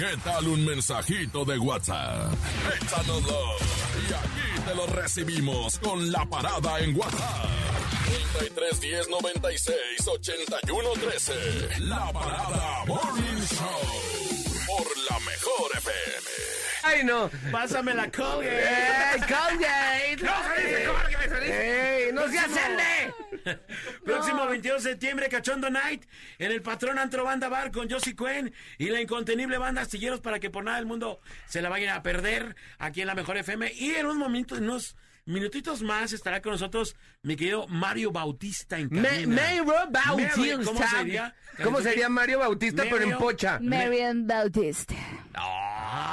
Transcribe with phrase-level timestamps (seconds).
[0.00, 2.32] ¿Qué tal un mensajito de WhatsApp?
[2.74, 3.56] Échanoslo
[4.08, 7.50] y aquí te lo recibimos con la parada en WhatsApp.
[8.38, 9.76] 33 10 96
[10.06, 11.80] 81 13.
[11.80, 14.66] La parada Morning Show.
[14.66, 16.30] Por la mejor FM.
[16.82, 17.30] Ay, no.
[17.52, 18.58] Pásame la Colgate.
[18.58, 20.16] ¡Ey, Colgate!
[20.22, 22.06] No, se dice Colgate.
[22.06, 23.12] ¡Ey, no se acende!
[24.04, 26.04] Próximo 22 de septiembre, Cachondo Night,
[26.38, 30.38] en el Patrón Antro Banda Bar con Josie Cuen y la incontenible banda Astilleros para
[30.38, 33.72] que por nada del mundo se la vayan a perder aquí en la Mejor FM.
[33.74, 38.78] Y en un momento, en unos minutitos más, estará con nosotros mi querido Mario Bautista
[38.78, 39.42] en cabina.
[39.42, 40.64] Mario Bautista.
[40.64, 41.34] ¿Cómo sería?
[41.62, 43.58] ¿Cómo sería Mario Bautista, pero en pocha?
[43.60, 44.94] Marian Bautista.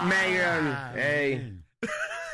[0.04, 0.98] Marion.
[0.98, 1.64] Ey.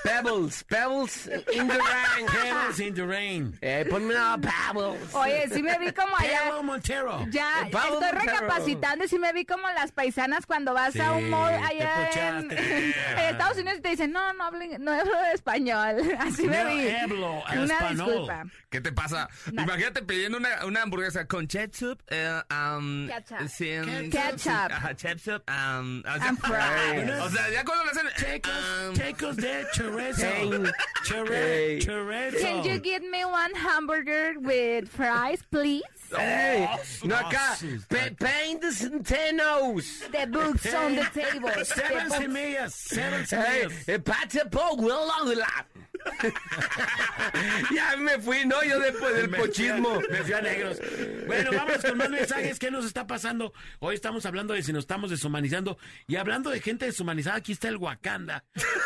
[0.03, 2.27] Pebbles, Pebbles in the rain.
[2.27, 3.57] Pebbles in the Rain.
[3.61, 5.13] Ey, ponme una Pebbles.
[5.13, 6.41] Oye, sí me vi como allá.
[6.49, 7.25] Pablo Montero.
[7.29, 8.19] Ya, Pablo estoy Montero.
[8.41, 12.09] recapacitando y sí me vi como las paisanas cuando vas a Sí, un mall allá
[12.39, 12.93] en, en
[13.29, 15.97] Estados Unidos y te dicen, no, no hablen, no hablo español.
[16.19, 16.89] Así me No vi.
[16.91, 17.95] hablo Una español.
[18.07, 18.43] disculpa.
[18.69, 19.29] ¿Qué te pasa?
[19.51, 19.63] Nada.
[19.67, 23.47] Imagínate pidiendo una, una hamburguesa con ketchup, eh, um, Ketchup.
[23.47, 24.39] sin- Ketchup.
[24.39, 26.33] sin- ajá, ketchup, um, o sea,
[27.23, 30.65] o sea, ya cuando lo hacen, Chicos, um, de chorizo.
[30.65, 30.71] Hey.
[31.05, 31.79] Chore- Hey.
[31.81, 32.39] Chorizo.
[32.41, 35.83] Can you give me one hamburger with fries, please?
[36.17, 37.87] Ey, Oh, no acá.
[37.89, 40.11] Pe- paint the centenos.
[40.11, 41.49] The books on the table.
[41.63, 42.23] Seven The books.
[42.23, 43.89] semillas, seven semillas.
[43.89, 45.63] eh, pate po, will of la-
[47.73, 48.63] Ya me fui, ¿no?
[48.63, 50.01] Yo después del Me fui a- pochismo.
[50.09, 50.79] Me fui a negros.
[51.27, 52.59] Bueno, vamos con más mensajes.
[52.59, 53.53] ¿Qué nos está pasando?
[53.79, 55.77] Hoy estamos hablando de si nos estamos deshumanizando.
[56.07, 58.43] Y hablando de gente deshumanizada, aquí está el Wakanda.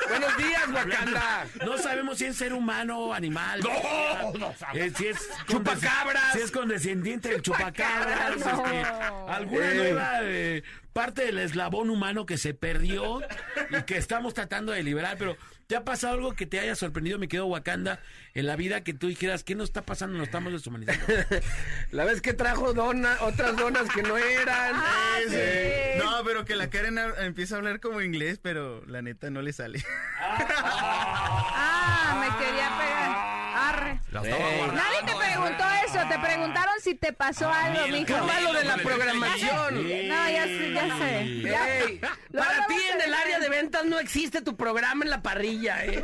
[0.09, 1.48] Buenos días, Wakanda.
[1.66, 3.59] No sabemos si es ser humano o animal.
[3.62, 6.34] No, no Eh, si es Chupacabras.
[6.34, 8.38] Si es condescendiente el chupacabras.
[8.38, 8.66] No.
[8.66, 8.84] este,
[9.31, 9.76] alguna Eh.
[9.76, 13.22] nueva eh, parte del eslabón humano que se perdió
[13.70, 15.16] y que estamos tratando de liberar.
[15.18, 15.38] Pero,
[15.68, 18.00] ¿te ha pasado algo que te haya sorprendido, me quedo Wakanda,
[18.34, 20.18] en la vida que tú dijeras, ¿qué nos está pasando?
[20.18, 21.06] Nos estamos deshumanizando.
[21.91, 24.75] La vez que trajo dona, otras donas que no eran.
[24.75, 26.00] Ah, sí.
[26.00, 29.52] No, pero que la Karen empieza a hablar como inglés, pero la neta no le
[29.52, 29.84] sale.
[30.19, 33.38] Ah, me quería pegar.
[33.58, 34.00] Arre.
[34.12, 38.06] Nadie te preguntó eso, te preguntaron si te pasó algo, el mijo.
[38.06, 39.88] Qué malo de la programación.
[40.08, 41.42] No, ya sé, ya sé.
[41.42, 42.00] Ya- Ey,
[42.32, 45.84] Lo para ti en el área de ventas no existe tu programa en la parrilla,
[45.86, 46.04] ¿eh?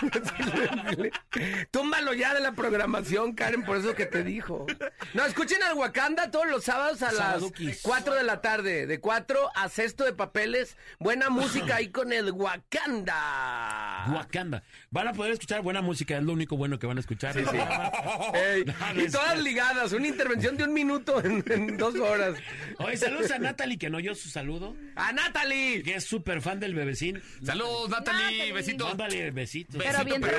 [1.70, 4.66] Túmbalo ya de la programación, Karen, por eso que te dijo.
[5.14, 7.80] No, escuchen al Wakanda todos los sábados a las Sabaduquis.
[7.82, 8.86] 4 de la tarde.
[8.86, 10.76] De 4 a sexto de papeles.
[10.98, 14.06] Buena música ahí con el Wakanda.
[14.12, 14.62] Wakanda.
[14.90, 17.36] Van a poder escuchar buena música, es lo único bueno que van a escuchar.
[18.34, 18.64] Ey,
[18.96, 19.42] y todas que-
[19.90, 22.34] ligadas, una intervención de un minuto en, en dos horas.
[22.78, 25.82] Oye, saludos a Natalie, que no oyó su saludo, ¡A Natalie!
[25.82, 27.20] que es súper fan del bebecín.
[27.44, 28.52] Saludos, Natalie, Natalie.
[28.52, 28.88] besitos.
[28.88, 29.82] Mándale besitos.
[29.82, 30.36] Pero bien pero-.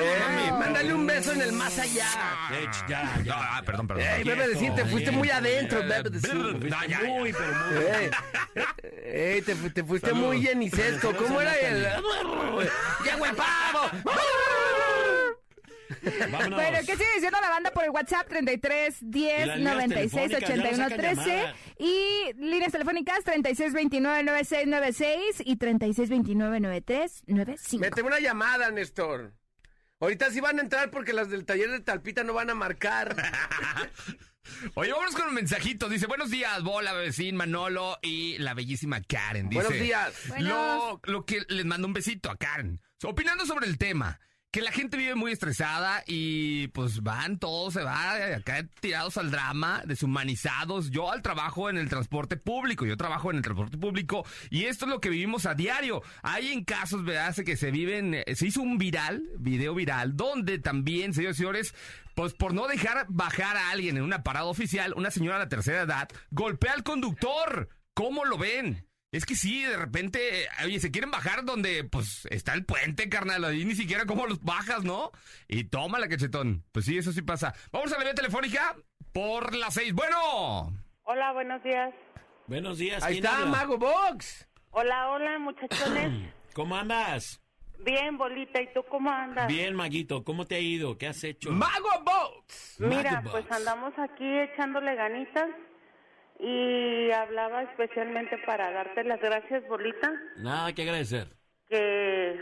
[0.59, 2.07] Mándale un beso en el más allá.
[2.62, 3.57] Hecho, ya, ya.
[3.57, 4.06] Ah, perdón, perdón.
[4.07, 6.09] Ey, bebé, decir, te fuiste muy adentro, bebé.
[6.09, 6.69] decir.
[6.69, 7.00] Ya, ya.
[7.03, 7.83] muy, pero muy.
[7.85, 8.09] Ey,
[9.35, 10.28] ey, te, fu- te fuiste Saludos.
[10.28, 11.07] muy jenicesco.
[11.12, 11.83] Saludos ¿Cómo era el...?
[13.06, 13.89] ¡Llegó el pavo!
[16.31, 16.59] Vámonos.
[16.62, 18.28] Bueno, ¿qué sigue diciendo la banda por el WhatsApp?
[18.28, 21.56] 33 Y 10 las líneas 96 telefónicas, ya no 81 sacan 13 llamadas.
[21.79, 27.81] y líneas telefónicas 36 29 96 96 y 36 29 93 95.
[27.81, 29.34] Mete una llamada, Néstor.
[30.00, 33.16] Ahorita sí van a entrar porque las del taller de Talpita no van a marcar.
[34.74, 35.88] Oye, vámonos con un mensajito.
[35.90, 39.50] Dice, buenos días, Bola, Bebecín, Manolo y la bellísima Karen.
[39.50, 40.13] Dice, Buenos días.
[40.40, 42.81] Lo, lo que les mando un besito a Karen.
[43.03, 44.19] Opinando sobre el tema.
[44.51, 49.31] Que la gente vive muy estresada y pues van, todos se van acá tirados al
[49.31, 50.91] drama, deshumanizados.
[50.91, 54.84] Yo al trabajo en el transporte público, yo trabajo en el transporte público y esto
[54.84, 56.03] es lo que vivimos a diario.
[56.22, 57.34] Hay en casos, ¿verdad?
[57.45, 61.75] que se viven, eh, se hizo un viral, video viral, donde también, señores y señores,
[62.13, 65.50] pues por no dejar bajar a alguien en una parada oficial, una señora de la
[65.50, 67.69] tercera edad golpea al conductor.
[67.94, 68.85] ¿Cómo lo ven?
[69.12, 73.44] Es que sí, de repente, oye, se quieren bajar donde, pues, está el puente, carnal,
[73.44, 75.12] ahí ni siquiera cómo los bajas, ¿no?
[75.50, 76.63] Y toma la cachetón.
[76.72, 77.54] Pues sí, eso sí pasa.
[77.74, 78.74] Vamos a la vía telefónica
[79.12, 79.92] por las seis.
[79.94, 80.74] Bueno.
[81.04, 81.94] Hola, buenos días.
[82.48, 83.04] Buenos días.
[83.04, 83.52] Ahí ¿quién está, habla?
[83.52, 84.48] Mago Box.
[84.69, 86.34] Hola, hola, muchachones.
[86.54, 87.42] ¿Cómo andas?
[87.80, 89.48] Bien, bolita, ¿y tú cómo andas?
[89.48, 90.24] Bien, Maguito.
[90.24, 90.98] ¿Cómo te ha ido?
[90.98, 91.52] ¿Qué has hecho?
[91.52, 92.75] Mago Box.
[92.80, 93.57] Mira, Mago pues Box.
[93.57, 95.50] andamos aquí echándole ganitas
[96.42, 101.28] y hablaba especialmente para darte las gracias, bolita, Nada que agradecer.
[101.70, 102.40] que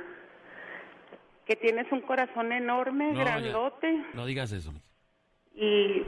[1.46, 3.24] que tienes un corazón enorme, No, ya.
[3.24, 4.72] grandote No digas eso.
[5.56, 6.04] y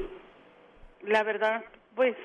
[1.04, 1.66] la verdad,
[1.96, 2.16] pues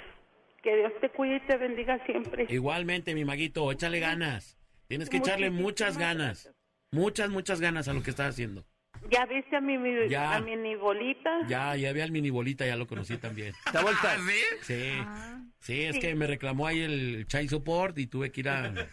[0.63, 2.47] que Dios te cuide y te bendiga siempre.
[2.51, 4.59] Igualmente, mi Maguito, échale ganas.
[4.89, 6.45] Tienes que echarle muchas ganas.
[6.45, 6.57] gracias.
[6.93, 8.65] Muchas, muchas ganas a lo que estás haciendo.
[9.11, 10.35] ¿Ya viste a mi, mi- Ya.
[10.37, 11.31] a mi bolita?
[11.49, 13.55] Ya, ya vi al mini bolita, ya lo conocí también.
[13.67, 14.13] ¿Está vuelta?
[14.13, 14.57] ¿Ah, sí?
[14.63, 14.93] Sí.
[14.99, 15.33] Ah.
[15.61, 18.71] Sí, es que me reclamó ahí el Chai Support y tuve que ir a...
[18.71, 18.85] No, no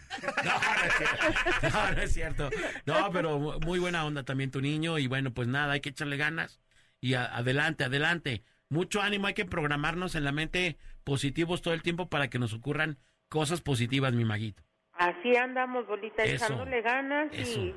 [0.86, 1.68] es cierto.
[1.72, 2.50] No, no es cierto.
[2.86, 5.90] No, pero mu- muy buena onda también tu niño y bueno, pues nada, hay que
[5.90, 6.60] echarle ganas
[7.00, 8.42] y a- adelante, adelante.
[8.70, 12.52] Mucho ánimo, hay que programarnos en la mente positivos todo el tiempo para que nos
[12.54, 14.62] ocurran cosas positivas, mi maguito.
[14.94, 16.46] Así andamos, bolita, Eso.
[16.46, 17.60] echándole ganas Eso.
[17.60, 17.74] y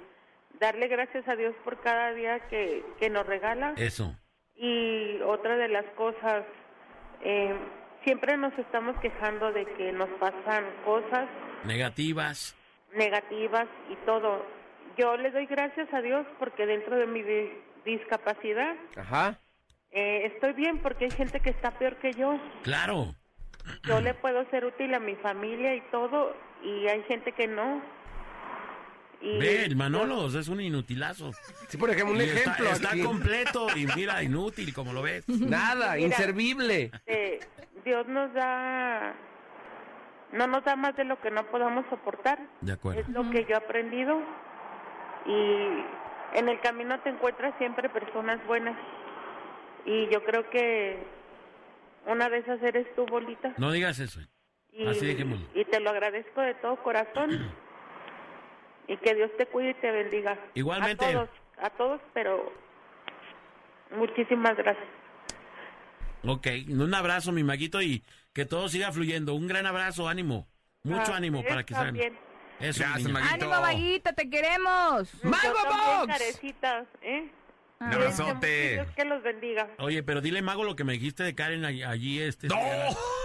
[0.59, 3.73] darle gracias a Dios por cada día que, que nos regala.
[3.77, 4.15] Eso.
[4.55, 6.43] Y otra de las cosas,
[7.21, 7.55] eh,
[8.03, 11.27] siempre nos estamos quejando de que nos pasan cosas
[11.65, 12.55] Negativas.
[12.93, 14.45] negativas y todo.
[14.97, 17.51] Yo le doy gracias a Dios porque dentro de mi di-
[17.85, 19.37] discapacidad Ajá.
[19.91, 22.39] eh, estoy bien porque hay gente que está peor que yo.
[22.63, 23.13] Claro.
[23.83, 27.81] Yo le puedo ser útil a mi familia y todo y hay gente que no.
[29.21, 31.31] Y Ve, el Manolos es un inutilazo.
[31.69, 32.69] Sí, por ejemplo, un Y ejemplo.
[32.69, 35.27] Está, completo y mira, inútil, como lo ves.
[35.27, 35.99] Nada, Mira.
[36.07, 36.91] inservible.
[37.07, 37.39] eh,
[37.83, 39.15] Dios nos da,
[40.33, 42.37] no nos da más de lo que no podamos soportar.
[42.61, 42.99] De acuerdo.
[43.01, 44.21] Es lo que yo he aprendido
[45.25, 45.83] y
[46.37, 48.77] en el camino te encuentras siempre personas buenas
[49.85, 50.97] y yo creo que
[52.05, 53.53] una de esas eres tú, Bolita.
[53.57, 54.19] No digas eso.
[54.71, 55.47] Y, Así dejémoslo.
[55.55, 57.29] y te lo agradezco de todo corazón
[58.87, 60.37] y que Dios te cuide y te bendiga.
[60.53, 61.05] Igualmente.
[61.05, 61.29] A todos,
[61.59, 62.51] a todos, pero
[63.95, 64.87] muchísimas gracias.
[66.25, 68.03] Ok, un abrazo, mi maguito, y
[68.33, 69.33] que todo siga fluyendo.
[69.35, 70.47] Un gran abrazo, ánimo.
[70.83, 72.17] Mucho Ah, ánimo para que salgan.
[72.59, 73.11] Eso, Gracias.
[73.11, 73.33] Maguito.
[73.35, 74.13] ¡Ánimo, Vaguito!
[74.15, 75.23] ¡Te queremos!
[75.23, 76.07] ¡Mago Yo también, Box!
[76.07, 77.29] carecitas, ¿eh?
[77.79, 77.95] Un Ah.
[77.95, 78.73] abrazote.
[78.73, 79.67] Dios que los bendiga.
[79.77, 82.47] Oye, pero dile, mago, lo que me dijiste de Karen allí, allí, este.
[82.47, 82.55] ¡No!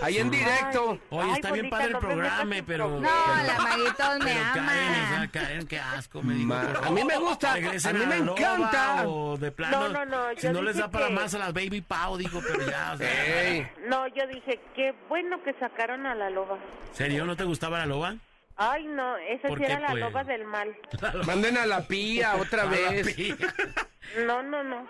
[0.02, 0.98] Ahí en directo.
[1.10, 2.88] Oye, Ay, está bien padre el no programa, pero.
[2.88, 4.52] No, pero- la Maguito me pero ama.
[4.54, 6.46] Karen, o sea, Karen, qué asco, me dijo.
[6.48, 9.04] Ma- a mí me gusta, a mí me encanta.
[9.08, 11.52] O de plano, No, no, no, si no les da para que- más a las
[11.54, 13.50] Baby Pau, digo, pero ya, o sea.
[13.50, 16.58] Ey, No, yo dije, qué bueno que sacaron a la loba.
[16.92, 17.24] ¿Serio?
[17.24, 18.16] ¿No te gustaba la loba?
[18.56, 20.00] Ay, no, esa ¿Por sí qué, era la pues?
[20.00, 20.76] loba del mal.
[21.26, 23.14] manden a la pía otra vez.
[23.14, 23.36] pía.
[24.26, 24.86] No, no, no.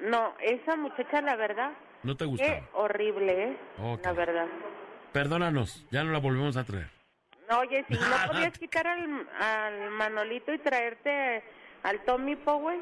[0.00, 1.70] No, esa muchacha, la verdad,
[2.02, 2.60] ¿No te qué gustaba?
[2.72, 3.56] horrible, ¿eh?
[3.78, 4.04] Ok.
[4.04, 4.46] La verdad.
[5.12, 6.88] Perdónanos, ya no la volvemos a traer.
[7.48, 11.44] No, oye, si no podías quitar al, al Manolito y traerte
[11.84, 12.80] al Tommy Powell.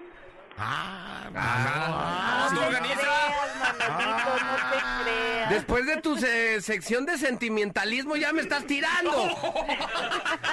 [0.59, 2.47] Ah, Ah.
[2.49, 3.01] ¿tú no te organiza?
[3.01, 5.51] creas, Manolito, no te creas.
[5.51, 9.11] Después de tu se- sección de sentimentalismo ya me estás tirando.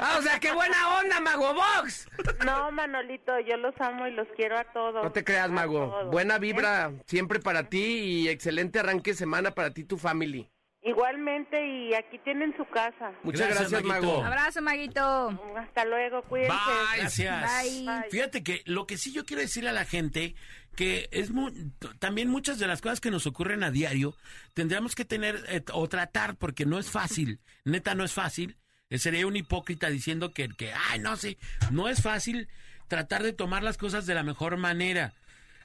[0.02, 2.08] Ah, o sea, qué buena onda, Mago Box.
[2.46, 5.04] No, Manolito, yo los amo y los quiero a todos.
[5.04, 6.06] No te creas, Mago.
[6.10, 6.40] Buena ¿eh?
[6.40, 10.50] vibra siempre para ti y excelente arranque de semana para ti y tu family.
[10.82, 13.12] Igualmente, y aquí tienen su casa.
[13.24, 14.08] Muchas Gracias, gracias, Maguito.
[14.08, 14.26] Mago.
[14.26, 15.54] Abrazo, Maguito.
[15.58, 16.54] Hasta luego, cuídense.
[16.56, 17.00] Bye.
[17.00, 17.64] Gracias.
[17.64, 18.10] Bye.
[18.10, 20.36] Fíjate que lo que sí yo quiero decirle a la gente
[20.76, 21.52] que es mu-
[22.00, 24.16] también muchas de las cosas que nos ocurren a diario
[24.54, 28.56] tendríamos que tener eh, o tratar porque no es fácil, neta no es fácil.
[28.90, 31.38] Eh, sería un hipócrita diciendo que que ay no sé,
[31.72, 32.48] no es fácil
[32.88, 35.14] tratar de tomar las cosas de la mejor manera.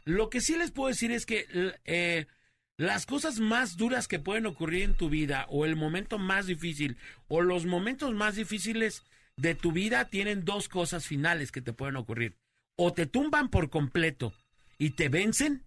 [0.04, 1.46] Lo que sí les puedo decir es que
[1.84, 2.26] eh,
[2.76, 6.96] las cosas más duras que pueden ocurrir en tu vida o el momento más difícil
[7.28, 9.04] o los momentos más difíciles
[9.36, 12.36] de tu vida tienen dos cosas finales que te pueden ocurrir.
[12.76, 14.32] O te tumban por completo
[14.78, 15.62] y te vencen,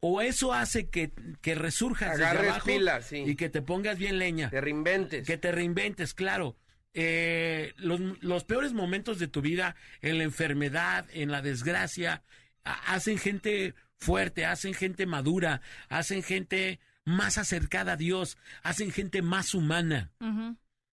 [0.00, 3.24] o eso hace que, que resurjas desde Agarres abajo pilas, sí.
[3.26, 4.50] y que te pongas bien leña.
[4.50, 5.26] Te reinventes.
[5.26, 6.56] Que te reinventes, claro.
[6.92, 12.22] Eh, los, los peores momentos de tu vida, en la enfermedad, en la desgracia,
[12.64, 19.54] hacen gente fuerte, hacen gente madura, hacen gente más acercada a Dios, hacen gente más
[19.54, 20.12] humana.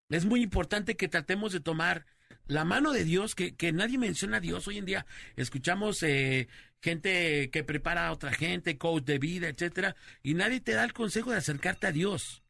[0.10, 2.06] Es muy importante que tratemos de tomar
[2.48, 5.06] la mano de Dios, que, que nadie menciona a Dios hoy en día.
[5.36, 6.48] Escuchamos eh,
[6.82, 10.94] gente que prepara a otra gente, coach de vida, etcétera, y nadie te da el
[10.94, 12.40] consejo de acercarte a Dios.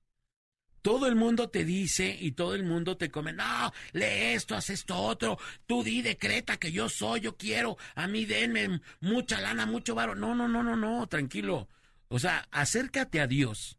[0.82, 4.70] Todo el mundo te dice y todo el mundo te come, no, lee esto, haz
[4.70, 9.66] esto otro, tú di, decreta que yo soy, yo quiero, a mí denme mucha lana,
[9.66, 10.16] mucho varo.
[10.16, 11.70] No, no, no, no, no, tranquilo.
[12.08, 13.78] O sea, acércate a Dios.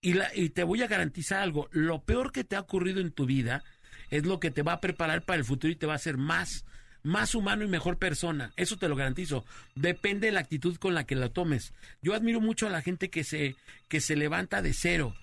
[0.00, 3.10] Y, la, y te voy a garantizar algo, lo peor que te ha ocurrido en
[3.10, 3.64] tu vida
[4.10, 6.16] es lo que te va a preparar para el futuro y te va a hacer
[6.16, 6.64] más,
[7.02, 8.52] más humano y mejor persona.
[8.56, 9.44] Eso te lo garantizo.
[9.74, 11.72] Depende de la actitud con la que la tomes.
[12.02, 13.56] Yo admiro mucho a la gente que se,
[13.88, 15.14] que se levanta de cero.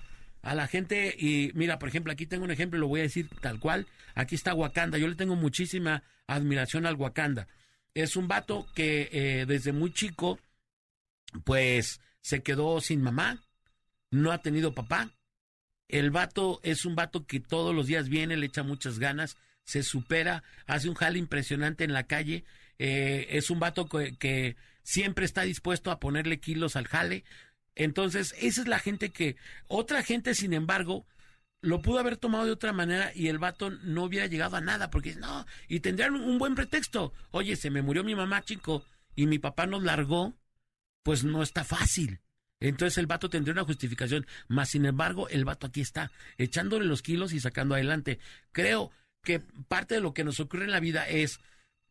[0.45, 3.27] A la gente, y mira, por ejemplo, aquí tengo un ejemplo, lo voy a decir
[3.41, 3.87] tal cual.
[4.13, 4.99] Aquí está Wakanda.
[4.99, 7.47] Yo le tengo muchísima admiración al Wakanda.
[7.95, 10.39] Es un vato que eh, desde muy chico,
[11.43, 13.43] pues se quedó sin mamá,
[14.11, 15.09] no ha tenido papá,
[15.87, 19.83] El vato es un vato que todos los días viene, le echa muchas ganas, se
[19.83, 22.43] supera, hace un jale impresionante en la calle.
[22.79, 27.23] eh, es un vato que, que siempre está dispuesto a ponerle kilos al jale.
[27.75, 29.35] Entonces, esa es la gente que.
[29.67, 31.05] Otra gente, sin embargo,
[31.61, 34.89] lo pudo haber tomado de otra manera y el vato no hubiera llegado a nada,
[34.89, 37.11] porque no, y tendrían un buen pretexto.
[37.31, 40.33] Oye, se me murió mi mamá, chico, y mi papá nos largó,
[41.03, 42.19] pues no está fácil.
[42.59, 47.01] Entonces el vato tendría una justificación, más sin embargo, el vato aquí está, echándole los
[47.01, 48.19] kilos y sacando adelante.
[48.51, 48.91] Creo
[49.23, 51.39] que parte de lo que nos ocurre en la vida es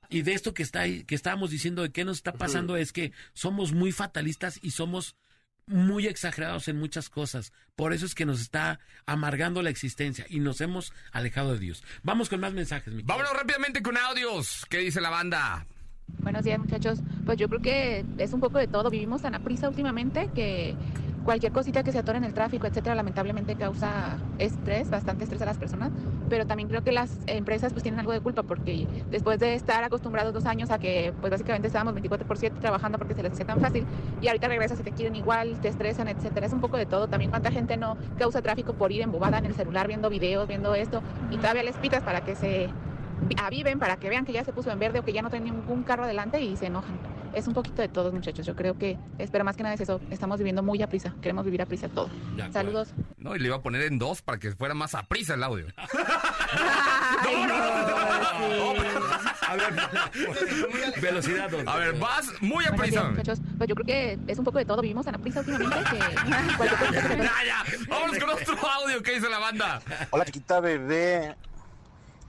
[0.08, 3.12] y de esto que está que estábamos diciendo de qué nos está pasando es que
[3.32, 5.16] somos muy fatalistas y somos
[5.66, 7.52] muy exagerados en muchas cosas.
[7.76, 11.83] Por eso es que nos está amargando la existencia y nos hemos alejado de Dios.
[12.02, 13.14] Vamos con más mensajes, mi querido.
[13.14, 14.66] Vámonos rápidamente con audios.
[14.68, 15.66] ¿Qué dice la banda?
[16.21, 17.00] Buenos días, muchachos.
[17.25, 18.90] Pues yo creo que es un poco de todo.
[18.90, 20.75] Vivimos tan a prisa últimamente que
[21.24, 25.46] cualquier cosita que se atore en el tráfico, etcétera, lamentablemente causa estrés, bastante estrés a
[25.46, 25.90] las personas.
[26.28, 29.82] Pero también creo que las empresas pues tienen algo de culpa porque después de estar
[29.82, 33.32] acostumbrados dos años a que pues básicamente estábamos 24 por 7 trabajando porque se les
[33.32, 33.86] hacía tan fácil
[34.20, 36.46] y ahorita regresas y te quieren igual, te estresan, etcétera.
[36.46, 37.08] Es un poco de todo.
[37.08, 40.74] También cuánta gente no causa tráfico por ir embobada en el celular viendo videos, viendo
[40.74, 42.68] esto y todavía les pitas para que se
[43.42, 45.50] aviven para que vean que ya se puso en verde o que ya no tiene
[45.50, 47.13] ningún carro adelante y se enojan.
[47.34, 48.46] Es un poquito de todos, muchachos.
[48.46, 50.00] Yo creo que, espero más que nada es eso.
[50.10, 51.14] Estamos viviendo muy a prisa.
[51.20, 52.08] Queremos vivir a prisa todo.
[52.52, 52.94] Saludos.
[53.18, 55.42] No, y le iba a poner en dos para que fuera más a prisa el
[55.42, 55.66] audio.
[57.26, 58.86] Ay, no, sí.
[59.46, 59.74] A ver,
[61.02, 61.50] velocidad.
[61.50, 63.04] don- A ver, vas muy a prisa.
[63.10, 63.40] muchachos.
[63.58, 64.80] Pues yo creo que es un poco de todo.
[64.82, 65.96] Vivimos tan a prisa últimamente que
[67.08, 67.64] que Ya, ya.
[67.88, 69.02] Vámonos con otro audio.
[69.02, 69.80] ¿Qué dice la banda?
[70.10, 71.34] Hola chiquita bebé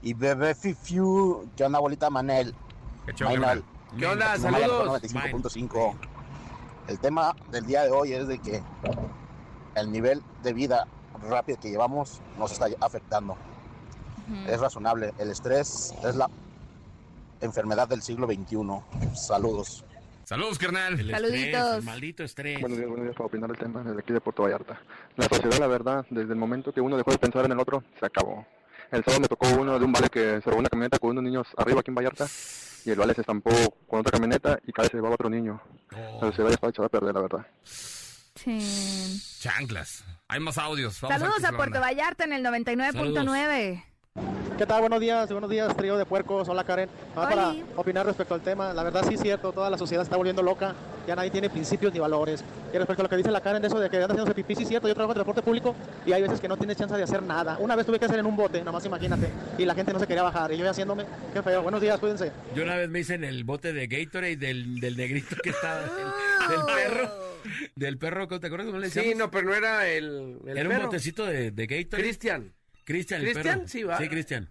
[0.02, 2.54] y bebé Fifiu, ¿qué onda bolita Manel?
[3.06, 3.62] Qué carnal.
[3.98, 4.36] ¿Qué onda?
[4.36, 5.02] Saludos.
[5.02, 5.94] 95.5.
[6.88, 8.62] El tema del día de hoy es de que
[9.74, 10.86] el nivel de vida
[11.28, 13.36] rápido que llevamos nos está afectando.
[14.46, 15.12] Es razonable.
[15.18, 16.28] El estrés es la
[17.40, 19.16] enfermedad del siglo XXI.
[19.16, 19.84] Saludos.
[20.24, 20.94] Saludos, carnal.
[20.98, 21.76] El estrés, Saluditos.
[21.76, 22.60] el maldito estrés.
[22.60, 24.80] Buenos días, buenos días para opinar el tema desde aquí de Puerto Vallarta.
[25.16, 27.84] La sociedad, la verdad, desde el momento que uno dejó de pensar en el otro,
[28.00, 28.44] se acabó.
[28.90, 31.22] El sábado me tocó uno de un vale que se robó una camioneta con unos
[31.24, 32.26] niños arriba aquí en Vallarta
[32.86, 33.50] y el vale se estampó
[33.88, 35.60] con otra camioneta y cada vez se llevaba otro niño.
[35.90, 37.46] La sociedad ya está echada a perder, la verdad.
[37.64, 39.40] Sí.
[39.40, 40.04] Chanclas.
[40.28, 41.00] Hay más audios.
[41.00, 41.80] Vamos Saludos a la Puerto.
[41.80, 43.84] Vallarta en el 99.9.
[44.58, 44.80] ¿Qué tal?
[44.80, 46.48] Buenos días, buenos días, trío de puercos.
[46.48, 46.88] Hola Karen.
[47.14, 48.72] Más para opinar respecto al tema.
[48.72, 50.74] La verdad sí es cierto, toda la sociedad está volviendo loca.
[51.06, 52.42] Ya nadie tiene principios ni valores.
[52.72, 54.54] Y respecto a lo que dice la Karen de eso de que anda haciéndose pipí,
[54.56, 54.88] sí es cierto.
[54.88, 57.58] Yo trabajo en transporte público y hay veces que no tienes chance de hacer nada.
[57.60, 59.28] Una vez tuve que hacer en un bote, nomás imagínate.
[59.58, 60.50] Y la gente no se quería bajar.
[60.52, 61.04] Y yo ya haciéndome,
[61.34, 61.62] qué feo.
[61.62, 62.32] Buenos días, cuídense.
[62.54, 65.80] Yo una vez me hice en el bote de Gatorade del, del negrito que estaba,
[65.82, 65.88] del,
[66.56, 67.10] del perro.
[67.76, 69.18] Del perro, ¿te acuerdas cómo le Sí, decíamos?
[69.18, 70.86] no, pero no era el, el Era un perro.
[70.86, 72.02] botecito de, de Gatorade.
[72.02, 72.52] Cristian.
[72.86, 73.58] Cristian, el ¿Cristian?
[73.58, 73.68] perro.
[73.68, 73.98] Sí, va.
[73.98, 74.48] Sí, Cristian.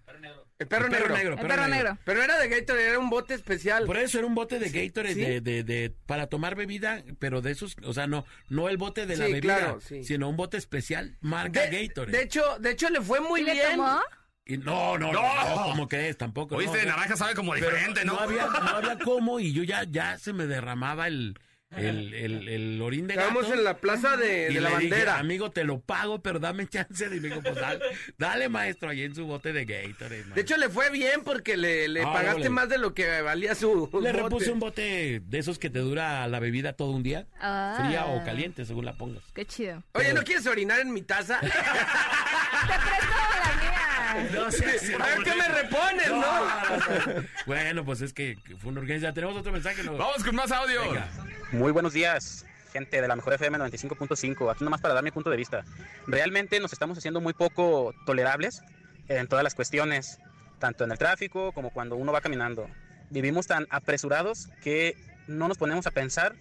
[0.58, 1.04] El perro El negro.
[1.06, 1.98] perro negro, El perro negro.
[2.04, 3.84] Pero era de Gatorade, era un bote especial.
[3.84, 5.20] Por eso era un bote de Gatorade ¿Sí?
[5.20, 9.04] de, de, de- para tomar bebida, pero de esos, o sea, no, no el bote
[9.06, 10.04] de la Sí, bebida, claro, sí.
[10.04, 12.16] sino un bote especial marca de, Gatorade.
[12.16, 13.70] de hecho, de hecho le fue muy ¿Y le bien.
[13.76, 14.00] tomó?
[14.46, 15.56] Y no, no, no, ¡No!
[15.56, 16.16] no, ¿cómo crees?
[16.16, 16.56] Tampoco.
[16.56, 18.12] Oíste, no, de naranja sabe como diferente, ¿no?
[18.14, 21.38] No había, no había cómo y yo ya, ya se me derramaba el,
[21.76, 23.28] el, el, el orín de gato.
[23.28, 25.18] Estábamos en la plaza de, y de la le dije, bandera.
[25.18, 27.06] amigo, te lo pago, pero dame chance.
[27.06, 27.80] Y me dijo, pues dale,
[28.18, 30.24] dale, maestro, ahí en su bote de Gatorade.
[30.34, 33.20] De hecho, le fue bien porque le, le Ah, pagaste le- más de lo que
[33.22, 34.12] valía su le bote.
[34.12, 37.82] repuse un bote de esos que te dura la bebida todo un día, Ah.
[37.84, 39.22] fría o caliente, según la pongas.
[39.34, 39.82] Qué chido.
[39.92, 41.40] Oye, ¿no quieres orinar en mi taza?
[41.40, 43.85] Te presto la mía.
[44.32, 47.22] No sé A ver qué me repones, ¿no?
[47.46, 49.12] Bueno, pues es que fue una urgencia.
[49.12, 49.82] Tenemos otro mensaje.
[49.82, 49.96] ¿no?
[49.96, 50.84] Vamos con más audios.
[50.84, 51.08] Venga.
[51.52, 54.50] Muy buenos días, gente de la mejor FM 95.5.
[54.50, 55.64] Aquí nomás para dar mi punto de vista.
[56.06, 58.62] Realmente nos estamos haciendo muy poco tolerables
[59.08, 60.18] en todas las cuestiones,
[60.58, 62.68] tanto en el tráfico como cuando uno va caminando.
[63.10, 64.96] Vivimos tan apresurados que
[65.28, 66.34] no nos ponemos a pensar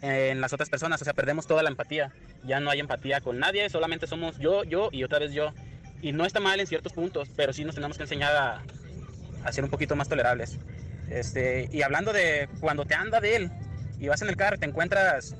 [0.00, 2.12] en las otras personas, o sea, perdemos toda la empatía.
[2.44, 5.52] Ya no hay empatía con nadie, solamente somos yo, yo y otra vez yo.
[6.02, 8.62] Y no está mal en ciertos puntos, pero sí nos tenemos que enseñar a,
[9.44, 10.58] a ser un poquito más tolerables.
[11.10, 13.50] Este, y hablando de cuando te anda de él
[13.98, 15.36] y vas en el carro te encuentras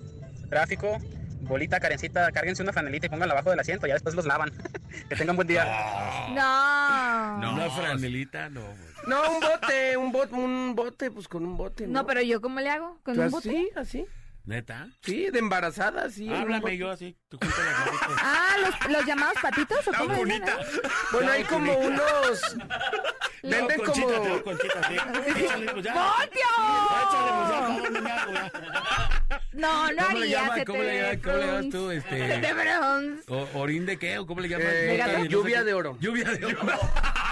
[0.49, 0.99] tráfico,
[1.41, 4.51] bolita, carencita, cárguense una franelita y pónganla abajo del asiento, ya después los lavan.
[5.09, 5.65] que tengan buen día.
[6.31, 7.39] No.
[7.39, 7.55] No.
[7.55, 8.61] Una franelita, no.
[8.61, 9.09] pues.
[9.09, 11.87] No, un bote, un bote, un bote, pues con un bote.
[11.87, 12.99] No, No, pero yo, ¿cómo le hago?
[13.05, 13.49] ¿Con ¿Tú un bote?
[13.51, 14.07] así, así.
[14.47, 14.87] ¿Neta?
[15.03, 16.29] Sí, de embarazada, sí.
[16.29, 16.41] bote.
[16.41, 17.17] Háblame yo así.
[17.29, 18.23] Tú junta las manitas.
[18.23, 20.53] Ah, ¿los, los llamados patitos o La cómo dicen, eh?
[21.12, 22.57] Bueno, hay como unos...
[23.43, 24.21] Venden Conchita, como...
[24.23, 24.95] te doy Conchita, sí.
[25.45, 25.95] Échale, pues, ya.
[25.95, 26.47] ¡Poncho!
[27.03, 28.53] Échale, pues.
[29.53, 30.41] No, no ¿Cómo le haría.
[30.41, 30.59] llamas?
[30.59, 31.19] se ¿Cómo te le llamas?
[31.25, 31.88] ¿Cómo le llamas tú?
[31.91, 32.53] Se Este...
[32.55, 33.23] bronce.
[33.33, 34.19] O- ¿Orín de qué?
[34.19, 34.67] ¿O cómo le llamas?
[34.71, 35.65] Eh, Nota y no sé lluvia qué.
[35.65, 35.97] de oro.
[36.00, 36.61] Lluvia de oro.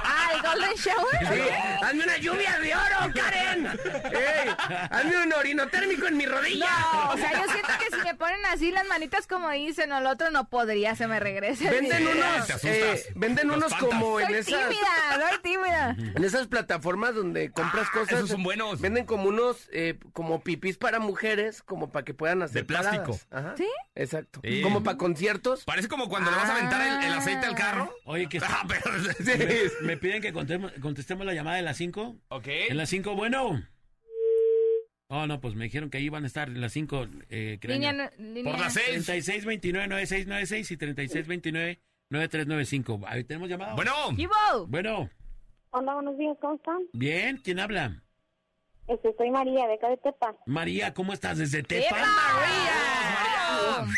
[0.06, 1.18] Ah, el Golden Shower.
[1.21, 1.40] Sí,
[1.83, 3.66] hazme una lluvia de oro, Karen.
[4.12, 4.54] Ey,
[4.90, 6.68] hazme un orino térmico en mi rodilla.
[7.12, 10.06] O sea, yo siento que si me ponen así las manitas como dicen o el
[10.06, 11.70] otro no podría, se me regresa.
[11.70, 15.96] Venden unos, eh, venden unos como en Soy esas, tímida, soy tímida.
[16.16, 18.12] en esas plataformas donde compras Ah, cosas.
[18.18, 18.80] esos son buenos.
[18.80, 23.18] Venden como unos, eh, como pipís para mujeres, como para que puedan hacer De plástico.
[23.18, 23.26] paradas.
[23.30, 23.54] Ajá.
[23.56, 23.68] ¿Sí?
[23.94, 24.40] Exacto.
[24.42, 24.62] Sí.
[24.62, 25.64] Como para conciertos.
[25.64, 27.94] Parece como cuando le vas a aventar el, el aceite al carro.
[28.04, 28.82] Oye, que Ah, pero...
[29.80, 32.16] me, me piden que contemos, contestemos la llamada de las 5.
[32.28, 32.46] Ok.
[32.46, 33.62] En las 5, bueno.
[35.08, 37.06] Oh, no, pues me dijeron que ahí van a estar las 5.
[37.28, 38.52] Eh, Línea, no- línea.
[38.52, 39.06] Por las seis.
[39.08, 40.76] 3629-9696 y
[42.11, 43.04] 3629-9395.
[43.06, 43.75] Ahí tenemos llamada.
[43.75, 43.92] Bueno.
[44.16, 44.32] Chivo.
[44.68, 45.11] Bueno,
[45.70, 46.78] Hola, buenos días, ¿cómo están?
[46.92, 48.00] bien, ¿quién habla?
[48.87, 50.37] Este, soy María, de acá de Tepa.
[50.46, 51.37] María, ¿cómo estás?
[51.38, 51.96] ¿Desde Tepa?
[51.96, 53.92] ¡María!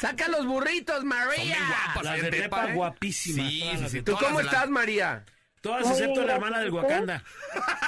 [0.00, 1.56] ¡Saca los burritos, María!
[1.94, 2.04] guapas.
[2.04, 2.74] Las de en Tepa, Tepa, ¿eh?
[2.74, 3.48] guapísimas.
[3.50, 3.96] Sí, sí, sí.
[3.98, 5.24] de ¿Tú cómo de la- estás, María?
[5.66, 6.72] Todas excepto la hermana del.
[6.72, 7.22] Wakanda.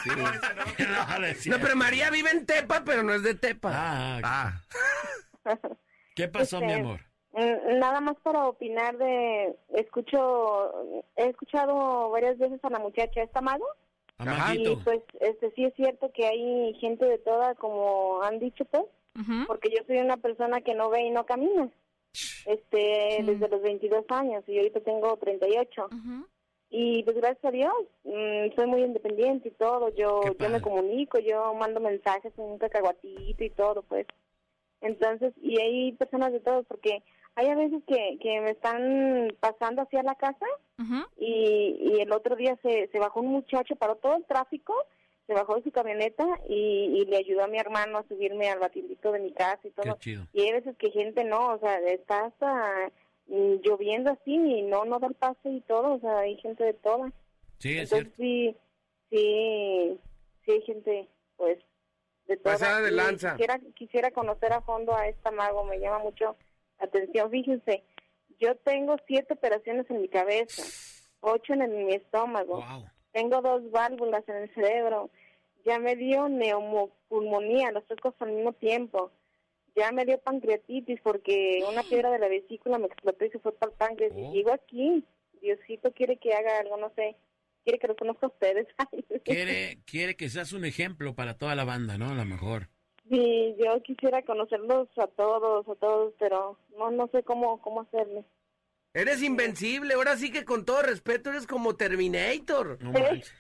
[1.47, 3.70] no, pero María vive en Tepa, pero no es de Tepa.
[3.73, 4.20] Ah,
[5.44, 5.58] Ah,
[6.14, 7.00] ¿qué pasó, Este, mi amor?
[7.32, 9.56] Mm, Nada más para opinar de...
[9.75, 11.02] Escucho...
[11.16, 13.66] He escuchado varias veces a la muchacha, ¿está Mago?
[14.54, 18.85] Y pues este sí es cierto que hay gente de toda, como han dicho pues,
[19.47, 21.68] porque yo soy una persona que no ve y no camina.
[22.47, 25.87] Este, desde los 22 años y ahorita tengo 38.
[25.87, 26.26] Ujú.
[26.71, 27.73] Y pues gracias a Dios,
[28.05, 29.89] mm, soy muy independiente y todo.
[29.95, 34.07] Yo, yo me comunico, yo mando mensajes en un cacahuatito y todo, pues.
[34.81, 37.03] Entonces, y hay personas de todos, porque
[37.35, 40.47] hay a veces que, que me están pasando hacia la casa
[41.17, 44.75] y, y el otro día se, se bajó un muchacho, paró todo el tráfico,
[45.27, 48.59] se bajó de su camioneta y, y le ayudó a mi hermano a subirme al
[48.61, 49.97] batidito de mi casa y Qué todo.
[49.99, 50.25] chido.
[50.33, 52.91] Y hay veces que gente no, o sea, está hasta
[53.28, 56.75] lloviendo así y no, no da el pase y todo, o sea, hay gente de
[56.75, 57.12] todas.
[57.58, 58.16] Sí, es Entonces cierto.
[58.16, 58.56] sí,
[59.11, 60.00] sí,
[60.44, 61.58] sí hay gente, pues,
[62.26, 62.60] de todas.
[62.60, 63.32] Pasada de lanza.
[63.32, 66.36] Quisiera, quisiera conocer a fondo a esta mago, me llama mucho
[66.78, 67.30] la atención.
[67.30, 67.82] Fíjense,
[68.38, 70.62] yo tengo siete operaciones en mi cabeza,
[71.21, 72.84] ocho en, el- mi estómago, Wow.
[73.12, 75.10] tengo dos válvulas en el cerebro,
[75.64, 79.10] ya me dio neumopulmonía, las tres cosas al mismo tiempo.
[79.76, 83.52] Ya me dio pancreatitis porque una piedra de la vesícula me explotó y se fue
[83.52, 84.13] para el páncreas.
[84.15, 84.19] Oh.
[84.19, 85.04] Y sigo aquí.
[85.41, 87.17] Diosito quiere que haga algo, no sé.
[87.65, 88.67] Quiere que los conozca a ustedes.
[89.25, 92.11] Quiere, quiere que seas un ejemplo para toda la banda, ¿no?
[92.11, 92.69] A lo mejor.
[93.09, 98.25] Sí, yo quisiera conocerlos a todos, a todos, pero no no sé cómo cómo hacerle.
[98.95, 102.83] Eres invencible, ahora sí que con todo respeto eres como Terminator.
[102.83, 103.33] No manches.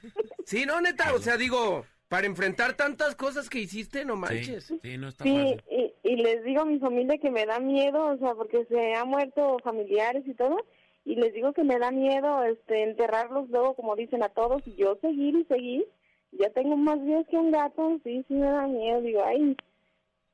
[0.44, 4.74] Sí, no, neta, o sea, digo, para enfrentar tantas cosas que hiciste, no Sí, manches.
[4.82, 5.62] sí, no está Sí, fácil.
[5.70, 8.94] y, y les digo a mi familia que me da miedo, o sea, porque se
[8.94, 10.56] han muerto familiares y todo,
[11.04, 14.74] y les digo que me da miedo este enterrarlos luego, como dicen a todos, y
[14.76, 15.86] yo seguir y seguir.
[16.32, 19.56] Ya tengo más días que un gato, sí, sí me da miedo, digo, ay,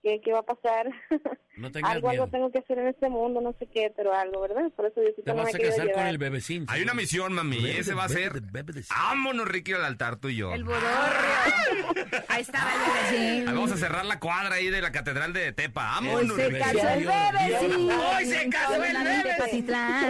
[0.05, 0.89] ¿qué, qué va a pasar?
[1.57, 2.25] No tengas algo, miedo.
[2.25, 4.73] algo tengo que hacer en este mundo, no sé qué, pero algo, ¿verdad?
[4.75, 6.67] Por eso Diosito Te no me vas ha a casar con el bebecín.
[6.69, 7.59] Hay una misión, mami.
[7.59, 8.43] Bebe, Ese va a ser.
[8.91, 10.53] Vámonos, Ricky, al altar tú y yo.
[10.53, 12.05] El bodorrio.
[12.27, 12.81] Ahí estaba el
[13.13, 13.49] bebecín.
[13.49, 15.85] Ahí vamos a cerrar la cuadra ahí de la catedral de Tepa.
[15.85, 16.33] Vámonos.
[16.33, 16.59] Hoy se Ricky.
[16.61, 17.91] casó el bebecín.
[17.93, 19.05] Hoy se casó el la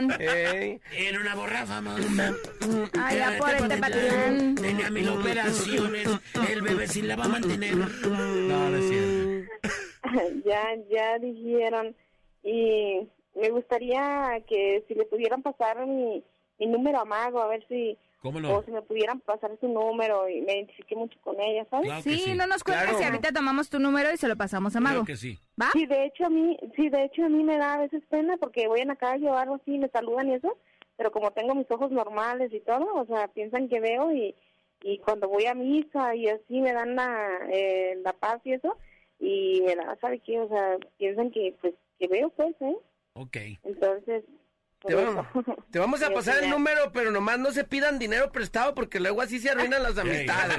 [0.09, 0.81] bebecín.
[0.93, 2.35] En una borra famosa.
[3.05, 4.55] Allá por el Tepatitlán.
[4.55, 6.09] Tenía mil operaciones.
[6.49, 7.77] El bebecín la va a mantener.
[7.77, 9.14] No, no es cierto.
[10.45, 11.95] ya, ya dijeron.
[12.43, 16.23] Y me gustaría que si le pudieran pasar mi,
[16.59, 18.63] mi número a Mago, a ver si, ¿Cómo o no?
[18.65, 21.87] si me pudieran pasar su número y me identifiqué mucho con ella, ¿sabes?
[21.87, 22.35] Claro Sí, sí.
[22.35, 23.01] no nos cuelgues Claro.
[23.03, 25.05] y ahorita tomamos tu número y se lo pasamos a Mago.
[25.05, 25.39] Claro que sí.
[25.61, 25.71] ¿Va?
[25.73, 28.37] Sí, de hecho a mí, sí, de hecho a mí me da a veces pena
[28.37, 30.57] porque voy en la calle o algo así, me saludan y eso,
[30.97, 34.35] pero como tengo mis ojos normales y todo, o sea, piensan que veo y,
[34.83, 38.77] y cuando voy a misa y así me dan la, eh, la paz y eso,
[39.19, 40.39] y me da, ¿sabe qué?
[40.41, 42.77] O sea, piensan que, pues, que veo, pues, ¿eh?
[43.15, 43.37] Ok.
[43.65, 44.25] Entonces,
[44.87, 45.27] Te vamos,
[45.71, 49.23] te vamos a pasar el número, pero nomás no se pidan dinero prestado porque luego
[49.23, 50.57] así se arruinan las amistades.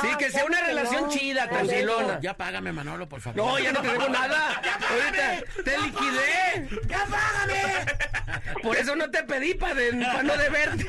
[0.00, 1.08] Sí, No, que sea una relación no.
[1.10, 2.18] chida, tranquilona.
[2.20, 3.36] Ya págame, Manolo, por favor.
[3.36, 4.60] No, ya no te debo nada.
[4.90, 6.68] Ahorita te liquidé.
[6.88, 8.60] ¡Ya págame!
[8.62, 10.86] Por eso no te pedí para no deberte.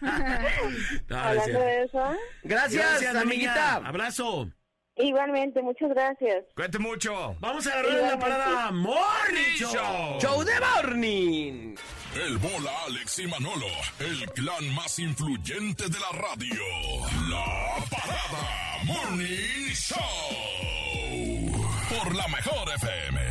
[0.00, 0.60] No, no
[1.10, 1.60] es Hablando cierto.
[1.64, 3.20] de eso, Gracias, amiga.
[3.20, 3.74] amiguita.
[3.76, 4.50] Abrazo.
[4.96, 6.44] Igualmente, muchas gracias.
[6.54, 7.36] Cuente mucho.
[7.40, 10.20] Vamos a agarrar en la parada Morning Show.
[10.20, 11.74] Show de morning.
[12.14, 13.66] El bola Alex y Manolo,
[13.98, 16.62] el clan más influyente de la radio.
[17.30, 19.98] La parada Morning Show.
[21.88, 23.21] Por la mejor FM.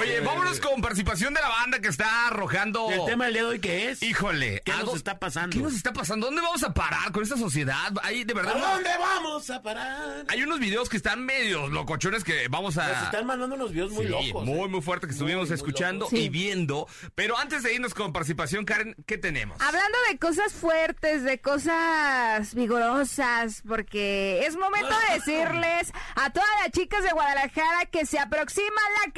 [0.00, 2.90] Oye, vámonos con participación de la banda que está arrojando.
[2.90, 4.02] ¿El tema del día de hoy qué es?
[4.02, 4.62] Híjole.
[4.64, 5.54] ¿Qué algo- nos está pasando?
[5.54, 6.26] ¿Qué nos está pasando?
[6.26, 7.92] ¿Dónde vamos a parar con esta sociedad?
[8.02, 8.56] Hay de verdad.
[8.56, 10.24] ¿A dónde vamos a parar?
[10.28, 12.88] Hay unos videos que están medios locochones que vamos a.
[12.88, 14.44] Nos están mandando unos videos muy Sí, locos.
[14.46, 14.68] Muy, ¿eh?
[14.68, 16.86] muy fuerte que estuvimos muy escuchando y viendo.
[17.14, 19.60] Pero antes de irnos con participación, Karen, ¿qué tenemos?
[19.60, 26.70] Hablando de cosas fuertes, de cosas vigorosas, porque es momento de decirles a todas las
[26.72, 29.12] chicas de Guadalajara que se aproxima la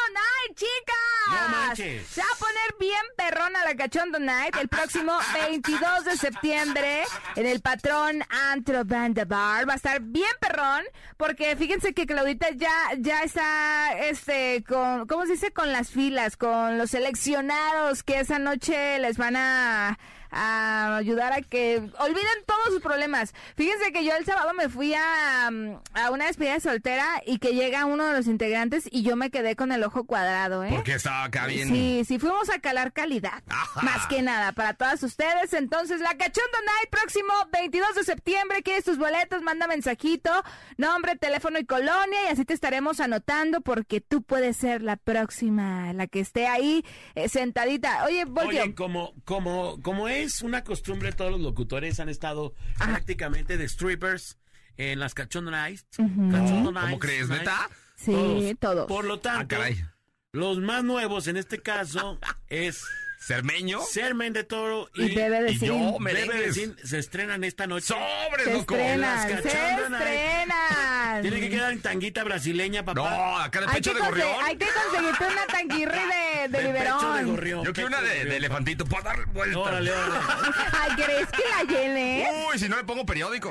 [0.00, 1.28] Cachondo Night, chicas.
[1.28, 2.06] No manches.
[2.06, 7.04] Se va a poner bien perrona la Cachondo Night el próximo 22 de septiembre
[7.36, 9.68] en el patrón Antro Banda Bar.
[9.68, 10.84] Va a estar bien perrón,
[11.16, 15.52] porque fíjense que Claudita ya, ya está, este, con, ¿cómo se dice?
[15.52, 19.98] Con las filas, con los seleccionados que esa noche les van a
[20.30, 23.34] a ayudar a que olviden todos sus problemas.
[23.56, 27.38] Fíjense que yo el sábado me fui a, mm, a una despedida de soltera y
[27.38, 30.70] que llega uno de los integrantes y yo me quedé con el ojo cuadrado, ¿eh?
[30.70, 31.68] Porque estaba acá bien.
[31.68, 33.42] Sí, sí, fuimos a calar calidad.
[33.82, 35.52] Más que nada, para todas ustedes.
[35.52, 38.62] Entonces, la Cachondo Night, próximo 22 de septiembre.
[38.62, 39.42] ¿Quieres tus boletos?
[39.42, 40.30] Manda mensajito,
[40.76, 42.24] nombre, teléfono y colonia.
[42.24, 46.84] Y así te estaremos anotando porque tú puedes ser la próxima, la que esté ahí
[47.14, 48.04] eh, sentadita.
[48.04, 48.62] Oye, Voltio.
[48.62, 54.38] Oye, como, como, como es una costumbre, todos los locutores han estado prácticamente de strippers
[54.76, 55.84] en las Cachondo Nights.
[55.96, 57.40] Cachondo ¿Cómo crees, Nights.
[57.44, 57.70] neta?
[57.96, 58.86] Sí, todos.
[58.86, 59.84] Por lo tanto, Ah, caray.
[60.32, 62.82] los más nuevos en este caso es
[63.20, 63.80] ¿Cermeño?
[63.82, 65.98] Sermen de Toro y, Y Bebe de y yo.
[66.00, 67.88] Bebe de se estrenan esta noche.
[67.88, 68.74] ¡Sobres, Se loco!
[68.74, 71.22] estrenan, se estrenan.
[71.22, 73.00] Tiene que quedar en tanguita brasileña, papá.
[73.00, 74.28] No, acá de pecho de gorrión.
[74.42, 77.64] hay que conseguirte una tanguirri de, de De pecho de gorrión.
[77.64, 79.58] Yo quiero una de, elefantito para dar vuelta.
[79.58, 80.14] Órale, órale.
[80.80, 82.26] Ay, ¿crees que la llene?
[82.50, 83.50] Uy, si no le pongo periódico.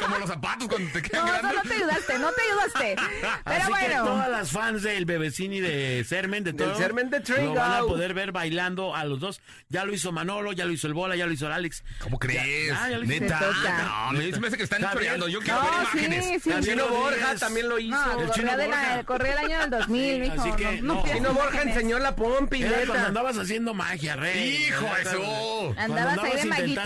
[0.00, 1.54] Como los zapatos cuando te quedan No, grandes.
[1.54, 2.96] no te ayudaste, no te ayudaste.
[3.44, 4.04] Pero Así que bueno.
[4.04, 7.54] todas las fans del Bebecín y de Sermen de Del Toro Sermen de Trigo.
[7.54, 9.40] lo van a poder ver bailando a los dos.
[9.68, 11.82] Ya lo hizo Manolo, ya lo hizo el Bola, ya lo hizo el Alex.
[12.00, 12.68] ¿Cómo crees?
[12.68, 13.20] Ya, ya lo hice.
[13.20, 13.40] Neta.
[14.12, 15.28] No, me parece que están choreando.
[15.28, 16.42] Yo quiero ver No, imágenes.
[16.42, 16.50] sí.
[16.62, 17.96] Chino Borja también lo hizo.
[17.96, 19.04] No, El Chino corría, de la- Borja.
[19.04, 20.40] corría el año del 2000, mijo.
[20.42, 21.04] así que no, no.
[21.12, 23.06] Chino Borja enseñó la pompi, Era cuando neta.
[23.06, 24.66] andabas haciendo magia, rey.
[24.68, 25.74] Hijo Neta, eso.
[25.78, 26.80] Andabas ahí de maguito.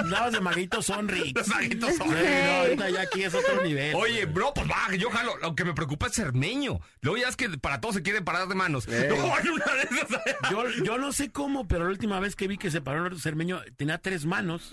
[0.00, 1.32] Andabas de maguito Sonrix.
[1.34, 2.08] Los maguitos son.
[2.44, 3.94] No, ahorita ya aquí es otro nivel.
[3.94, 5.36] Oye, bro, pues va, yo jalo.
[5.38, 6.80] Lo que me preocupa es Cermeño.
[7.00, 8.86] Luego ya es que para todos se quieren parar de manos.
[8.88, 9.08] Ey.
[9.16, 10.22] No, hay una de esas.
[10.50, 13.18] Yo, yo no sé cómo, pero la última vez que vi que se paró un
[13.18, 14.70] cermeño tenía tres manos.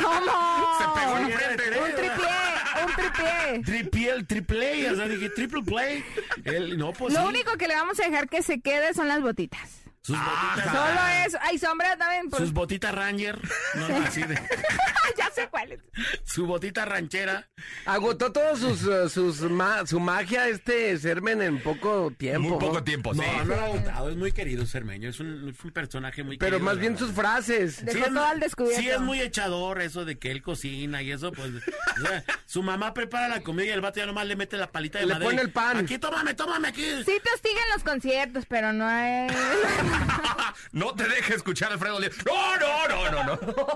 [0.00, 0.78] ¿Cómo?
[0.78, 1.78] Se pegó en Sí, frente.
[1.78, 3.62] Un tripié, un tripié.
[3.64, 6.04] Triple, triple, o sea, dije triple play.
[6.44, 9.08] Él, no, pues Lo sí, único que le vamos a dejar que se quede son
[9.08, 9.81] las botitas.
[10.02, 10.72] Sus botitas.
[10.72, 11.38] Solo eso.
[11.42, 12.28] Ay, sombra también.
[12.28, 12.42] pues.
[12.42, 13.38] Sus botitas Ranger.
[13.74, 14.34] No, así de.
[15.16, 15.80] ya sé cuáles.
[16.24, 17.48] Su botita ranchera.
[17.86, 22.48] Agotó todos sus, eh, sus ma- su magia este Sermen en poco tiempo.
[22.48, 22.84] Muy poco ¿no?
[22.84, 23.28] tiempo, No, sí.
[23.38, 25.08] no lo ha agotado, es muy querido Cermeño.
[25.08, 26.64] Es un, es un personaje muy Pero querido.
[26.64, 27.84] más bien sus frases.
[27.84, 28.80] Dejó Sí es- todo al descubierto.
[28.82, 31.50] Sí, es muy echador eso de que él cocina y eso, pues.
[31.52, 34.70] o sea, su mamá prepara la comida y el vato ya nomás le mete la
[34.72, 35.30] palita de Le madera.
[35.30, 35.76] pone y, el pan.
[35.78, 36.84] Aquí, tómame, tómame, aquí.
[37.04, 39.32] Sí te hostigan los conciertos, pero no es...
[40.72, 42.16] No te dejes escuchar a Alfredo Olivas.
[42.24, 43.66] No, no, no, no, no.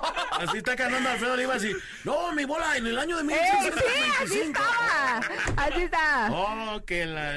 [0.41, 1.73] Así está cantando Alfredo Olivas y.
[2.05, 3.57] No, mi bola, en el año de ¡Eh, sí!
[4.23, 4.63] Así 1625.
[4.63, 5.67] estaba.
[5.67, 6.29] Así está.
[6.33, 7.35] Oh, que la.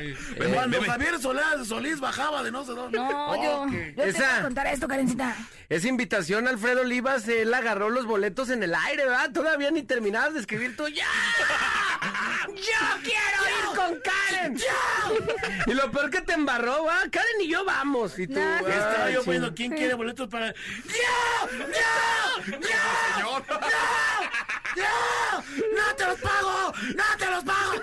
[0.54, 0.90] Cuando bebe.
[0.92, 2.98] Javier Solís, Solís bajaba de no sé dónde.
[2.98, 5.36] No, Oh, yo, yo te Esa- voy a contar esto, Karencita.
[5.70, 9.32] Esa invitación Alfredo Olivas, él agarró los boletos en el aire, ¿verdad?
[9.32, 10.88] Todavía ni terminabas de escribir tú.
[10.88, 11.06] ¡Ya!
[12.48, 14.58] ¡Yo quiero ir con Karen!
[14.58, 14.66] ¡Ya!
[15.68, 17.02] Y lo peor que te embarró, ¿va?
[17.12, 18.18] Karen y yo vamos.
[18.18, 19.26] Y tú, No, Y estaba yo sí.
[19.26, 20.54] poniendo, ¿quién quiere boletos para.?
[20.54, 21.58] ¡Yo!
[21.60, 22.48] ¡Yo!
[22.48, 22.58] ¡Yo!
[23.16, 23.44] Señor.
[24.76, 25.44] ¡Yo!
[25.78, 26.74] ¡No te los pago!
[26.96, 27.74] ¡No te los pago!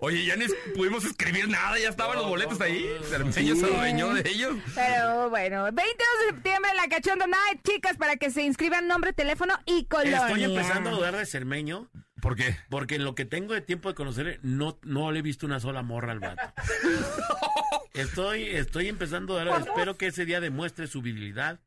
[0.00, 2.86] Oye, ya ni pudimos escribir nada, ya estaban los boletos ahí.
[3.08, 4.54] Cermeño se adueñó de ellos.
[4.74, 9.54] Pero bueno, 22 de septiembre, la Cachondo Night, chicas, para que se inscriban nombre, teléfono
[9.66, 10.26] y colonia.
[10.26, 11.88] Estoy empezando a dudar de Cermeño.
[12.20, 12.56] ¿Por qué?
[12.70, 15.58] Porque en lo que tengo de tiempo de conocerle, no, no le he visto una
[15.58, 16.42] sola morra al vato.
[17.94, 19.60] Estoy, estoy empezando a dudar.
[19.60, 21.60] Espero que ese día demuestre su virilidad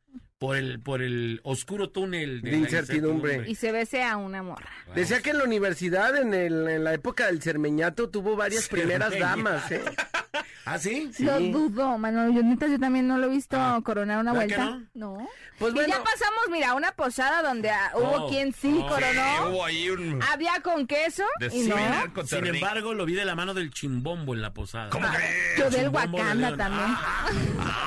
[0.46, 3.46] por el, por el oscuro túnel De la incertidumbre.
[3.48, 4.70] Y se bese a una morra.
[4.94, 9.18] Decía que en la universidad, en, el, en la época del Cermeñato, tuvo varias primeras
[9.18, 9.84] damas, ¿eh?
[10.66, 11.12] ¿Ah, sí?
[11.20, 12.32] Lo dudo, mano.
[12.32, 14.90] Yo neta, yo también no lo he visto coronar una ¿verdad que vuelta.
[14.96, 15.28] No.
[15.60, 15.90] Pues y bueno.
[15.90, 18.88] ya pasamos, mira, una posada donde ah, hubo Oh, quien sí oh.
[18.88, 19.50] coronó.
[19.50, 20.22] hubo ahí un...
[20.24, 21.78] Había con queso y no.
[22.26, 24.90] Sin embargo, lo vi de la mano del chimbombo en la posada.
[24.90, 25.58] ¿Cómo crees?
[25.58, 26.98] Yo del de Wakanda también.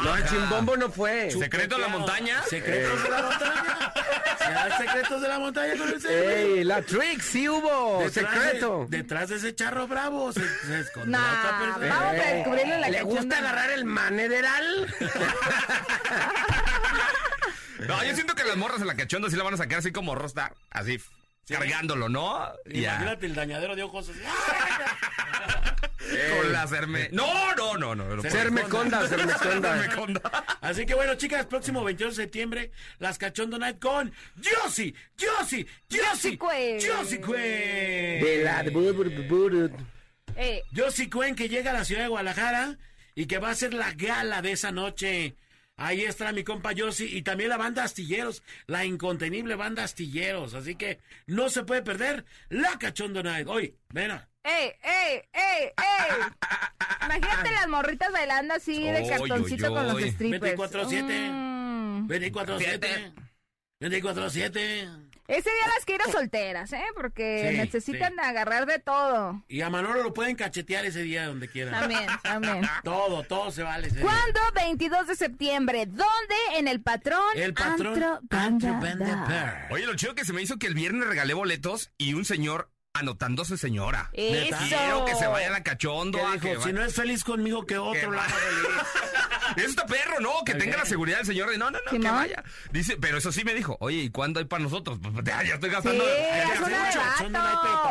[0.05, 1.31] No, el chimbombo no fue.
[1.31, 2.43] ¿Secreto en la montaña?
[2.49, 3.93] Secretos de la montaña.
[4.49, 5.95] ¿Ya secretos de la montaña con?
[6.11, 8.01] Ey, la trick, sí hubo.
[8.03, 8.87] Detrás secreto.
[8.89, 11.95] de- detrás de ese charro bravo se, se escondió Nah, otra persona.
[12.01, 14.95] vamos a descubrirlo en la ¿Le gusta agarrar el manederal?
[17.87, 19.93] No, yo siento que las morras en la cachonda sí la van a sacar así
[19.93, 21.01] como Rostar, así
[21.49, 22.53] cargándolo, ¿no?
[22.67, 22.97] Y ya.
[22.97, 24.09] Imagínate el dañadero de ojos.
[24.09, 24.21] así.
[26.41, 27.09] Con la cerme...
[27.13, 28.23] No, no, no, no.
[28.23, 29.07] sermeconda.
[29.09, 30.21] Sermeconda.
[30.61, 36.39] Así que bueno, chicas, próximo 22 de septiembre, las Cachondo Night con Josie, Josie, Josie.
[36.81, 38.25] Josie Queen.
[38.25, 38.63] De la
[40.37, 42.79] Eh, Josie Cuen que llega a la ciudad de Guadalajara
[43.15, 45.35] y que va a ser la gala de esa noche.
[45.81, 50.55] Ahí está mi compa Josie y también la banda Astilleros, la incontenible banda Astilleros.
[50.55, 53.47] Así que no se puede perder la Cachondo Night.
[53.49, 56.23] Hoy, ven a- ¡Ey, ey, ey, ey!
[57.05, 60.59] Imagínate las morritas bailando así de Oy, cartoncito oy, con los strippers.
[60.59, 61.31] 24/7.
[61.31, 62.09] Mm.
[62.09, 63.13] 24-7.
[63.81, 65.09] 24-7.
[65.29, 66.83] Ese día las quiero solteras, ¿eh?
[66.97, 68.19] Porque Sí, necesitan sí.
[68.23, 69.43] agarrar de todo.
[69.47, 71.79] Y a Manolo lo pueden cachetear ese día donde quieran.
[71.79, 72.67] También, también.
[72.83, 73.89] Todo, todo se vale.
[73.89, 74.05] ese día.
[74.05, 74.41] ¿Cuándo?
[74.55, 75.85] 22 de septiembre.
[75.87, 76.35] ¿Dónde?
[76.57, 77.21] En el patrón.
[77.37, 79.29] El patrón Antro Antro Banda Banda Bar.
[79.29, 79.69] Bar.
[79.71, 82.71] Oye, lo chido que se me hizo que el viernes regalé boletos y un señor
[82.95, 84.09] anotándose señora.
[84.15, 84.57] Eso.
[84.67, 86.19] Quiero que se vaya a la cachondo.
[86.19, 86.41] ¿Qué a dijo?
[86.49, 88.19] que Si va- no es feliz conmigo, que otro Que feliz.
[89.57, 90.45] Eso está perro, ¿no?
[90.45, 92.13] Que tenga la seguridad del señor de no, no, no, que Simón.
[92.15, 92.43] vaya.
[92.73, 94.99] Dice, pero eso sí me dijo, oye, ¿y cuándo hay para nosotros?
[95.03, 96.05] Pues ya, ya estoy gastando.
[96.05, 97.41] Sí, Ya es una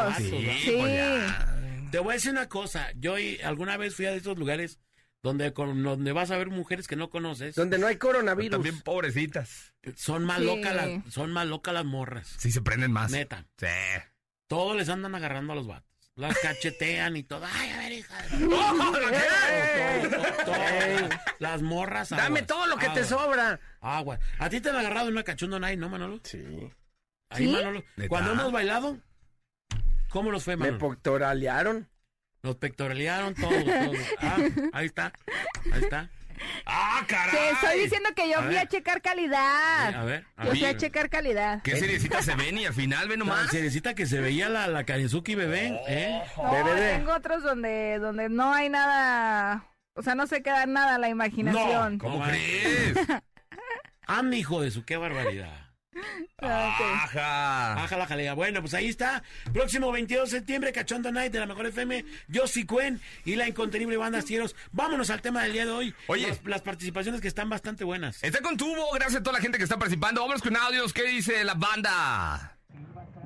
[0.10, 0.60] de Sí.
[0.64, 0.76] Sí.
[0.78, 1.54] pues ya.
[1.92, 2.90] Te voy a decir una cosa.
[2.96, 4.80] Yo alguna vez fui a esos lugares
[5.24, 7.56] donde, con, donde vas a ver mujeres que no conoces.
[7.56, 8.52] Donde no hay coronavirus.
[8.52, 9.74] También pobrecitas.
[9.96, 10.46] Son más Sí.
[10.46, 12.36] locas las, son más locas las morras.
[12.38, 13.12] Sí se prenden más.
[13.12, 13.46] Neta.
[13.58, 13.68] Sí.
[14.48, 15.87] Todos les andan agarrando a los vatos.
[16.18, 17.46] Las cachetean y todo.
[17.54, 18.16] Ay, a ver, hija.
[18.26, 18.40] ¡Ey!
[20.10, 21.10] Todo, todo, todo.
[21.40, 22.10] Las morras.
[22.10, 23.60] Dame todo lo que te sobra.
[23.82, 24.20] Agua.
[24.40, 26.20] ¿A ti te han agarrado en una cachondo night, no, Manolo?
[26.24, 26.40] Sí.
[27.30, 27.52] Ahí, ¿Sí?
[27.52, 27.84] Manolo.
[28.10, 28.98] Cuando hemos bailado,
[30.10, 30.80] ¿cómo nos fue, Me Manolo?
[30.80, 31.88] poctoralearon.
[32.42, 33.98] Nos pectoralearon todos, todos.
[34.20, 34.38] Ah,
[34.74, 35.14] ahí está.
[35.72, 36.10] Ahí está.
[36.66, 37.32] ¡Ah, caray!
[37.36, 38.60] Te estoy diciendo que yo A fui ver.
[38.60, 39.96] a checar calidad.
[39.96, 41.62] A ver, a Yo fui a checar calidad.
[41.64, 43.50] ¿Qué seriecita se ven y al final ve nomás?
[43.50, 46.22] Se necesita que se veía la, la Karenzuki bebé, ¿eh?
[46.38, 46.94] No, Bebé.
[46.98, 49.66] tengo otros donde, donde no hay nada.
[49.94, 51.98] O sea, no se queda nada a la imaginación.
[51.98, 52.98] ¿Cómo No, crees?
[54.10, 55.67] Ah, mi hijo de su, qué barbaridad.
[56.40, 57.04] Ah.
[57.04, 57.76] ¡Ajá!
[57.82, 58.34] Baja la jalea.
[58.36, 59.24] Bueno, pues ahí está.
[59.54, 63.98] Próximo 22 de septiembre, Cachondo Night de la Mejor FM, Josie Cuen y la incontenible
[63.98, 64.56] banda Astilleros.
[64.72, 65.96] Vámonos al tema del día de hoy.
[66.06, 66.28] Oye.
[66.28, 68.24] Las, las participaciones que están bastante buenas.
[68.24, 70.22] Está con tubo, gracias a toda la gente que está participando.
[70.22, 70.94] Vámonos con audios.
[70.94, 72.57] ¿Qué dice la banda?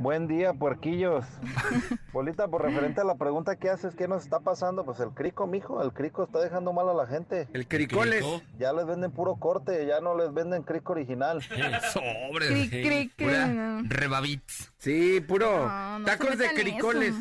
[0.02, 1.26] Buen día, puerquillos.
[2.12, 4.84] Bolita, por referente a la pregunta que haces, ¿qué nos está pasando?
[4.84, 7.48] Pues el crico, mijo, el crico está dejando mal a la gente.
[7.54, 8.24] El cricoles.
[8.24, 8.42] Crico.
[8.58, 11.40] Ya les venden puro corte, ya no les venden crico original.
[11.94, 12.50] Sobres.
[12.50, 13.84] Cri, cri, cri, Pura no.
[13.90, 14.74] rebabits.
[14.80, 15.68] Sí, puro.
[15.68, 17.14] No, no Tacos de cricoles.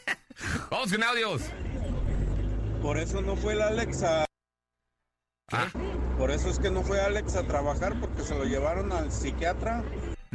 [0.70, 1.42] Vamos con audios.
[2.80, 4.24] Por eso no fue la Alexa.
[5.52, 5.66] Ah.
[6.16, 9.84] Por eso es que no fue Alex a trabajar porque se lo llevaron al psiquiatra.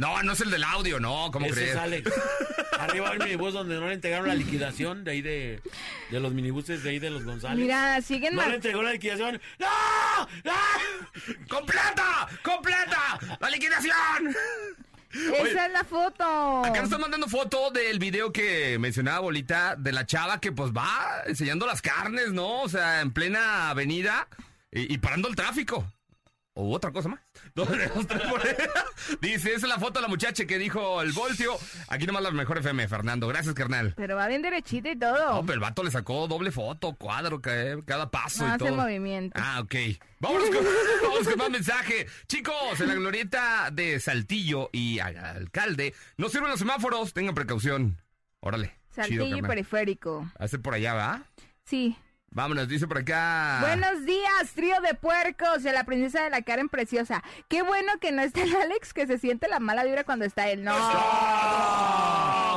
[0.00, 1.70] No, no es el del audio, no, ¿cómo Ese crees?
[1.70, 2.10] es Alex.
[2.80, 5.60] Arriba del minibús donde no le entregaron la liquidación de ahí de,
[6.10, 7.58] de los minibuses de ahí de los González.
[7.58, 9.40] Mira, siguen no mar- le entregó la liquidación.
[9.58, 9.66] ¡No!
[10.44, 10.52] ¡No!
[11.48, 12.28] ¡Completa!
[12.42, 13.18] ¡Completa!
[13.40, 13.94] ¡La liquidación!
[15.12, 16.60] Oye, Esa es la foto.
[16.64, 20.70] Acá nos están mandando foto del video que mencionaba Bolita, de la chava que pues
[20.72, 22.62] va enseñando las carnes, ¿no?
[22.62, 24.28] O sea, en plena avenida
[24.70, 25.84] y, y parando el tráfico.
[26.54, 27.20] ¿O otra cosa más?
[27.54, 28.40] Dos, tres, por.
[29.20, 31.56] Dice, esa es la foto de la muchacha que dijo el voltio.
[31.88, 33.26] Aquí nomás la mejor FM, Fernando.
[33.28, 33.94] Gracias, carnal.
[33.96, 35.34] Pero va bien derechita y todo.
[35.34, 38.58] No, pero el vato le sacó doble foto, cuadro, ca- cada paso No y hace
[38.66, 38.76] todo.
[38.76, 39.38] movimiento.
[39.42, 39.74] Ah, ok.
[40.20, 40.64] Vámonos con,
[41.02, 42.06] vámonos con más mensaje.
[42.28, 48.00] Chicos, en la glorieta de Saltillo y alcalde, no sirven los semáforos, tengan precaución.
[48.40, 48.74] Órale.
[48.90, 49.48] Saltillo y chido, carnal.
[49.50, 50.30] periférico.
[50.38, 51.22] Hace por allá, ¿va?
[51.64, 51.96] Sí.
[52.32, 53.58] Vámonos, dice por acá.
[53.60, 57.24] Buenos días, trío de puercos de la princesa de la Karen preciosa.
[57.48, 60.48] Qué bueno que no está el Alex, que se siente la mala vibra cuando está
[60.48, 60.62] él.
[60.62, 60.78] No.
[60.78, 61.99] No,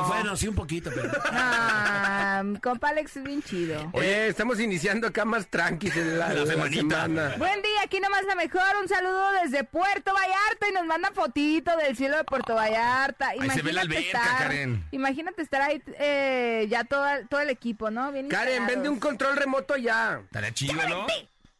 [0.08, 1.10] bueno, sí un poquito, pero...
[1.30, 3.90] Ah, compa Alex es bien chido.
[3.92, 7.02] Oye, estamos iniciando acá más tranquis en la, La la semanita.
[7.02, 7.34] semana.
[7.38, 8.62] Buen día, aquí nomás la mejor.
[8.82, 13.28] Un saludo desde Puerto Vallarta y nos manda fotito del cielo de Puerto Vallarta.
[13.28, 14.84] Ahí se ve la alberca, estar, Karen.
[14.92, 18.10] Imagínate estar ahí eh, ya todo, todo el equipo, ¿no?
[18.12, 18.74] Bien Karen, instalados.
[18.74, 20.20] vende un control remoto ya.
[20.24, 21.06] Estaría chido, ¿no?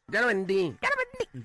[0.09, 0.77] Ya lo vendí.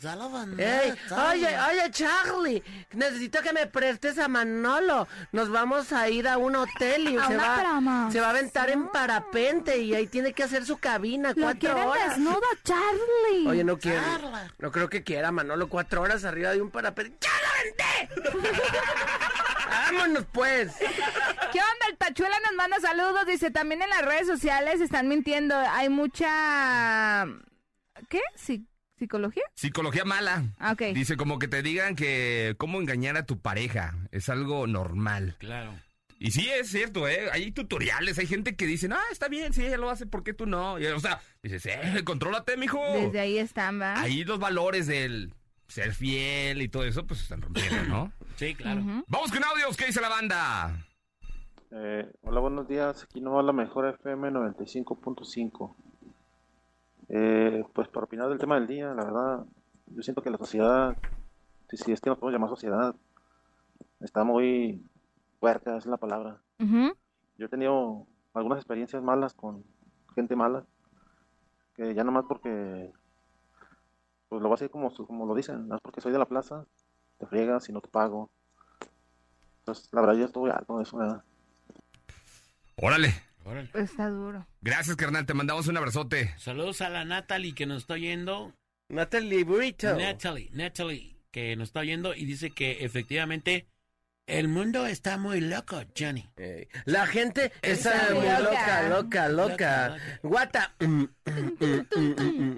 [0.01, 0.93] Ya lo van Ey,
[1.31, 5.07] oye, oye, Charlie, necesito que me prestes a Manolo.
[5.31, 8.29] Nos vamos a ir a un hotel y A se una va, se va a
[8.31, 12.09] aventar en parapente y ahí tiene que hacer su cabina Lo cuatro horas.
[12.09, 13.47] desnudo, Charlie.
[13.47, 14.03] Oye, no quiero.
[14.59, 17.17] No creo que quiera, Manolo, cuatro horas arriba de un parapente.
[17.21, 18.39] ¡Ya lo vendé!
[19.69, 20.75] Vámonos, pues.
[20.77, 21.85] ¿Qué onda?
[21.89, 23.25] El Tachuela nos manda saludos.
[23.25, 25.55] Dice, también en las redes sociales están mintiendo.
[25.55, 27.25] Hay mucha...
[28.07, 28.21] ¿Qué?
[28.35, 28.65] ¿Psi-
[28.97, 29.43] ¿Psicología?
[29.55, 30.43] Psicología mala.
[30.57, 30.93] Ah, ok.
[30.93, 35.35] Dice como que te digan que cómo engañar a tu pareja es algo normal.
[35.39, 35.73] Claro.
[36.21, 37.29] Y sí, es cierto, ¿eh?
[37.31, 40.33] Hay tutoriales, hay gente que dice, ah, está bien, sí, ella lo hace, ¿por qué
[40.33, 40.77] tú no?
[40.77, 42.81] Y, o sea, dices, eh, contrólate, mijo.
[42.91, 43.97] Desde ahí están, ¿va?
[44.01, 45.33] Ahí los valores del
[45.69, 48.11] ser fiel y todo eso, pues se están rompiendo, ¿no?
[48.35, 48.81] Sí, claro.
[49.07, 50.85] Vamos con audios, ¿qué dice la banda?
[51.71, 53.03] Eh, hola, buenos días.
[53.03, 55.75] Aquí no va la mejor FM 95.5.
[57.09, 59.45] Eh, pues para opinar del tema del día, la verdad,
[59.87, 60.95] yo siento que la sociedad,
[61.69, 62.95] si, si es que nos podemos llamar sociedad,
[63.99, 64.83] está muy
[65.39, 66.41] puerca, es la palabra.
[67.37, 69.63] Yo he tenido algunas experiencias malas con
[70.15, 70.65] gente mala,
[71.75, 72.91] que ya nomás porque,
[74.27, 76.19] pues lo voy a decir como, su- como lo dicen, no es porque soy de
[76.19, 76.65] la plaza,
[77.17, 78.29] te friegas y no te pago.
[79.61, 81.23] Entonces, la verdad, yo estuve alto de eso, ¿verdad?
[82.77, 83.13] Órale.
[83.73, 84.47] Está duro.
[84.61, 86.33] Gracias, carnal, te mandamos un abrazote.
[86.37, 88.53] Saludos a la Natalie que nos está oyendo.
[88.89, 89.95] Natalie Burrito.
[89.97, 93.67] Natalie, Natalie, que nos está oyendo y dice que efectivamente
[94.25, 96.29] el mundo está muy loco, Johnny.
[96.85, 98.39] La gente está, Está muy loca.
[98.39, 99.89] loca, loca, loca.
[99.89, 100.75] Loca, Guata.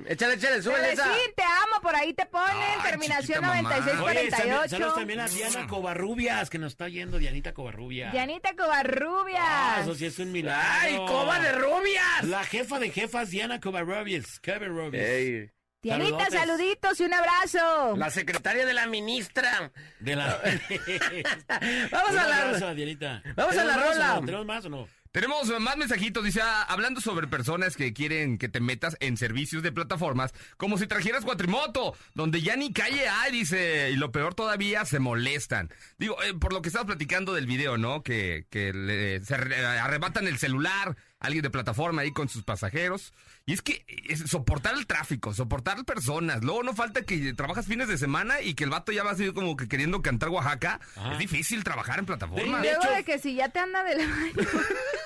[0.08, 1.04] Échale, échale, súbele esa.
[1.04, 2.82] Teresín, te amo, por ahí te ponen.
[2.84, 4.70] terminación Oye, también- 9648.
[4.70, 8.12] saludos también a Diana Covarrubias, que nos está oyendo, Dianita Covarrubias.
[8.12, 9.40] Dianita Covarrubias.
[9.44, 10.62] Ah, eso sí es un milagro.
[10.82, 12.24] ¡Ay, Coba de rubias!
[12.24, 14.40] La jefa de jefas, Diana Covarrubias.
[14.40, 15.50] Covarrubias.
[15.84, 16.40] Dianita, Saludotes.
[16.40, 17.98] saluditos y un abrazo.
[17.98, 19.72] La secretaria de la ministra.
[20.00, 20.40] De la...
[21.92, 23.24] Vamos Un a la- abrazo, Dianita.
[23.36, 24.14] Vamos a la ¿Tenemos más o rola.
[24.20, 24.26] no?
[24.26, 24.88] ¿Tenemos más o no?
[25.12, 29.62] Tenemos más mensajitos, dice, ah, hablando sobre personas que quieren que te metas en servicios
[29.62, 34.36] de plataformas, como si trajeras cuatrimoto, donde ya ni calle hay, dice, y lo peor
[34.36, 35.70] todavía, se molestan.
[35.98, 38.04] Digo, eh, por lo que estabas platicando del video, ¿no?
[38.04, 43.14] Que, que le- se arrebatan el celular, alguien de plataforma ahí con sus pasajeros.
[43.46, 46.42] Y es que es soportar el tráfico, soportar personas.
[46.44, 49.32] Luego no falta que trabajas fines de semana y que el vato ya va así
[49.34, 50.80] como que queriendo cantar Oaxaca.
[51.12, 52.62] Es difícil trabajar en plataforma.
[52.62, 53.96] Luego de que si ya te anda de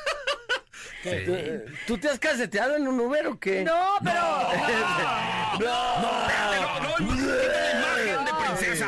[1.05, 3.63] la ¿Tú, tú te has caseteado en un Uber o qué?
[3.63, 4.21] No, pero.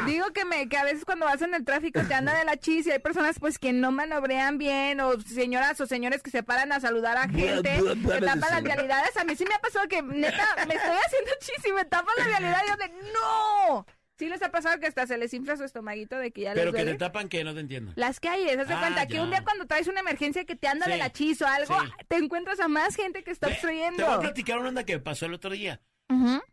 [0.06, 2.58] Digo que me que a veces cuando vas en el tráfico te anda de la
[2.58, 6.43] chis y hay personas pues que no manobrean bien o señoras o señores que se
[6.43, 9.15] paran a saludar a gente, que tapan las vialidades.
[9.17, 12.15] A mí sí me ha pasado que neta me estoy haciendo chis y me tapan
[12.17, 13.86] la vialidad y yo de no.
[14.17, 16.71] Sí les ha pasado que hasta se les infla su estomaguito de que ya Pero
[16.71, 17.91] les que te tapan que no te entiendo.
[17.95, 20.67] Las calles, haz de Ah, cuenta que un día cuando traes una emergencia que te
[20.67, 20.99] anda de Sí.
[20.99, 21.91] la chis o algo, Sí.
[22.08, 24.19] te encuentras a más gente que está Te voy a obstruyendo.
[24.21, 25.80] platicar una onda que pasó el otro día.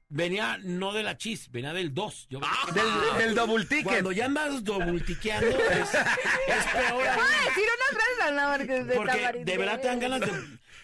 [0.08, 2.26] Venía no de la chis, venía del 2.
[2.28, 2.40] Yo,
[2.72, 3.84] Del- del double ticket.
[3.84, 5.86] Cuando ya andas dobletiqueando, es, es
[6.72, 6.92] peor.
[6.92, 10.26] Voy a decir unas frases, no, porque de Porque de verdad te dan ganas de,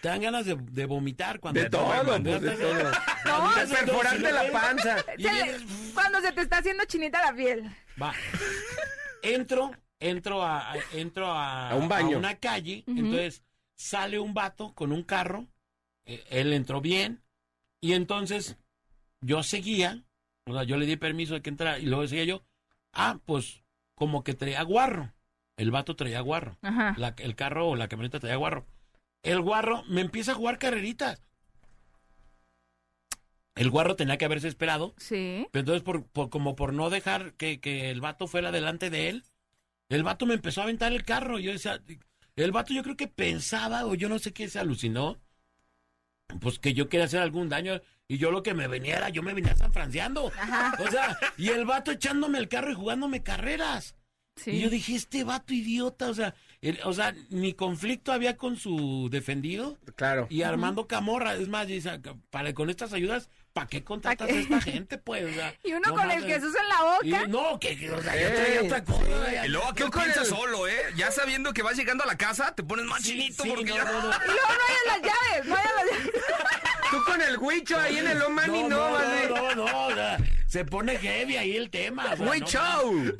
[0.00, 2.90] te dan ganas de, de vomitar cuando De te todo, pues, de estás- todo.
[3.26, 4.96] No, en perforarte la panza.
[5.18, 7.64] y Se le- vienes- cuando se te está haciendo chinita la piel.
[8.00, 8.14] Va.
[9.22, 12.16] Entro, entro a, a- entro a, A un baño.
[12.18, 13.42] una calle, entonces
[13.76, 15.46] sale un vato con un carro,
[16.06, 17.22] eh, él entró bien,
[17.82, 18.56] y entonces
[19.20, 20.02] yo seguía,
[20.46, 22.42] o sea, yo le di permiso de que entrara, y luego decía yo,
[22.92, 23.62] ah, pues
[23.94, 25.12] como que traía guarro,
[25.58, 26.94] el vato traía guarro, Ajá.
[26.96, 28.66] La- el carro o la camioneta traía guarro.
[29.22, 31.22] El guarro me empieza a jugar carreritas.
[33.54, 34.94] El guarro tenía que haberse esperado.
[34.96, 35.46] Sí.
[35.50, 39.08] Pero entonces, por, por- como por no dejar que, que el vato fuera delante de
[39.10, 39.24] él,
[39.88, 41.38] el vato me empezó a aventar el carro.
[41.38, 41.80] Yo decía,
[42.36, 45.20] el vato yo creo que pensaba, o yo no sé qué se alucinó,
[46.40, 47.80] pues que yo quería hacer algún daño.
[48.08, 50.24] Y yo lo que me venía era, yo me venía sanfranciando.
[50.26, 53.94] O sea, y el vato echándome el carro y jugándome carreras.
[54.36, 54.52] Sí.
[54.52, 58.56] Y yo dije, este vato idiota, o sea, el- o sea, ni conflicto había con
[58.56, 59.76] su defendido.
[59.96, 60.26] Claro.
[60.30, 64.60] Y Armando Camorra, es más, dice, para con estas ayudas ¿para qué contratas a esta
[64.60, 65.24] gente, pues?
[65.24, 66.34] O sea, Y uno no con el mames.
[66.36, 67.24] Jesús en la boca.
[67.26, 68.66] Y no, que, que, o sea, yo traía Ey.
[68.66, 69.44] otra cosa.
[69.44, 70.78] Y luego aquel Tú con piensa el- solo, ¿eh?
[70.96, 73.70] Ya sabiendo que vas llegando a la casa, te pones más Sí, chinito sí, porque
[73.70, 73.84] no, ya...
[73.84, 73.98] no, no.
[73.98, 76.22] Y luego no hayan las llaves, no hayan las llaves.
[76.90, 79.28] Tú con el huicho ahí en el Omani, no, no, vale.
[79.28, 82.12] no, no, no, o sea, se pone heavy ahí el tema.
[82.12, 82.58] o sea, Huicho.
[82.60, 83.12] no,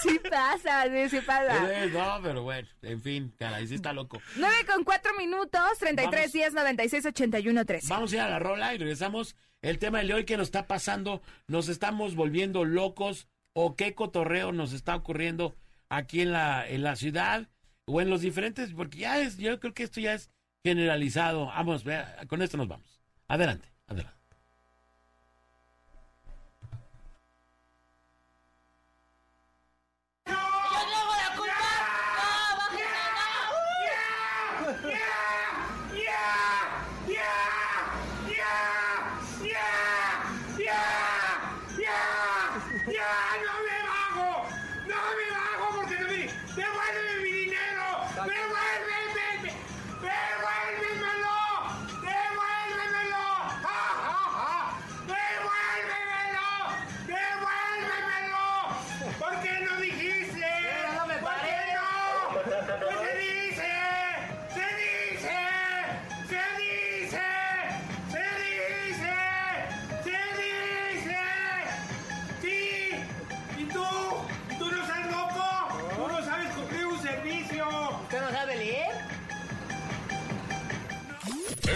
[0.00, 1.84] Sí pasa, sí, sí pasa.
[1.84, 4.20] Eh, No, pero bueno, en fin, caray, sí está loco.
[4.36, 6.32] 9 con 4 minutos, 33 Vamos.
[6.32, 7.88] 10 96 81 13.
[7.88, 9.34] Vamos a ir a la rola y regresamos.
[9.60, 14.52] El tema de hoy que nos está pasando, nos estamos volviendo locos o qué cotorreo
[14.52, 15.56] nos está ocurriendo
[15.88, 17.48] aquí en la, en la ciudad
[17.86, 20.30] o en los diferentes, porque ya es, yo creo que esto ya es
[20.62, 21.46] generalizado.
[21.46, 22.97] Vamos, vea, con esto nos vamos.
[23.28, 24.17] Adelante, adelante.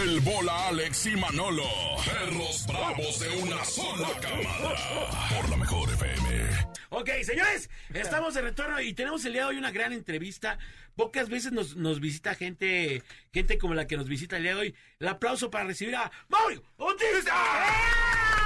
[0.01, 1.69] El bola Alex y Manolo,
[2.03, 5.29] perros bravos de una sola camada.
[5.29, 6.49] Por la mejor FM.
[6.89, 10.57] Ok, señores, estamos de retorno y tenemos el día de hoy una gran entrevista.
[10.95, 14.61] Pocas veces nos, nos visita gente, gente como la que nos visita el día de
[14.61, 14.75] hoy.
[14.99, 17.33] El aplauso para recibir a Mario Bautista.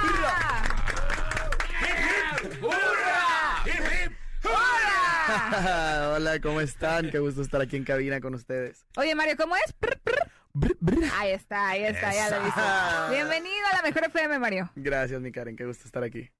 [0.04, 0.68] ¡Hurra!
[6.14, 7.10] Hola, ¿cómo están?
[7.10, 8.86] Qué gusto estar aquí en cabina con ustedes.
[8.96, 9.72] Oye, Mario, ¿cómo es?
[9.74, 10.37] Prr, prr.
[11.14, 12.60] Ahí está, ahí está, ya lo viste.
[13.10, 14.70] Bienvenido a la mejor FM, Mario.
[14.76, 16.30] Gracias, mi Karen, qué gusto estar aquí.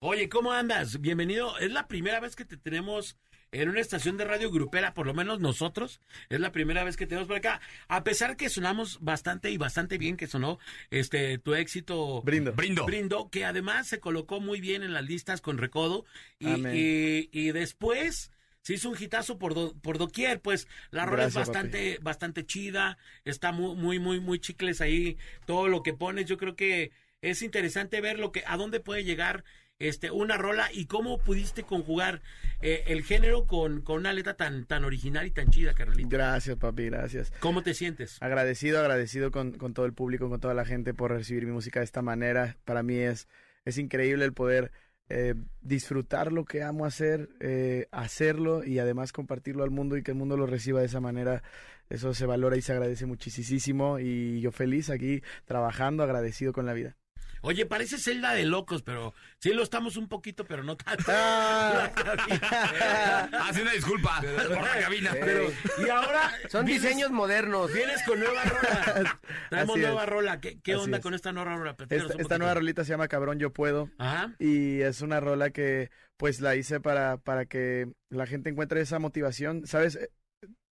[0.00, 1.00] Oye, ¿cómo andas?
[1.00, 1.58] Bienvenido.
[1.58, 3.18] Es la primera vez que te tenemos
[3.50, 6.00] en una estación de radio grupera, por lo menos nosotros.
[6.28, 7.60] Es la primera vez que tenemos por acá.
[7.88, 10.58] A pesar que sonamos bastante y bastante bien que sonó
[10.90, 12.22] este tu éxito.
[12.22, 12.52] Brindo.
[12.52, 12.86] Brindo.
[12.86, 16.04] Brindo, que además se colocó muy bien en las listas con Recodo.
[16.38, 16.72] Y, Amén.
[16.76, 18.30] y, y después
[18.68, 22.98] se hizo un hitazo por, do- por doquier, pues la rola es bastante, bastante chida,
[23.24, 25.16] está muy, muy, muy, muy chicles ahí,
[25.46, 26.90] todo lo que pones, yo creo que
[27.22, 29.42] es interesante ver lo que, a dónde puede llegar
[29.78, 32.20] este, una rola y cómo pudiste conjugar
[32.60, 36.06] eh, el género con, con una letra tan, tan original y tan chida, Carolina.
[36.10, 37.32] Gracias, papi, gracias.
[37.40, 38.18] ¿Cómo te sientes?
[38.20, 41.80] Agradecido, agradecido con, con todo el público, con toda la gente por recibir mi música
[41.80, 42.58] de esta manera.
[42.66, 43.28] Para mí es,
[43.64, 44.72] es increíble el poder
[45.08, 50.10] eh, disfrutar lo que amo hacer, eh, hacerlo y además compartirlo al mundo y que
[50.10, 51.42] el mundo lo reciba de esa manera.
[51.88, 56.74] Eso se valora y se agradece muchísimo y yo feliz aquí trabajando, agradecido con la
[56.74, 56.96] vida.
[57.42, 61.04] Oye, parece celda de locos, pero sí lo estamos un poquito, pero no tanto.
[61.08, 61.90] Ah.
[63.48, 65.10] Hace una disculpa por la cabina.
[65.12, 65.50] Pero,
[65.84, 67.72] y ahora Son vienes- diseños modernos.
[67.72, 69.20] Vienes con nueva rola.
[69.50, 69.86] Traemos Así es.
[69.86, 70.40] nueva rola.
[70.40, 71.02] ¿Qué, onda es.
[71.02, 71.76] con esta nueva rola?
[71.88, 73.90] Esta, esta nueva rolita se llama Cabrón Yo Puedo.
[73.98, 74.34] Ajá.
[74.38, 78.98] Y es una rola que pues la hice para, para que la gente encuentre esa
[78.98, 79.66] motivación.
[79.66, 79.98] ¿Sabes?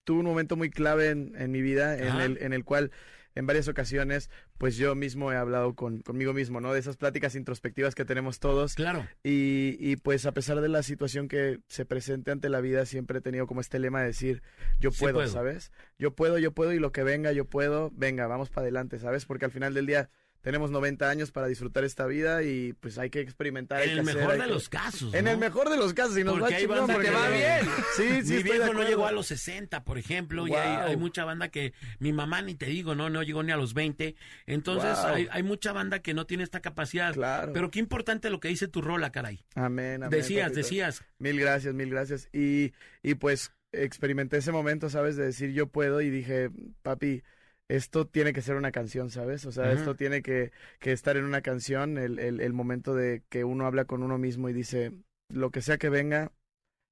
[0.05, 2.91] Tuve un momento muy clave en, en mi vida en el, en el cual
[3.35, 6.73] en varias ocasiones pues yo mismo he hablado con, conmigo mismo, ¿no?
[6.73, 8.75] De esas pláticas introspectivas que tenemos todos.
[8.75, 9.07] Claro.
[9.23, 13.19] Y, y pues a pesar de la situación que se presente ante la vida, siempre
[13.19, 14.43] he tenido como este lema de decir,
[14.79, 15.29] yo Sí puedo, puedo.
[15.29, 15.73] ¿sabes?
[15.99, 19.27] Yo puedo, yo puedo y lo que venga, yo puedo, venga, vamos para adelante, ¿sabes?
[19.27, 20.11] Porque al final del día
[20.45, 23.83] tenemos 90 años para disfrutar esta vida y pues hay que experimentar.
[23.83, 25.15] En el hacer, mejor de que- los casos.
[25.15, 27.61] En el mejor de los casos, y nos Porque va chingón, porque que- va bien.
[27.97, 30.87] Sí, sí, mi viejo no llegó a los 60, por ejemplo, y hay, Wow.
[30.89, 33.73] hay mucha banda que mi mamá ni te digo, no, no llegó ni a los
[33.73, 34.17] 20.
[34.47, 35.15] Entonces Wow.
[35.15, 37.15] hay, hay mucha banda que no tiene esta capacidad.
[37.15, 37.53] Claro.
[37.55, 39.43] Pero qué importante lo que dice tu rola, caray.
[39.55, 40.11] Amén, amén.
[40.11, 40.59] Decías, papito.
[40.59, 41.03] decías.
[41.19, 42.29] Mil gracias, mil gracias.
[42.35, 45.17] Y, y pues experimenté ese momento, ¿sabes?
[45.17, 46.51] De decir yo puedo y dije,
[46.83, 47.23] papi,
[47.69, 49.47] esto tiene que ser una canción, ¿sabes?
[49.47, 53.23] O sea, esto tiene que, que estar en una canción, el, el, el momento de
[53.29, 54.93] que uno habla con uno mismo y dice,
[55.29, 56.33] lo que sea que venga,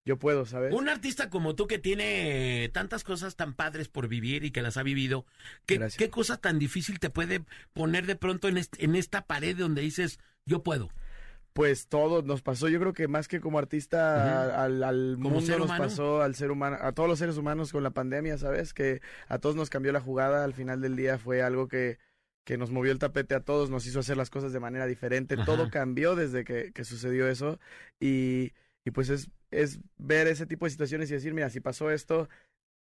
[0.05, 0.73] yo puedo, ¿sabes?
[0.73, 4.77] Un artista como tú que tiene tantas cosas tan padres por vivir y que las
[4.77, 5.27] ha vivido,
[5.67, 5.99] ¿qué, Gracias.
[5.99, 9.83] qué cosa tan difícil te puede poner de pronto en, est- en esta pared donde
[9.83, 10.91] dices, yo puedo?
[11.53, 15.83] Pues todo nos pasó, yo creo que más que como artista al, mundo nos humano.
[15.85, 18.73] pasó, al ser humano, a todos los seres humanos con la pandemia, ¿sabes?
[18.73, 21.99] Que a todos nos cambió la jugada, al final del día fue algo que,
[22.45, 25.35] que nos movió el tapete a todos, nos hizo hacer las cosas de manera diferente.
[25.35, 25.45] Ajá.
[25.45, 27.59] Todo cambió desde que, que sucedió eso.
[28.01, 28.53] Y,
[28.85, 32.29] y pues es, es ver ese tipo de situaciones y decir, mira, si pasó esto,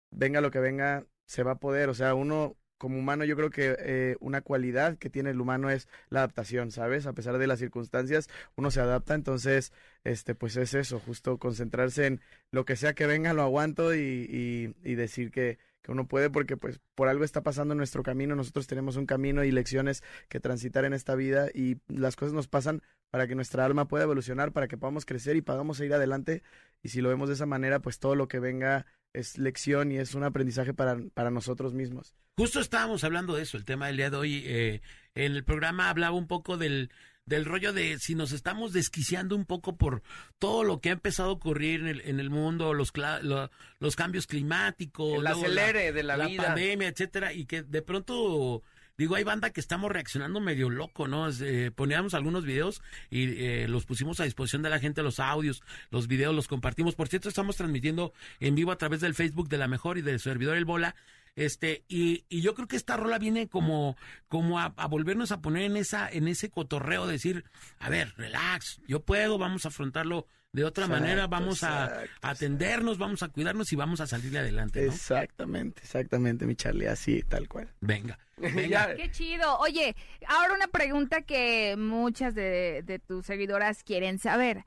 [0.09, 1.89] venga lo que venga, se va a poder.
[1.89, 5.69] O sea, uno como humano, yo creo que eh, una cualidad que tiene el humano
[5.69, 7.05] es la adaptación, ¿sabes?
[7.05, 8.27] A pesar de las circunstancias,
[8.57, 9.15] uno se adapta.
[9.15, 9.71] Entonces,
[10.03, 12.19] este, pues es eso, justo concentrarse en
[12.51, 16.29] lo que sea que venga, lo aguanto y, y, y decir que, que uno puede
[16.29, 20.41] porque pues por algo está pasando nuestro camino, nosotros tenemos un camino y lecciones que
[20.41, 22.81] transitar en esta vida y las cosas nos pasan
[23.11, 26.43] para que nuestra alma pueda evolucionar, para que podamos crecer y podamos ir adelante
[26.81, 29.97] y si lo vemos de esa manera, pues todo lo que venga es lección y
[29.97, 32.16] es un aprendizaje para, para nosotros mismos.
[32.38, 34.43] Justo estábamos hablando de eso, el tema del día de hoy.
[34.45, 34.82] eh,
[35.16, 36.89] en el programa hablaba un poco del,
[37.26, 40.01] del rollo de si nos estamos desquiciando un poco por
[40.39, 43.51] todo lo que ha empezado a ocurrir en el, en el mundo, los, cla- lo-
[43.80, 46.43] los cambios climáticos, El luego acelere de la vida.
[46.45, 48.64] pandemia, etcétera, y que de pronto
[48.98, 51.30] digo hay banda que estamos reaccionando medio loco, ¿no?
[51.30, 55.64] Eh, poníamos algunos videos y eh, los pusimos a disposición de la gente, los audios,
[55.89, 56.96] los videos los compartimos.
[56.96, 60.20] Por cierto, estamos transmitiendo en vivo a través del Facebook de la mejor y del
[60.20, 60.96] servidor El Bola.
[61.36, 65.41] Este, y, y yo creo que esta rola viene como, como a, a volvernos a
[65.41, 67.43] poner en esa, en ese cotorreo, decir,
[67.79, 72.11] a ver, relax, yo puedo, vamos a afrontarlo de otra Exacto, manera, vamos a, exacto,
[72.21, 74.91] a atendernos, vamos a cuidarnos y vamos a salir adelante, ¿no?
[74.91, 77.73] Exactamente, exactamente, mi Charlie, así, tal cual.
[77.81, 78.19] Venga.
[78.69, 79.57] Ya- Qué chido.
[79.59, 79.95] Oye,
[80.27, 84.65] ahora una pregunta que muchas de, de tus seguidoras quieren saber.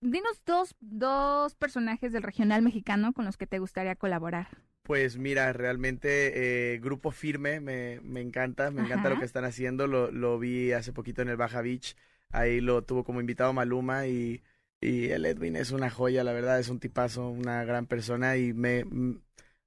[0.00, 4.48] Dinos dos, dos personajes del regional mexicano con los que te gustaría colaborar.
[4.86, 9.88] Pues mira, realmente eh, Grupo Firme me, me encanta, me encanta lo que están haciendo,
[9.88, 11.96] lo, lo vi hace poquito en el Baja Beach,
[12.30, 14.44] ahí lo tuvo como invitado Maluma y,
[14.80, 18.52] y el Edwin es una joya, la verdad, es un tipazo, una gran persona y
[18.52, 18.84] me,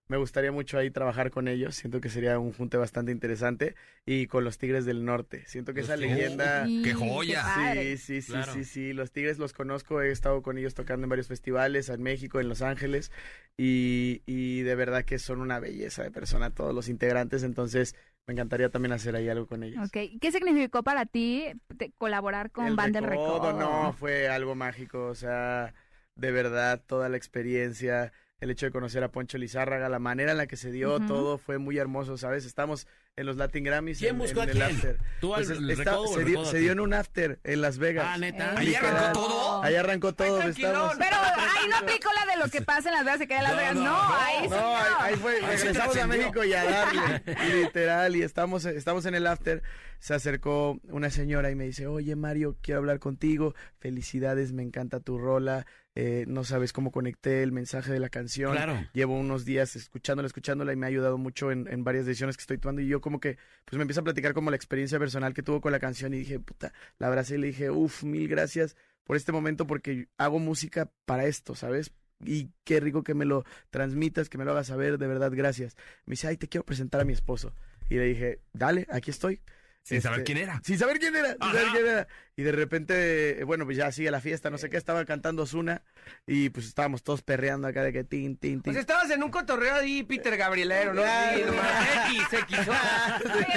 [0.10, 4.28] me gustaría mucho ahí trabajar con ellos, siento que sería un junte bastante interesante y
[4.28, 6.18] con los Tigres del Norte, siento que Los esa Tigres.
[6.18, 6.66] leyenda...
[6.66, 7.44] ¡Qué qué joya!
[7.54, 8.54] Sí, sí, sí, Claro.
[8.54, 8.94] sí, sí.
[8.94, 12.50] Los Tigres los conozco, he estado con ellos tocando en varios festivales, en México, en
[12.50, 13.12] Los Ángeles,
[13.58, 17.96] y, y de verdad que son una belleza de persona todos los integrantes, entonces
[18.26, 19.86] me encantaría también hacer ahí algo con ellos.
[19.86, 20.20] Ok.
[20.20, 21.46] ¿Qué significó para ti
[21.78, 23.60] te- colaborar con El Banda El Recodo, Recodo?
[23.60, 25.74] no, fue algo mágico, o sea,
[26.16, 30.38] de verdad, toda la experiencia, el hecho de conocer a Poncho Lizárraga, la manera en
[30.38, 32.46] la que se dio, todo fue muy hermoso, ¿sabes?
[32.46, 32.88] Estamos
[33.18, 34.00] en los Latin Grammys.
[34.00, 34.76] ¿Quién en- buscó en a el quién?
[34.76, 34.98] after.
[35.20, 37.62] ¿Tú al- Pues el está- Recodo o el se, dio, se en un after en
[37.62, 38.06] Las Vegas.
[38.08, 38.54] Ah, neta.
[38.58, 39.64] ¿Ahí arrancó todo?
[39.64, 40.42] Ahí arrancó todo.
[40.42, 41.16] estamos- Pero
[41.60, 43.52] ahí no aplicó la de lo que pasa en Las Vegas, se queda en Las
[43.52, 43.76] No, Vegas.
[43.76, 44.16] no, No, no.
[44.16, 44.76] ahí sí No, no.
[44.78, 46.08] ahí, ahí fue, regresamos a.
[46.08, 47.22] México y a darle,
[47.64, 49.64] literal, y estamos, estamos en el after,
[50.00, 55.02] se acercó una señora y me dice, oye Mario, quiero hablar contigo, felicidades, me encanta
[55.02, 55.66] tu rola,
[55.96, 58.78] eh, no sabes cómo conecté el mensaje de la canción, Claro.
[58.94, 62.42] llevo unos días escuchándola, escuchándola y me ha ayudado mucho en, en varias decisiones que
[62.42, 65.34] estoy tomando y yo como que, pues me empieza a platicar como la experiencia personal
[65.34, 68.28] que tuvo con la canción y dije, puta, la abracé y le dije, uff, mil
[68.28, 71.92] gracias por este momento porque hago música para esto, ¿sabes?
[72.24, 75.76] Y qué rico que me lo transmitas, que me lo hagas saber, de verdad, gracias.
[76.06, 77.54] Me dice, ay, te quiero presentar a mi esposo.
[77.90, 79.42] Y le dije, dale, aquí estoy.
[79.84, 80.62] Sin saber Este, quién era.
[80.64, 82.08] Sin saber quién era, sin saber quién era.
[82.36, 85.44] Y de repente, eh, bueno, pues ya sigue la fiesta, no sé qué, estaba cantando
[85.44, 85.82] Osuna
[86.28, 88.74] y pues estábamos todos perreando acá de que tin, tin, tin.
[88.74, 91.02] Pues estabas en un cotorreo ahí, Peter Gabrielero, ¿no?
[91.02, 91.54] Claro.
[92.10, 92.60] Sí, X, X.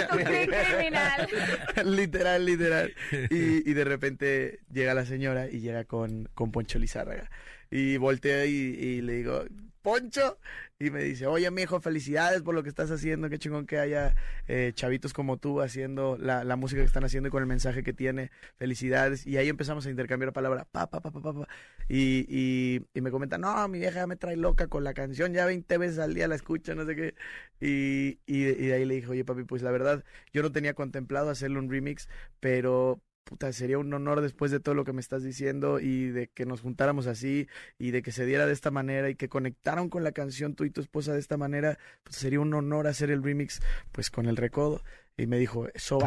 [0.09, 1.29] Criminal.
[1.85, 2.95] literal, literal.
[3.31, 7.31] Y, y de repente llega la señora y llega con, con Poncho Lizárraga.
[7.71, 9.45] Y volteo y, y le digo,
[9.83, 10.39] Poncho.
[10.79, 13.29] Y me dice, oye, mijo, felicidades por lo que estás haciendo.
[13.29, 14.15] Qué chingón que haya
[14.49, 17.83] eh, chavitos como tú haciendo la, la música que están haciendo y con el mensaje
[17.83, 18.31] que tiene.
[18.57, 19.27] Felicidades.
[19.27, 20.67] Y ahí empezamos a intercambiar palabras.
[20.71, 21.49] Pa, pa, pa, pa, pa.
[21.89, 25.33] Y, y, y me comenta, no, mi vieja me trae loca con la canción.
[25.33, 27.15] Ya 20 veces al día la escucho, no sé qué.
[27.61, 31.31] Y, y de ahí le dije, oye, papi, pues la verdad, yo no tenía contemplado
[31.31, 32.09] hacerle un remix,
[32.41, 36.29] pero puta, sería un honor después de todo lo que me estás diciendo y de
[36.29, 37.49] que nos juntáramos así
[37.79, 40.65] y de que se diera de esta manera y que conectaron con la canción tú
[40.65, 43.61] y tu esposa de esta manera, pues sería un honor hacer el remix
[43.93, 44.83] pues con el recodo.
[45.17, 45.99] Y me dijo, eso.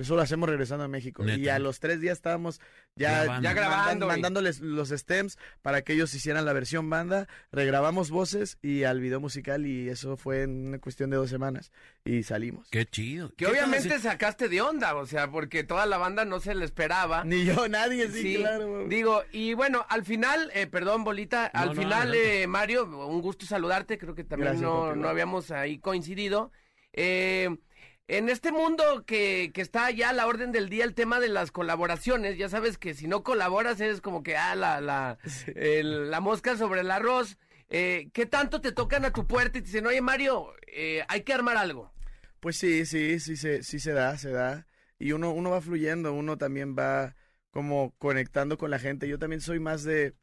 [0.00, 1.24] Eso lo hacemos regresando a México.
[1.26, 2.60] Y a los tres días estábamos
[2.96, 3.42] ya, Grabando.
[3.48, 7.28] Ya grabando, mandan- mandándoles los stems para que ellos hicieran la versión banda.
[7.52, 11.72] Regrabamos voces y al video musical y eso fue en una cuestión de dos semanas.
[12.04, 12.68] Y salimos.
[12.70, 13.28] Qué chido.
[13.30, 16.54] Que ¿Qué obviamente tal sacaste de onda, o sea, porque toda la banda no se
[16.54, 17.24] le esperaba.
[17.24, 18.86] Ni yo, nadie, sí, Sí, claro.
[18.88, 23.20] digo, y bueno, al final, eh, perdón, Bolita, No, al no, final, eh, Mario, un
[23.20, 26.52] gusto saludarte, creo que también Gracias, no, no habíamos ahí coincidido.
[26.92, 27.48] Eh,
[28.16, 31.28] en este mundo que, que está ya a la orden del día el tema de
[31.28, 35.18] las colaboraciones, ya sabes que si no colaboras eres como que, ah, la, la,
[35.54, 37.38] el- la mosca sobre el arroz.
[37.68, 41.22] Eh, ¿Qué tanto te tocan a tu puerta y te dicen, oye Mario, eh, hay
[41.22, 41.92] que armar algo?
[42.40, 44.66] Pues sí, sí, sí se, sí se da, se da.
[44.98, 47.14] Y uno, uno va fluyendo, uno también va
[47.52, 49.06] como conectando con la gente.
[49.08, 50.14] Yo también soy más de,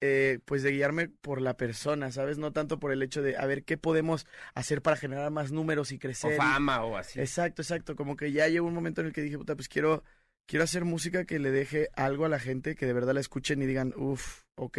[0.00, 2.38] eh, pues de guiarme por la persona, ¿sabes?
[2.38, 5.92] No tanto por el hecho de, a ver, ¿qué podemos hacer para generar más números
[5.92, 6.32] y O crecer?
[6.34, 7.18] y- fama o así.
[7.20, 7.96] Exacto, exacto.
[7.96, 10.02] Como que ya llegó un momento en el que dije, puta, pues quiero,
[10.46, 13.62] quiero hacer música que le deje algo a la gente, que de verdad la escuchen
[13.62, 14.78] y digan, uff, ok,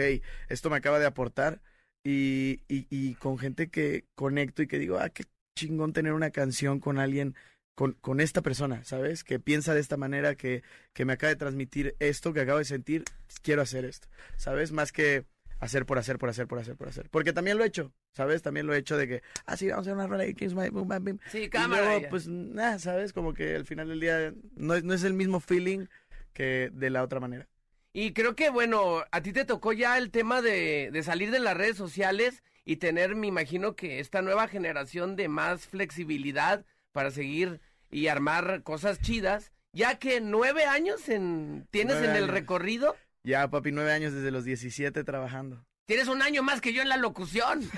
[0.49, 1.61] esto me acaba de aportar.
[2.03, 5.25] Y, y, y con gente que conecto y que digo, ah, qué
[5.57, 7.35] chingón tener una canción con alguien,
[7.75, 9.23] con, con esta persona, ¿sabes?
[9.25, 10.63] Que piensa de esta manera, que,
[10.93, 13.03] que me acaba de transmitir esto que acabo de sentir,
[13.47, 14.73] quiero hacer esto, ¿sabes?
[14.73, 15.23] Más que
[15.61, 17.09] hacer por hacer, por hacer, por hacer, por hacer.
[17.09, 18.41] Porque también lo he hecho, ¿sabes?
[18.41, 20.67] También lo he hecho de que, ah, sí, vamos a hacer una rola de My
[20.69, 21.17] Boom Bam Bim.
[21.31, 21.81] Sí, Y cámara.
[21.83, 22.09] luego, ya.
[22.09, 23.13] pues, nada, ¿sabes?
[23.13, 25.85] Como que al final del día no es, no es el mismo feeling
[26.33, 27.47] que de la otra manera.
[27.93, 31.39] Y creo que, bueno, a ti te tocó ya el tema de, de salir de
[31.39, 37.11] las redes sociales y tener, me imagino que esta nueva generación de más flexibilidad para
[37.11, 42.33] seguir y armar cosas chidas, ya que nueve años en, tienes Nueve en el años.
[42.35, 42.95] recorrido.
[43.27, 45.65] Ya, papi, nueve años desde los 17 trabajando.
[45.85, 47.59] Tienes un año más que yo en la locución.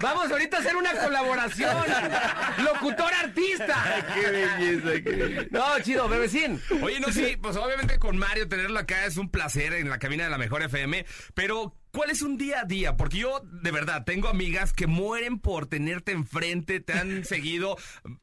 [0.00, 1.76] Vamos ahorita a hacer una colaboración.
[2.64, 4.04] Locutor artista.
[4.14, 5.46] qué belleza, qué belleza.
[5.50, 6.62] No, chido, bebecín.
[6.80, 10.22] Oye, no, sí, pues obviamente con Mario tenerlo acá es un placer en la cabina
[10.22, 11.04] de la Mejor FM,
[11.34, 12.96] pero ¿cuál es un día a día?
[12.96, 17.76] Porque yo, de verdad, tengo amigas que mueren por tenerte enfrente, te han seguido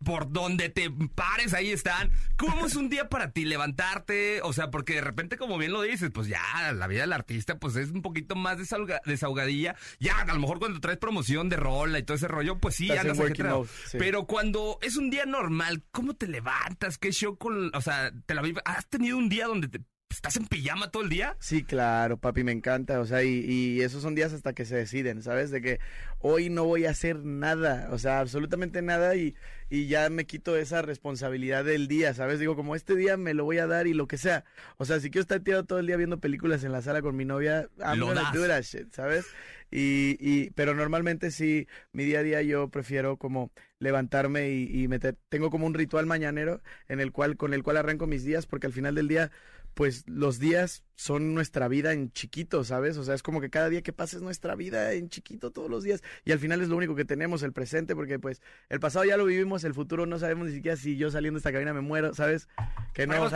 [0.04, 2.12] por donde te pares, ahí están.
[2.38, 4.42] ¿Cómo es un día para ti levantarte?
[4.44, 6.42] O sea, porque de repente, como bien lo dices, pues ya
[6.74, 9.76] la vida del artista pues es un poquito más desahoga- desahogadilla.
[10.00, 12.88] Ya, a lo mejor cuando traes promoción de rola y todo ese rollo, pues sí,
[13.02, 13.98] andas mode, sí.
[14.00, 16.98] Pero cuando es un día normal, ¿cómo te levantas?
[16.98, 18.42] ¿Qué show con, o sea, te la?
[18.66, 19.82] ¿Has tenido un día donde te
[20.16, 21.36] estás en pijama todo el día?
[21.40, 23.00] Sí, claro, papi, me encanta.
[23.00, 25.52] O sea, y, y esos son días hasta que se deciden, ¿sabes?
[25.52, 25.80] De que
[26.20, 29.36] hoy no voy a hacer nada, o sea, absolutamente nada y,
[29.70, 32.40] y ya me quito esa responsabilidad del día, ¿sabes?
[32.40, 34.44] Digo, como este día me lo voy a dar y lo que sea.
[34.78, 37.16] O sea, si quiero estar tirado todo el día viendo películas en la sala con
[37.16, 38.34] mi novia, I'm Lo gonna das.
[38.34, 39.26] do that shit, ¿sabes?
[39.72, 44.88] Y, y, pero normalmente sí, mi día a día yo prefiero como levantarme y, y
[44.88, 48.46] meter, tengo como un ritual mañanero en el cual, con el cual arranco mis días,
[48.48, 49.32] porque al final del día
[49.76, 52.98] pues los días son nuestra vida en chiquito, ¿sabes?
[52.98, 55.70] O sea, es como que cada día que pasa es nuestra vida en chiquito todos
[55.70, 58.80] los días y al final es lo único que tenemos, el presente, porque pues el
[58.80, 61.52] pasado ya lo vivimos, el futuro no sabemos ni siquiera si yo saliendo de esta
[61.52, 62.48] cabina me muero, ¿sabes?
[62.94, 63.30] Que no,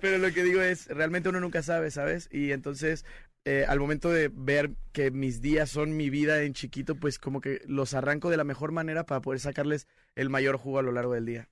[0.00, 2.28] pero lo que digo es, realmente uno nunca sabe, ¿sabes?
[2.30, 3.06] Y entonces,
[3.46, 7.40] eh, al momento de ver que mis días son mi vida en chiquito, pues como
[7.40, 10.92] que los arranco de la mejor manera para poder sacarles el mayor jugo a lo
[10.92, 11.48] largo del día.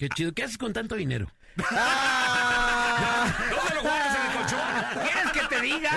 [0.00, 0.32] Qué chido.
[0.32, 1.30] ¿Qué haces con tanto dinero?
[1.56, 1.74] ¿Dónde
[3.74, 4.60] lo guardas en el colchón?
[5.02, 5.90] ¿Quieres que te diga?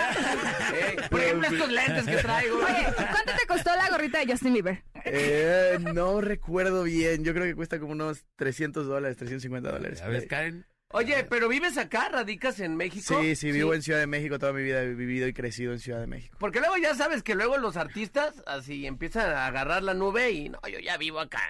[0.74, 2.58] Eh, por ejemplo, estos lentes que traigo.
[2.66, 4.84] Oye, ¿cuánto te costó la gorrita de Justin Bieber?
[5.06, 7.24] Eh, no recuerdo bien.
[7.24, 10.02] Yo creo que cuesta como unos 300 dólares, 350 dólares.
[10.02, 10.66] A ver, Karen.
[10.94, 13.20] Oye, pero vives acá, radicas en México.
[13.20, 14.38] Sí, sí, vivo en Ciudad de México.
[14.38, 16.38] Toda mi vida he vivido y crecido en Ciudad de México.
[16.40, 20.50] Porque luego ya sabes que luego los artistas así empiezan a agarrar la nube y
[20.50, 21.42] no, yo ya vivo acá.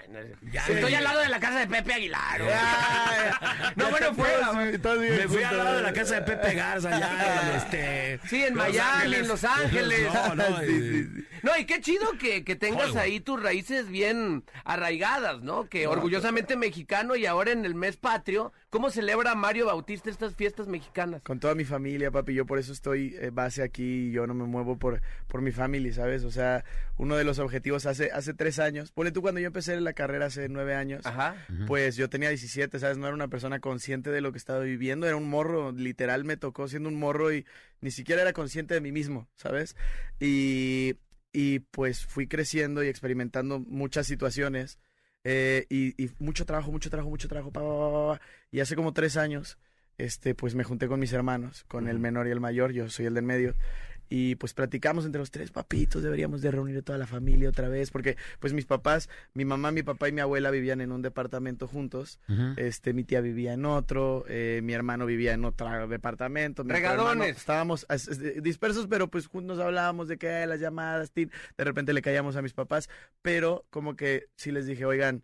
[0.51, 2.41] Ya estoy al lado de la casa de Pepe Aguilar.
[3.75, 4.53] no, bueno, fuera.
[4.53, 6.95] Me fui al lado de la casa de Pepe Garza,
[7.49, 8.19] en este.
[8.27, 9.19] Sí, en Los Miami, Ángeles.
[9.19, 10.09] en Los Ángeles.
[10.13, 11.07] No, no, sí.
[11.41, 13.01] No, y qué chido que, que tengas Hollywood.
[13.01, 15.67] ahí tus raíces bien arraigadas, ¿no?
[15.67, 20.67] Que orgullosamente mexicano y ahora en el mes patrio, ¿cómo celebra Mario Bautista estas fiestas
[20.67, 21.21] mexicanas?
[21.21, 22.33] Con toda mi familia, papi.
[22.33, 25.51] Yo por eso estoy eh, base aquí y yo no me muevo por, por mi
[25.51, 26.23] familia, ¿sabes?
[26.23, 26.65] O sea,
[26.97, 28.91] uno de los objetivos hace, hace tres años.
[28.91, 31.05] Ponle tú cuando yo empecé la carrera hace nueve años.
[31.05, 31.35] Ajá.
[31.67, 32.97] Pues yo tenía 17, ¿sabes?
[32.97, 36.35] No era una persona consciente de lo que estaba viviendo, era un morro, literal me
[36.35, 37.45] tocó siendo un morro y
[37.79, 39.75] ni siquiera era consciente de mí mismo, ¿sabes?
[40.19, 40.95] Y,
[41.31, 44.79] y pues fui creciendo y experimentando muchas situaciones
[45.23, 48.21] eh, y, y mucho trabajo, mucho trabajo, mucho trabajo, pa, pa, pa, pa.
[48.51, 49.57] y hace como tres años,
[49.97, 53.05] este, pues me junté con mis hermanos, con el menor y el mayor, yo soy
[53.05, 53.55] el del medio,
[54.15, 57.67] y pues platicamos entre los tres, papitos, deberíamos de reunir a toda la familia otra
[57.67, 61.01] vez, porque pues mis papás, mi mamá, mi papá y mi abuela vivían en un
[61.01, 62.19] departamento juntos,
[62.55, 67.37] este, mi tía vivía en otro, eh, mi hermano vivía en otro departamento, Regadones.
[67.37, 67.87] estábamos
[68.43, 72.53] dispersos, pero pues juntos hablábamos de que las llamadas, de repente le caíamos a mis
[72.53, 72.91] papás,
[73.23, 75.23] pero como que sí les dije, oigan,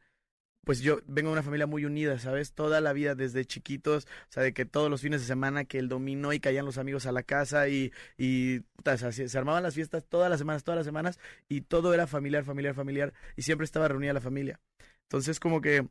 [0.66, 2.54] pues yo vengo de una familia muy unida, ¿sabes?
[2.54, 5.80] Toda la vida desde chiquitos, o sea, de que todos los fines de semana que
[5.80, 9.30] el dominó y caían los amigos a la casa y, y puta, o sea, se,
[9.30, 12.76] se armaban las fiestas todas las semanas, todas las semanas y todo era familiar, familiar,
[12.76, 14.60] familiar y siempre estaba reunida la familia.
[15.04, 15.88] Entonces como que,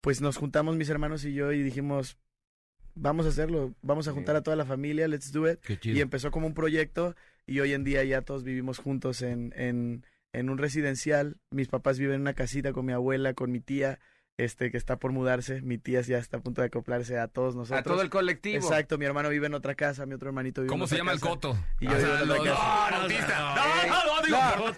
[0.00, 2.18] pues nos juntamos mis hermanos y yo y dijimos,
[2.94, 5.58] vamos a hacerlo, vamos a juntar a toda la familia, let's do it.
[5.82, 10.04] Y empezó como un proyecto y hoy en día ya todos vivimos juntos en, en,
[10.32, 11.38] en un residencial.
[11.50, 13.98] Mis papás viven en una casita con mi abuela, con mi tía,
[14.44, 15.60] este, que está por mudarse.
[15.62, 17.80] Mi tía ya está a punto de acoplarse a todos nosotros.
[17.80, 18.56] A todo el colectivo.
[18.64, 21.00] Exacto, mi hermano vive en otra casa, mi otro hermanito vive ¿Cómo en se otra
[21.00, 21.30] llama el casa.
[21.30, 21.56] coto?
[21.80, 22.46] Y yo vivo en otra casa.
[22.46, 24.56] no, no, autista.
[24.60, 24.68] No,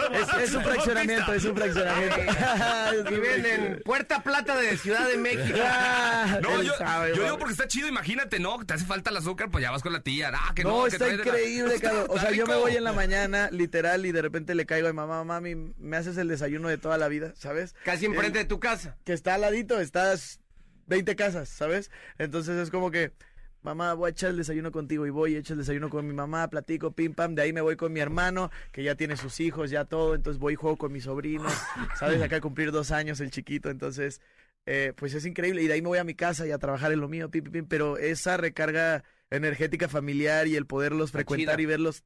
[0.40, 2.16] es, es un fraccionamiento, es un fraccionamiento.
[3.10, 3.82] Viven en.
[3.84, 5.58] Puerta Plata de Ciudad de México.
[5.62, 7.24] Ah, No, yo, sabe, yo güey.
[7.26, 8.64] digo porque está chido, imagínate, ¿no?
[8.64, 10.30] Te hace falta el azúcar, pues ya vas con la tía.
[10.34, 12.06] Ah, que no, No, que está la- increíble, cabrón.
[12.08, 14.92] O sea, yo me voy en la mañana, literal, y de repente le caigo a
[14.92, 17.74] mi mamá, mami, me haces el desayuno de toda la vida, ¿sabes?
[17.84, 18.96] Casi enfrente Eh, de tu casa.
[19.04, 20.40] Que está al ladito, estás
[20.86, 21.90] 20 casas, ¿sabes?
[22.16, 23.12] Entonces es como que,
[23.60, 26.48] mamá, voy a echar el desayuno contigo y voy, echo el desayuno con mi mamá,
[26.48, 29.70] platico, pim, pam, de ahí me voy con mi hermano, que ya tiene sus hijos,
[29.70, 31.52] ya todo, entonces voy y juego con mis sobrinos,
[31.98, 32.20] ¿sabes?
[32.22, 34.22] Acá a cumplir dos años el chiquito, entonces,
[34.64, 35.62] eh, pues es increíble.
[35.62, 37.44] Y de ahí me voy a mi casa y a trabajar en lo mío, pim,
[37.44, 42.04] pim, pim, pero esa recarga energética familiar y el poderlos frecuentar y verlos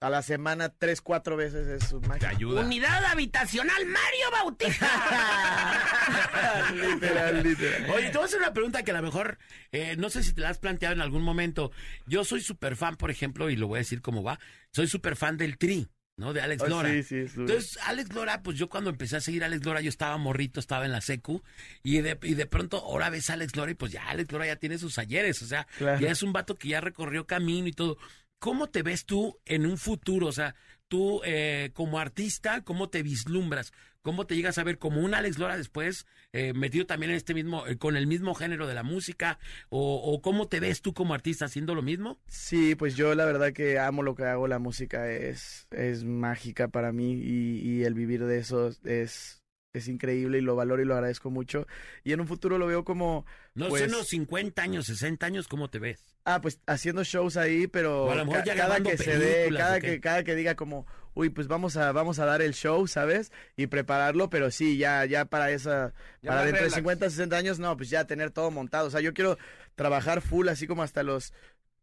[0.00, 2.26] a la semana tres, cuatro veces es mágico.
[2.28, 2.60] ayuda.
[2.60, 4.88] Unidad habitacional Mario Bautista.
[6.74, 7.90] literal, literal.
[7.90, 9.38] Oye, te voy a hacer una pregunta que a lo mejor,
[9.72, 11.72] eh, no sé si te la has planteado en algún momento.
[12.06, 14.38] Yo soy súper fan, por ejemplo, y lo voy a decir cómo va,
[14.72, 16.32] soy súper fan del Tri, ¿no?
[16.32, 16.90] De Alex Ah, Lora.
[16.90, 17.40] sí, sí, duro.
[17.52, 20.60] Entonces, Alex Lora, pues yo cuando empecé a seguir a Alex Lora, yo estaba morrito,
[20.60, 21.42] estaba en la secu,
[21.82, 24.46] y de, y de pronto ahora ves a Alex Lora y pues ya Alex Lora
[24.46, 25.98] ya tiene sus ayeres, o sea, Claro.
[26.00, 27.98] ya es un vato que ya recorrió camino y todo.
[28.38, 30.28] ¿Cómo te ves tú en un futuro?
[30.28, 30.54] O sea,
[30.86, 33.72] tú eh, como artista, ¿cómo te vislumbras?
[34.02, 37.34] ¿Cómo te llegas a ver como un Alex Lora después, eh, metido también en este
[37.34, 39.38] mismo, eh, con el mismo género de la música?
[39.70, 42.20] O, ¿O cómo te ves tú como artista haciendo lo mismo?
[42.28, 46.68] Sí, pues yo la verdad que amo lo que hago, la música es, es mágica
[46.68, 49.42] para mí y el vivir de eso es,
[49.72, 51.66] es increíble y lo valoro y lo agradezco mucho.
[52.04, 53.26] Y en un futuro lo veo como...
[53.54, 56.04] No pues, sé, unos 50 años, 60 años, ¿cómo te ves?
[56.24, 59.18] Ah, pues haciendo shows ahí, pero O a lo mejor ca- ya cada que se
[59.18, 62.54] dé, cada que, cada que diga como, uy, pues vamos a, vamos a dar el
[62.54, 63.32] show, ¿sabes?
[63.56, 65.92] Y prepararlo, pero sí, ya, ya para esa,
[66.22, 66.76] Ya para dentro de relax.
[66.76, 68.86] 50, 60 años, no, pues ya tener todo montado.
[68.88, 69.38] O sea, yo quiero
[69.74, 71.32] trabajar full así como hasta los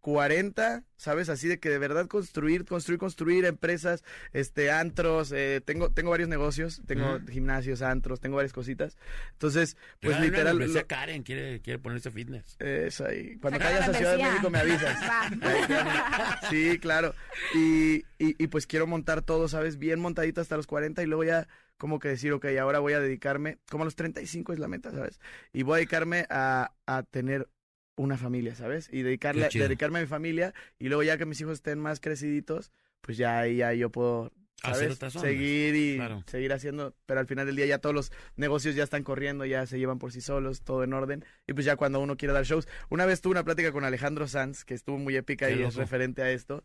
[0.05, 1.29] 40, ¿sabes?
[1.29, 4.03] Así de que de verdad construir, construir, construir empresas,
[4.33, 8.97] este, antros, eh, tengo, tengo varios negocios, tengo gimnasios, antros, tengo varias cositas.
[9.31, 10.45] Entonces, pues una literal...
[10.57, 12.55] membresía lo- a Karen quiere, quiere ponerse fitness.
[12.59, 13.35] eso ahí.
[13.39, 14.23] Cuando la vayas a Ciudad de.
[14.25, 14.99] México me avisas.
[16.51, 17.15] Sí, claro.
[17.55, 19.77] Y, y, y pues quiero montar todo, ¿sabes?
[19.79, 21.47] Bien montadito hasta los 40 y luego ya
[21.77, 24.91] como que decir, ok, ahora voy a dedicarme, como a los 35 es la meta,
[24.91, 25.19] ¿sabes?
[25.51, 27.49] Y voy a dedicarme a, a tener
[27.95, 28.89] una familia, ¿sabes?
[28.91, 32.71] Y dedicarle, dedicarme a mi familia y luego ya que mis hijos estén más creciditos,
[33.01, 34.31] pues ya ahí ya yo puedo...
[34.63, 34.97] ¿sabes?
[35.19, 36.23] Seguir y Claro.
[36.25, 39.65] seguir haciendo, pero al final del día ya todos los negocios ya están corriendo, ya
[39.67, 41.23] se llevan por sí solos, todo en orden.
[41.45, 42.67] Y pues ya cuando uno quiere dar shows.
[42.89, 45.75] Una vez tuve una plática con Alejandro Sanz, que estuvo muy épica Qué y es
[45.75, 45.79] loco.
[45.81, 46.63] referente a esto.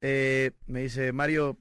[0.00, 1.58] Eh, me dice, Mario,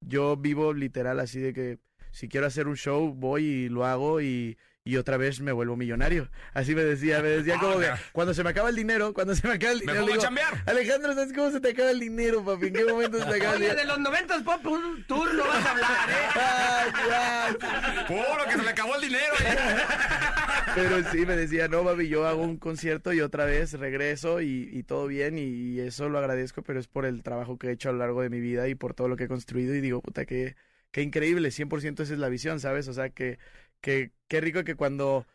[0.00, 1.78] yo vivo literal así de que
[2.10, 5.76] si quiero hacer un show, voy y lo hago y, y otra vez me vuelvo
[5.76, 6.30] millonario.
[6.54, 9.46] Así me decía, me decía como que cuando se me acaba el dinero, cuando se
[9.46, 10.62] me acaba el Me dinero, pongo le a digo, chambear.
[10.66, 12.68] Alejandro, ¿sabes cómo se te acaba el dinero, papi?
[12.68, 13.80] ¿En qué momento se te acaba el Oye, dinero?
[13.80, 16.30] de los 90 pop un tour no vas a hablar, ¿eh?
[16.34, 18.06] Ay, ya.
[18.06, 19.34] Puro que se le acabó el dinero.
[20.74, 24.68] Pero sí, me decía, no, papi, yo hago un concierto y otra vez regreso y,
[24.72, 27.88] y todo bien y, eso lo agradezco, pero es por el trabajo que he hecho
[27.88, 30.00] a lo largo de mi vida y por todo lo que he construido y digo,
[30.02, 30.56] puta, qué,
[30.92, 32.86] qué increíble, 100% esa es la visión, ¿sabes?
[32.86, 33.38] O sea, que,
[33.80, 35.26] que, qué rico que cuando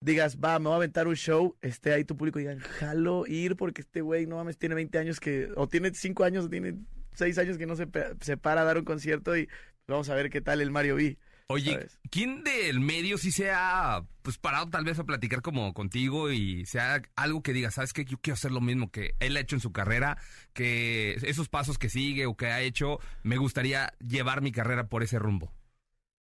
[0.00, 3.26] digas, va, me voy a aventar un show, esté ahí tu público y digan, jalo
[3.26, 6.48] ir porque este güey, no mames, tiene 20 años que, o tiene 5 años, o
[6.48, 6.74] tiene
[7.14, 9.48] 6 años que no se, para a dar un concierto y
[9.86, 11.18] vamos a ver qué tal el Mario V.
[11.50, 11.98] Oye, ¿sabes?
[12.10, 16.66] ¿quién del medio sí se ha pues parado tal vez a platicar como contigo y
[16.66, 19.56] sea algo que diga, sabes que yo quiero hacer lo mismo que él ha hecho
[19.56, 20.18] en su carrera,
[20.52, 25.02] que esos pasos que sigue o que ha hecho, me gustaría llevar mi carrera por
[25.02, 25.50] ese rumbo?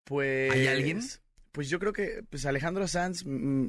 [0.02, 0.52] Pues.
[0.52, 1.00] ¿Hay alguien?
[1.54, 3.68] Pues yo creo que pues Alejandro Sanz, mm,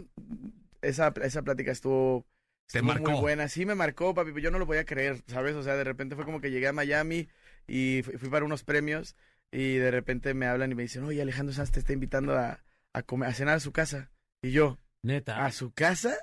[0.81, 2.25] esa, esa plática estuvo,
[2.71, 3.11] Te estuvo marcó.
[3.11, 3.47] muy buena.
[3.47, 5.53] Sí, me marcó, papi, pero yo no lo podía creer, ¿sabes?
[5.55, 7.29] O sea, de repente fue como que llegué a Miami
[7.67, 9.15] y fui, fui para unos premios
[9.51, 12.63] y de repente me hablan y me dicen, oye, Alejandro Sanz te está invitando a,
[12.91, 14.09] a, comer, a cenar a su casa.
[14.41, 15.45] Y yo, Neta.
[15.45, 16.17] ¿a su casa?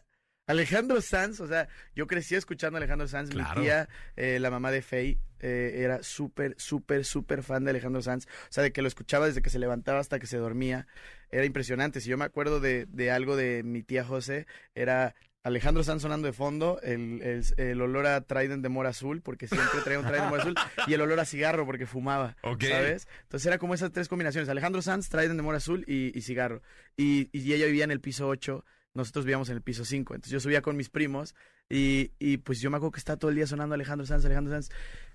[0.48, 3.30] Alejandro Sanz, o sea, yo crecí escuchando a Alejandro Sanz.
[3.30, 3.60] Claro.
[3.60, 8.00] Mi tía, eh, la mamá de Faye, eh, era súper, súper, súper fan de Alejandro
[8.02, 8.26] Sanz.
[8.26, 10.86] O sea, de que lo escuchaba desde que se levantaba hasta que se dormía.
[11.30, 12.00] Era impresionante.
[12.00, 16.26] Si yo me acuerdo de, de algo de mi tía José, era Alejandro Sanz sonando
[16.26, 20.06] de fondo, el, el, el olor a Trident de mora azul, porque siempre traía un
[20.06, 20.54] Trident de mora azul,
[20.86, 22.36] y el olor a cigarro, porque fumaba.
[22.68, 23.08] ¿Sabes?
[23.22, 24.48] Entonces era como esas tres combinaciones.
[24.48, 26.62] Alejandro Sanz, Trident de mora azul y, y cigarro.
[26.96, 28.64] Y, y ella vivía en el piso 8
[28.94, 30.14] nosotros vivíamos en el piso 5.
[30.14, 31.34] Entonces yo subía con mis primos
[31.68, 34.52] y, y pues yo me acuerdo que estaba todo el día sonando Alejandro Sanz, Alejandro
[34.52, 34.68] Sanz.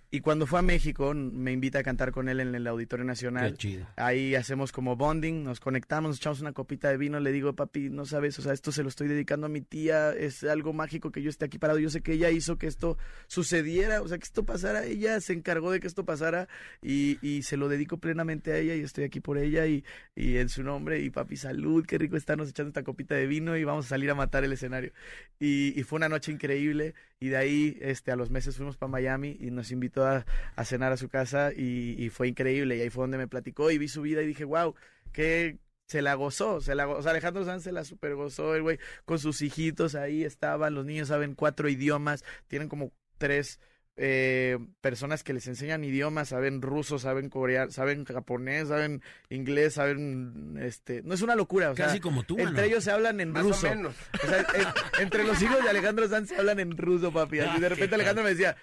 [0.10, 3.52] Y cuando fue a México, me invita a cantar con él en el Auditorio Nacional.
[3.52, 3.88] Qué chido.
[3.98, 7.20] Ahí hacemos como bonding, nos conectamos, nos echamos una copita de vino.
[7.20, 10.12] Le digo, papi, no sabes, o sea, esto se lo estoy dedicando a mi tía.
[10.14, 11.80] Es algo mágico que yo esté aquí parado.
[11.80, 12.98] Yo sé que ella hizo que esto
[13.28, 14.86] sucediera, o sea, que esto pasara.
[14.86, 16.48] Ella se encargó de que esto pasara
[16.82, 19.84] y, y se lo dedico plenamente a ella y estoy aquí por ella y,
[20.16, 21.02] y en su nombre.
[21.02, 24.10] Y papi, salud, qué rico estarnos echando esta copita de vino y vamos a salir
[24.10, 24.94] a matar el escenario.
[25.38, 28.92] Y, y fue una noche increíble y de ahí este, a los meses fuimos para
[28.92, 30.26] Miami y nos invitó a,
[30.56, 33.72] a cenar a su casa y, y fue increíble y ahí fue donde me platicó
[33.72, 34.76] y vi su vida y dije, wow,
[35.12, 35.58] qué...
[35.90, 37.00] Se la gozó, se la gozó.
[37.00, 40.76] O sea, Alejandro Sanz se la super gozó, el güey, con sus hijitos ahí estaban.
[40.76, 43.62] Los niños saben cuatro idiomas, tienen como tres
[43.96, 50.58] eh, personas que les enseñan idiomas, saben ruso, saben coreano, saben japonés, saben inglés, saben
[50.62, 52.64] este, no es una locura, o sea, Casi como tú, entre mano.
[52.64, 53.70] ellos se hablan en Más o ruso.
[53.70, 53.96] menos.
[54.24, 57.40] O sea, en- entre los hijos de Alejandro Sanz se hablan en ruso, papi.
[57.40, 58.58] Así de repente Alejandro me decía,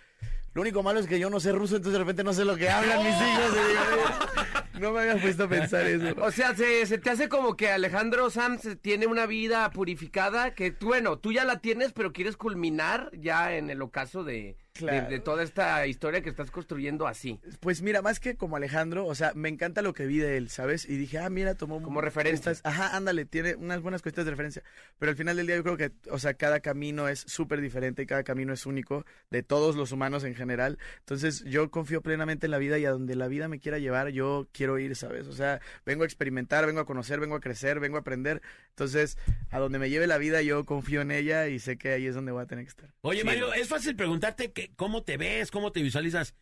[0.55, 2.57] lo único malo es que yo no sé ruso, entonces de repente no sé lo
[2.57, 3.53] que hablan mis hijos.
[3.53, 6.15] Y digo, "Oye, no me había puesto a pensar eso.
[6.21, 10.71] O sea, se, se te hace como que Alejandro Sanz tiene una vida purificada que,
[10.71, 15.09] tú, bueno, tú ya la tienes, pero quieres culminar ya en el ocaso de- Claro.
[15.09, 17.39] de toda esta historia que estás construyendo así.
[17.61, 20.49] Pues mira, más que como Alejandro, o sea, me encanta lo que vi de él,
[20.49, 20.85] ¿sabes?
[20.89, 22.51] Y dije, ah, mira, tomó Como referencia.
[22.51, 24.63] estas- ajá, ándale, tiene unas buenas cuestiones de referencia.
[24.99, 28.03] Pero al final del día yo creo que, o sea, cada camino es súper diferente
[28.03, 30.77] y cada camino es único de todos los humanos en general.
[30.99, 34.09] Entonces yo confío plenamente en la vida y a donde la vida me quiera llevar,
[34.09, 35.29] yo quiero ir, ¿sabes?
[35.29, 38.43] O sea, vengo a experimentar, vengo a conocer, vengo a crecer, vengo a aprender.
[38.71, 39.19] Entonces,
[39.51, 42.17] a donde me lleve la vida, yo confío en ella y sé que ahí es
[42.17, 42.91] donde voy a tener que estar.
[43.03, 46.35] Oye, Mario, es fácil preguntarte que, cómo te ves, cómo te visualizas.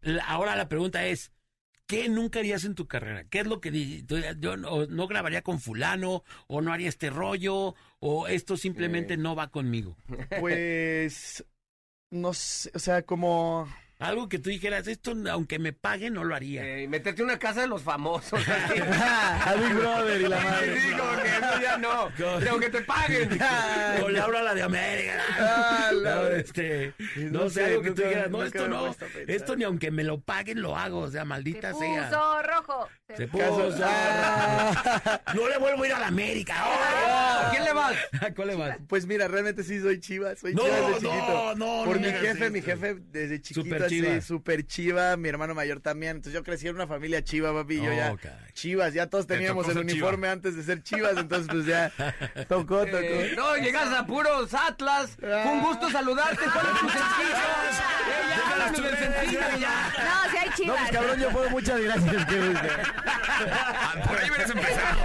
[0.00, 1.32] La- ahora la pregunta es,
[1.86, 3.24] ¿qué nunca harías en tu carrera?
[3.24, 4.04] ¿Qué es lo que
[4.38, 9.34] yo no, no grabaría con fulano o no haría este rollo o esto simplemente no
[9.34, 9.96] va conmigo?
[10.40, 11.44] Pues,
[12.10, 13.68] no sé, o sea, como...
[14.04, 16.62] Algo que tú dijeras, esto aunque me paguen no lo haría.
[16.64, 18.40] Eh, meterte en una casa de los famosos.
[18.48, 20.80] a Big Brother y la madre.
[20.80, 22.10] Sí, como que eso ya no.
[22.40, 23.38] Ni aunque te paguen.
[24.00, 25.14] Con Laura la de América.
[25.38, 28.94] Ah, la- No, este, no, No sé, algo que tú dijeras, no, esto no,
[29.26, 32.08] esto ni aunque me lo paguen lo hago, o sea, maldita Se sea.
[32.08, 32.88] puso rojo.
[33.16, 33.70] Se puso.
[33.82, 35.20] Ah.
[35.34, 36.54] No le vuelvo a ir a la América.
[36.58, 37.94] ¿A quién le vas?
[38.20, 38.76] ¿A cuál le vas?
[38.88, 41.54] Pues mira, realmente sí soy chiva, soy No, chiva desde no, chiquito.
[41.56, 43.60] no, Por no mi me hagas jefe, mi jefe desde chiquito
[44.02, 44.20] Chiva.
[44.20, 46.16] súper chiva, mi hermano mayor también.
[46.16, 48.52] Entonces yo crecí en una familia chiva, papi, y yo Oh, ya caray.
[48.52, 49.80] chivas, ya todos Te teníamos el chiva.
[49.82, 51.90] uniforme antes de ser chivas, entonces pues ya
[52.48, 52.96] tocó, tocó.
[52.98, 55.16] Eh, no, llegas a puros Atlas.
[55.22, 56.44] Un gusto saludarte.
[56.52, 56.88] ¿Cuál es tu
[58.82, 59.40] sencillo?
[59.58, 59.92] Ya.
[59.98, 60.78] No, si hay No, chivas.
[60.80, 62.24] pues cabrón, yo puedo, muchas gracias.
[62.26, 62.54] que.
[63.46, 65.00] Ah, Por ahí hubieras empezado.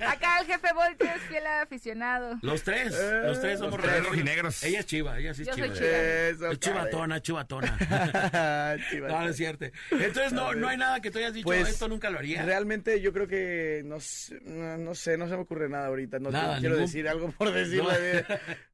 [0.08, 2.38] Acá el jefe Voltio es fiel aficionado.
[2.42, 2.92] Los tres,
[3.24, 4.06] los tres somos Los tres rojinegros.
[4.06, 4.62] rojinegros.
[4.64, 5.74] Ella es chiva, ella sí es Yo soy chiva.
[5.76, 5.88] chiva.
[5.88, 7.49] Eso, Es chivatona, chivatona.
[7.58, 9.10] Chivas.
[9.10, 9.64] No, no es cierto.
[9.90, 12.44] Entonces no, no hay nada que tú hayas dicho, Pues, esto nunca lo haría.
[12.44, 16.18] Realmente yo creo que no sé, no, sé, no se me ocurre nada ahorita.
[16.18, 18.24] No Nada, quiero ningún- decir algo por decirle.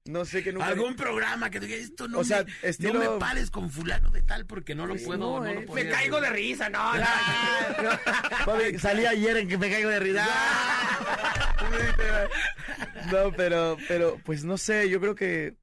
[0.05, 0.67] No, sé que nunca.
[0.67, 4.11] Algún programa que diga esto no, O sea, me, estilo- no me pares con fulano
[4.11, 6.93] de tal porque no lo Sí, puedo, no, eh, lo me caigo de risa, no.
[6.97, 8.79] no.
[8.79, 10.27] Salí ayer en que me caigo de risa.
[13.13, 15.55] No, pero, pero, pues no sé, yo creo que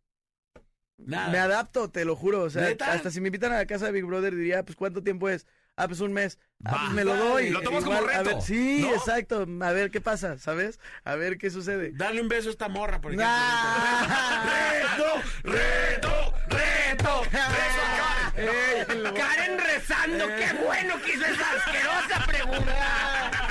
[1.06, 1.30] Nada.
[1.30, 2.42] me adapto, te lo juro.
[2.44, 2.92] O sea, ¿Neta?
[2.92, 5.46] hasta si me invitan a la casa de Big Brother diría, pues ¿cuánto tiempo es?
[5.76, 6.38] Ah, pues un mes.
[6.66, 7.50] Ah, pues me lo doy.
[7.50, 8.94] Lo tomas como a reto, ver, sí, ¿no?
[8.94, 9.48] exacto.
[9.62, 10.80] A ver qué pasa, ¿sabes?
[11.04, 11.92] A ver qué sucede.
[11.96, 13.28] Dale un beso a esta morra, por ejemplo.
[14.46, 15.22] ¡Reto!
[15.44, 16.34] ¡Reto!
[16.50, 17.22] ¡Reto!
[18.38, 20.28] Ey, el- Karen rezando.
[20.28, 23.32] Qué bueno que hizo esa asquerosa pregunta.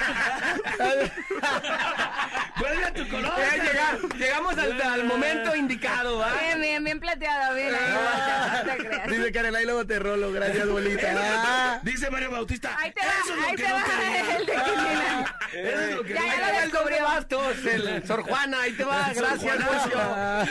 [2.58, 3.32] ¡Vuelve a tu color!
[3.38, 6.32] Eh, llega- llegamos al, al momento indicado, ¿va?
[6.40, 7.80] Bien, bien, bien plateado, bien ahí.
[7.80, 8.62] Ah.
[8.64, 8.72] No
[9.06, 9.16] te.
[9.16, 11.08] Dice Karen, ahí luego te rolo, gracias, bolita.
[11.16, 11.80] Ah.
[11.82, 12.76] Dice Mario Bautista.
[12.78, 14.36] Ahí te va, Eso es lo ahí que te no va quería.
[14.36, 15.36] el de Quilina.
[15.52, 18.72] Eso es lo que Ya, no ya lo el doble bastos, el Sor Juana, ahí
[18.72, 19.56] te va, gracias.
[19.58, 19.98] Lucio.
[19.98, 20.44] Ah.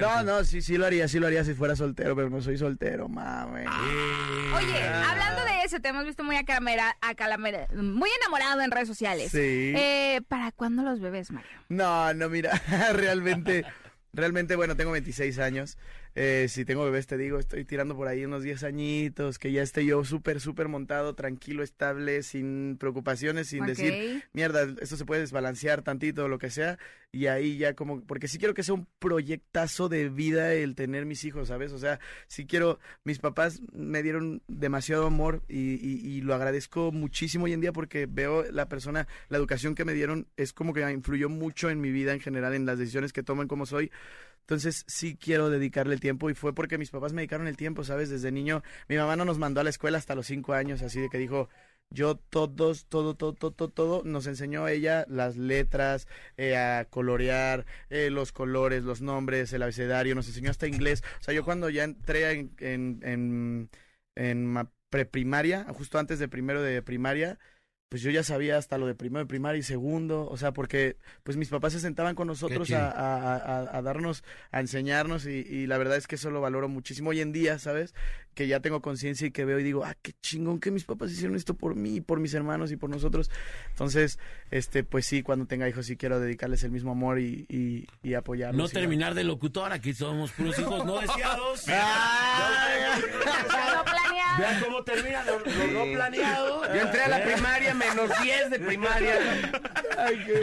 [0.00, 2.58] No, no sí, sí lo haría, sí lo haría si fuera soltero, pero no soy
[2.58, 3.62] soltero, mami.
[3.62, 5.41] Eh, Oye, hablando
[5.72, 9.30] eso, te hemos visto muy acalamera, acalamera, muy enamorado en redes sociales.
[9.32, 9.72] Sí.
[9.74, 11.50] Eh, ¿Para cuándo los bebés, Mario?
[11.68, 12.50] No, no, mira,
[12.92, 13.64] realmente,
[14.12, 15.78] realmente, bueno, tengo 26 años.
[16.14, 19.62] Eh, si tengo bebés, te digo, estoy tirando por ahí unos 10 añitos, que ya
[19.62, 23.94] esté yo súper, súper montado, tranquilo, estable, sin preocupaciones, sin decir,
[24.34, 26.78] mierda, esto se puede desbalancear tantito lo que sea.
[27.12, 31.04] Y ahí ya como, porque sí quiero que sea un proyectazo de vida el tener
[31.06, 31.72] mis hijos, ¿sabes?
[31.72, 36.90] O sea, sí quiero, mis papás me dieron demasiado amor y, y- y lo agradezco
[36.92, 40.72] muchísimo hoy en día porque veo la persona, la educación que me dieron es como
[40.72, 43.66] que influyó mucho en mi vida en general, en las decisiones que tomo, en cómo
[43.66, 43.90] soy.
[44.42, 47.84] Entonces sí quiero dedicarle el tiempo y fue porque mis papás me dedicaron el tiempo,
[47.84, 48.10] ¿sabes?
[48.10, 51.00] Desde niño, mi mamá no nos mandó a la escuela hasta los cinco años, así
[51.00, 51.48] de que dijo,
[51.90, 58.08] yo todos, todo, todo, todo, todo, nos enseñó ella las letras, eh, a colorear, eh,
[58.10, 61.02] los colores, los nombres, el abecedario, nos enseñó hasta inglés.
[61.20, 63.70] O sea, yo cuando ya entré en, en, en,
[64.14, 67.38] en ma- preprimaria, justo antes de primero de primaria,
[67.92, 70.96] pues yo ya sabía hasta lo de primero de primaria y segundo, o sea, porque
[71.24, 75.40] pues mis papás se sentaban con nosotros a, a- a- a darnos, a enseñarnos y,
[75.46, 77.94] y la verdad es que eso lo valoro muchísimo hoy en día, ¿sabes?
[78.34, 81.10] Que ya tengo conciencia y que veo y digo, ah, qué chingón que mis papás
[81.12, 83.30] hicieron esto por mí, por mis hermanos y por nosotros.
[83.72, 84.18] Entonces,
[84.50, 88.14] este, pues sí, cuando tenga hijos sí quiero dedicarles el mismo amor y, y, y
[88.14, 88.56] apoyarlos.
[88.56, 91.66] No y- terminar de locutor, aquí somos puros hijos no deseados.
[94.38, 96.74] Vean cómo termina lo, lo no planeado.
[96.74, 97.32] Yo entré a la ¿Eh?
[97.32, 99.14] primaria menos 10 de primaria.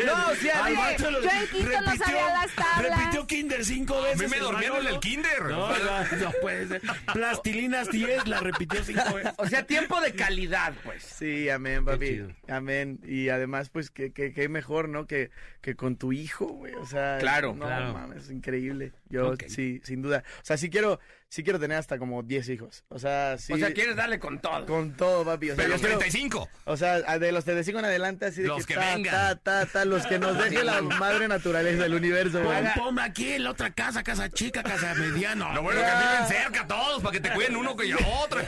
[0.05, 2.99] No, o sea, vato lo- yo en quinto no sabía las tablas.
[2.99, 4.29] Repitió kinder cinco veces.
[4.29, 5.41] me el dormieron en el kinder.
[5.43, 6.81] No, no, no puede ser.
[7.13, 9.33] Plastilinas 10, la repitió cinco veces.
[9.37, 11.03] o sea, tiempo de calidad, pues.
[11.03, 12.21] Sí, amén, papi.
[12.47, 12.99] Amén.
[13.05, 15.07] Y además, pues, que, que, que mejor, ¿no?
[15.07, 15.31] Que,
[15.61, 16.73] que con tu hijo, güey.
[16.75, 17.93] O sea, Claro, no, claro.
[17.93, 18.93] mames, es increíble.
[19.09, 20.23] Yo, sí, sin duda.
[20.41, 20.99] O sea, sí quiero,
[21.29, 22.83] sí quiero tener hasta como 10 hijos.
[22.89, 23.53] O sea, sí.
[23.53, 24.65] O sea, quieres darle con todo.
[24.65, 25.51] Con todo, papi.
[25.51, 26.49] O sea, Pero los quiero- 35.
[26.65, 29.13] O sea, de los 35 en adelante, así de Los que, que ta, vengan.
[29.13, 32.63] ta, ta, ta, los que nos deje la madre naturaleza del universo, güey.
[32.75, 35.53] Pon, aquí en la otra casa, casa chica, casa mediana.
[35.53, 38.41] Lo bueno que viven cerca todos para que te cuiden uno que ya otro.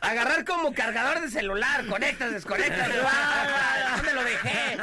[0.00, 2.88] Agarrar como cargador de celular, conectas, desconectas.
[3.04, 3.94] ¡Ah!
[3.96, 4.76] ¿Dónde lo dejé?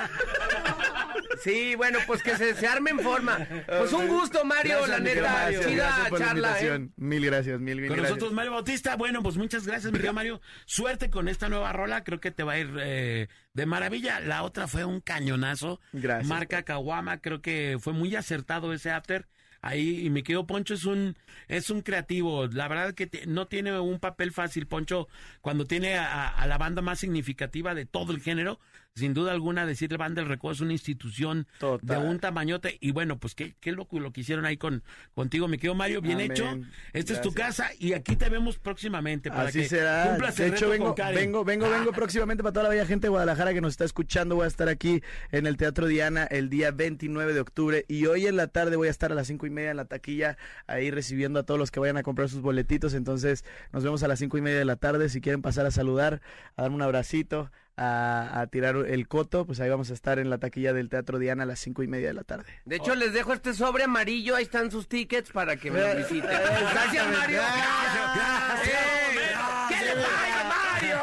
[1.44, 3.48] Sí, bueno, pues que se, se arme en forma.
[3.68, 5.32] Pues un gusto, Mario, Gracias, la neta.
[5.32, 5.62] Mario.
[5.64, 6.87] Chida por la charla, ¿eh?
[6.96, 8.16] Mil gracias, mil, mil Con gracias.
[8.16, 8.96] nosotros Mario Bautista.
[8.96, 10.42] Bueno, pues muchas gracias, mi querido Mario.
[10.66, 12.04] Suerte con esta nueva rola.
[12.04, 14.20] Creo que te va a ir eh, de maravilla.
[14.20, 15.80] La otra fue un cañonazo.
[15.94, 16.28] Gracias.
[16.28, 17.18] Marca Kawama.
[17.20, 19.28] Creo que fue muy acertado ese after.
[19.62, 21.18] Ahí, y mi querido Poncho es un,
[21.48, 22.46] es un creativo.
[22.46, 25.08] La verdad que te- no tiene un papel fácil, Poncho,
[25.42, 28.60] cuando tiene a, a la banda más significativa de todo el género.
[28.98, 32.02] Sin duda alguna, decir Banda del Recodo es una institución Total.
[32.02, 32.78] de un tamañote.
[32.82, 34.84] Y bueno, pues qué, qué loco lo que hicieron ahí con,
[35.14, 36.02] contigo, mi querido Mario.
[36.02, 36.32] Bien Amén.
[36.32, 36.58] hecho.
[36.94, 40.08] Esta es tu casa y aquí te vemos próximamente para Así que será.
[40.10, 41.16] cumplas De el hecho, reto vengo, con Karen.
[41.16, 44.36] vengo, vengo, vengo próximamente para toda la bella gente de Guadalajara que nos está escuchando.
[44.36, 47.86] Voy a estar aquí en el Teatro Diana el día 29 de octubre.
[47.88, 49.86] Y hoy en la tarde voy a estar a las cinco y media en la
[49.86, 52.94] taquilla, ahí recibiendo a todos los que vayan a comprar sus boletitos.
[52.94, 55.10] Entonces, nos vemos a las cinco y media de la tarde.
[55.10, 56.22] Si quieren pasar a saludar,
[56.56, 60.30] a darme un abracito, a, a tirar el coto, pues ahí vamos a estar en
[60.30, 62.46] la taquilla del Teatro Diana a las cinco y media de la tarde.
[62.66, 64.36] De hecho, les dejo este sobre amarillo.
[64.36, 66.30] Ahí están sus tickets para que me lo visiten.
[66.32, 66.40] Eh,
[66.72, 67.42] Gracias, Mario.
[67.42, 68.68] Gracias.
[68.68, 69.30] ¡Eh!
[69.70, 70.98] ¿Qué le pasa, Mario?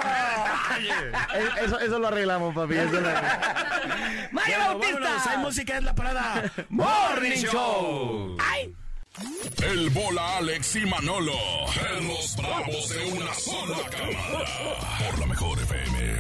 [1.34, 2.74] Eh, Eso, eso lo arreglamos, papi.
[2.74, 4.32] Eso lo arreglamos.
[4.32, 4.82] ¡Mario Bueno, vámonos.
[4.82, 5.38] Hay Bautista!
[5.38, 6.52] música, es la parada.
[6.68, 8.36] ¡Morning Show!
[8.40, 8.74] ¡Ay!
[9.62, 11.32] El bola Alex y Manolo.
[11.96, 14.44] En los bravos de una sola cámara.
[15.08, 16.18] Por la mejor FM.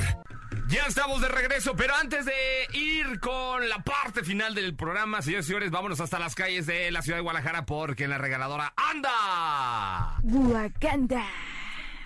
[0.68, 2.32] Ya estamos de regreso, pero antes de
[2.72, 6.90] ir con la parte final del programa, señores y señores, vámonos hasta las calles de
[6.90, 10.18] la ciudad de Guadalajara porque en la regaladora anda.
[10.22, 11.26] Wakanda.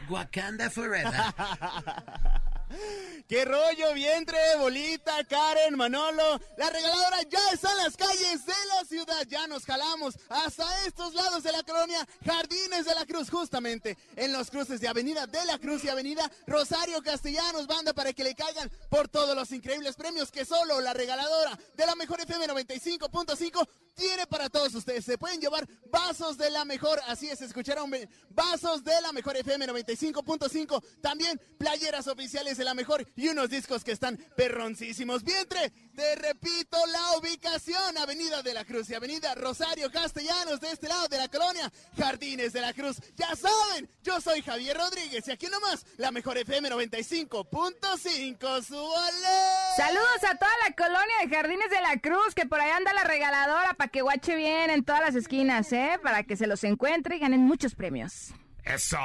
[0.08, 1.12] Wakanda Forever.
[3.28, 6.40] ¡Qué rollo, vientre, bolita, Karen, Manolo!
[6.56, 9.26] La regaladora ya está en las calles de la ciudad.
[9.28, 14.32] Ya nos jalamos hasta estos lados de la colonia Jardines de la Cruz, justamente en
[14.32, 18.34] los cruces de Avenida de la Cruz y Avenida Rosario Castellanos, banda, para que le
[18.34, 23.68] caigan por todos los increíbles premios que solo la regaladora de la mejor FM 95.5
[23.94, 25.04] tiene para todos ustedes.
[25.04, 27.90] Se pueden llevar vasos de la mejor, así es, escucharon
[28.30, 33.84] vasos de la mejor FM 95.5, también playeras oficiales de la mejor y unos discos
[33.84, 35.24] que están perroncísimos.
[35.24, 40.88] Vientre, te repito la ubicación, Avenida de la Cruz y Avenida Rosario Castellanos, de este
[40.88, 43.00] lado de la colonia, Jardines de la Cruz.
[43.16, 49.76] Ya saben, yo soy Javier Rodríguez y aquí nomás, la mejor FM 95.5, súbale.
[49.76, 53.04] Saludos a toda la colonia de Jardines de la Cruz, que por ahí anda la
[53.04, 55.98] regaladora para que guache bien en todas las esquinas, ¿eh?
[56.02, 58.34] Para que se los encuentre y ganen muchos premios.
[58.64, 58.98] Eso.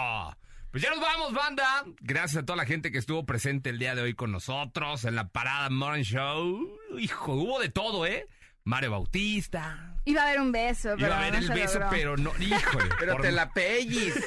[0.74, 1.84] Pues ya nos vamos, banda.
[2.02, 5.14] Gracias a toda la gente que estuvo presente el día de hoy con nosotros en
[5.16, 6.80] la Parada Morning Show.
[6.98, 8.28] Hijo, hubo de todo, ¿eh?
[8.64, 9.94] Mario Bautista.
[10.06, 11.90] Iba a haber un beso, pero Iba a haber no el beso, logró.
[11.92, 12.90] pero no, híjole.
[13.00, 14.16] Pero por- te la pellis.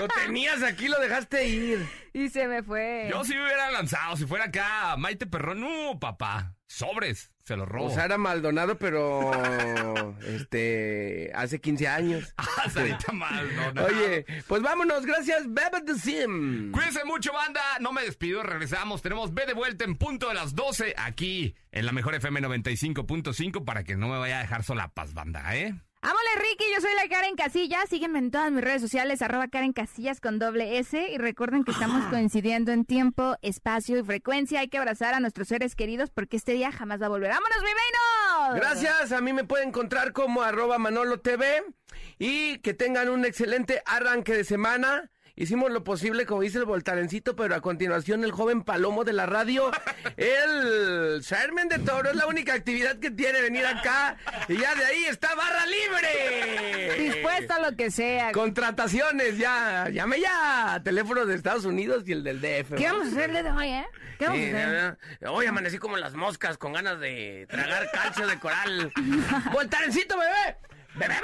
[0.00, 1.88] lo tenías aquí, lo dejaste ir.
[2.12, 3.06] Y se me fue.
[3.12, 4.16] Yo sí me hubiera lanzado.
[4.16, 6.56] Si fuera acá Maite Perrón, no, papá.
[6.66, 7.86] Sobres, se lo robo.
[7.86, 9.32] O sea, era Maldonado, pero
[10.20, 12.34] este hace 15 años.
[12.60, 13.86] Ah, Sarita Maldonado.
[13.86, 16.72] Oye, pues vámonos, gracias, Bebe the Sim.
[16.72, 17.60] Cuídense mucho, banda.
[17.80, 19.00] No me despido, regresamos.
[19.00, 23.64] Tenemos B de vuelta en punto de las 12 aquí en la mejor FM 95.5
[23.64, 25.74] para que no me vaya a dejar solapas, banda, ¿eh?
[26.00, 27.88] Ámole Ricky, yo soy la Karen Casillas.
[27.88, 31.10] Sígueme en todas mis redes sociales, arroba Karen Casillas con doble S.
[31.10, 34.60] Y recuerden que estamos coincidiendo en tiempo, espacio y frecuencia.
[34.60, 37.30] Hay que abrazar a nuestros seres queridos porque este día jamás va a volver.
[37.30, 37.68] ¡Vámonos, mi!
[38.54, 41.62] Gracias, a mí me pueden encontrar como arroba Manolo TV
[42.18, 45.10] y que tengan un excelente arranque de semana.
[45.40, 49.24] Hicimos lo posible, como dice el Voltarencito, pero a continuación el joven Palomo de la
[49.24, 49.70] radio,
[50.16, 54.16] el Sherman de Toro, es la única actividad que tiene venir acá
[54.48, 57.02] y ya de ahí está barra libre.
[57.04, 58.32] Dispuesto a lo que sea.
[58.32, 62.74] Contrataciones, ya, llame ya, teléfono de Estados Unidos y el del DF.
[62.74, 63.86] ¿Qué vamos a hacer de hoy, eh?
[64.18, 64.98] ¿Qué vamos Sí, a hacer?
[65.28, 68.92] Hoy amanecí como las moscas con ganas de tragar calcio de coral.
[69.52, 70.56] ¡Voltarencito, bebé!
[70.98, 71.14] ¡Bebé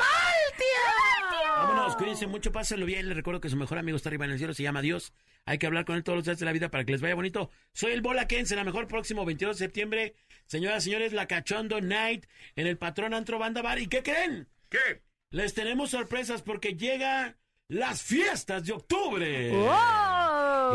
[0.56, 1.56] tío!
[1.56, 3.08] Vámonos, cuídense mucho, pásenlo bien.
[3.08, 5.12] Les recuerdo que su mejor amigo está arriba en el cielo, se llama Dios.
[5.46, 7.14] Hay que hablar con él todos los días de la vida para que les vaya
[7.14, 7.50] bonito.
[7.72, 10.14] Soy el Bola Kense, la mejor próximo 22 de septiembre.
[10.46, 13.80] Señoras y señores, la Cachondo Night en el Patrón Antro Banda Bar.
[13.80, 14.48] ¿Y qué creen?
[14.68, 15.02] ¿Qué?
[15.30, 19.50] Les tenemos sorpresas porque llega las fiestas de octubre.
[19.54, 20.13] ¡Oh!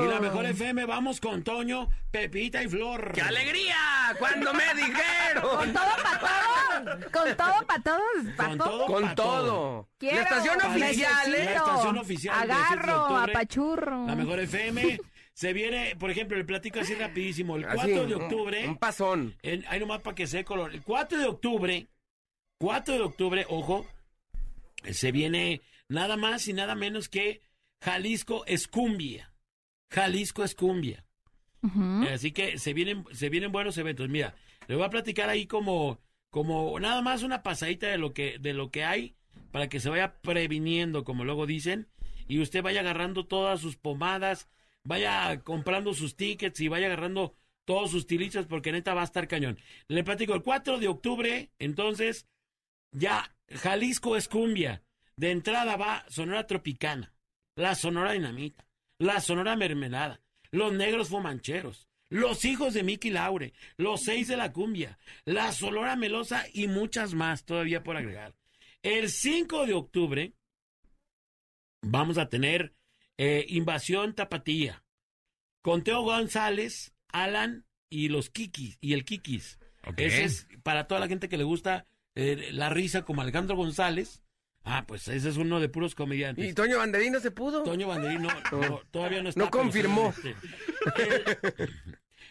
[0.03, 3.11] Y la mejor FM, vamos con Toño, Pepita y Flor.
[3.13, 3.75] ¡Qué alegría!
[4.17, 5.73] Cuando me ¿Con dijeron.
[5.73, 7.11] todo para todo?
[7.11, 8.33] ¿Con todo para todos?
[8.37, 8.69] ¿Para Con todo?
[8.69, 8.85] todo.
[8.87, 9.89] Con pa' todo.
[9.97, 10.15] Quiero.
[10.17, 11.53] La estación oficial, La ¿eh?
[11.55, 13.31] estación oficial Agarro, octubre.
[13.33, 14.07] apachurro.
[14.07, 14.99] La mejor FM.
[15.33, 17.55] Se viene, por ejemplo, le platico así rapidísimo.
[17.55, 18.67] El 4 Así, de un- octubre.
[18.67, 19.35] Un pasón.
[19.41, 20.73] En, hay nomás para que se color.
[20.73, 21.87] El 4 de octubre,
[22.57, 23.85] 4 de octubre, ojo,
[24.91, 27.41] se viene nada más y nada menos que
[27.81, 29.31] Jalisco Escumbia.
[29.89, 31.05] Jalisco Escumbia.
[31.61, 32.05] Ujú.
[32.13, 34.07] Así que se vienen, se vienen buenos eventos.
[34.09, 34.35] Mira,
[34.67, 38.53] le voy a platicar ahí como, como nada más una pasadita de lo que, de
[38.53, 39.15] lo que hay
[39.51, 41.87] para que se vaya previniendo, como luego dicen,
[42.27, 44.47] y usted vaya agarrando todas sus pomadas,
[44.83, 47.35] vaya comprando sus tickets y vaya agarrando
[47.65, 49.57] todos sus tilichas porque neta va a estar cañón.
[49.87, 52.27] Le platico, el 4 de octubre, entonces,
[52.91, 54.83] ya Jalisco es cumbia.
[55.15, 57.13] De entrada va Sonora Tropicana,
[57.55, 58.65] la Sonora Dinamita,
[58.99, 60.21] la Sonora Mermelada,
[60.51, 65.95] los Negros Fumancheros, los Hijos de Mickey Laure, los Seis de la Cumbia, la Sonora
[65.95, 68.35] Melosa y muchas más todavía por agregar.
[68.83, 70.33] El 5 de octubre
[71.81, 72.73] vamos a tener
[73.17, 74.83] eh, Invasión Tapatía,
[75.61, 79.59] con Teo González, Alan y los Kikis, y el Kikis.
[79.85, 79.99] Ok.
[79.99, 81.85] Ese es para toda la gente que le gusta
[82.15, 84.23] eh, la risa como Alejandro González.
[84.71, 86.47] Ah, pues ese es uno de puros comediantes.
[86.47, 87.63] ¿Y Toño Banderín no se pudo?
[87.63, 89.43] Toño Banderín no, no, todavía no está.
[89.43, 90.13] No confirmó.
[90.95, 91.15] El,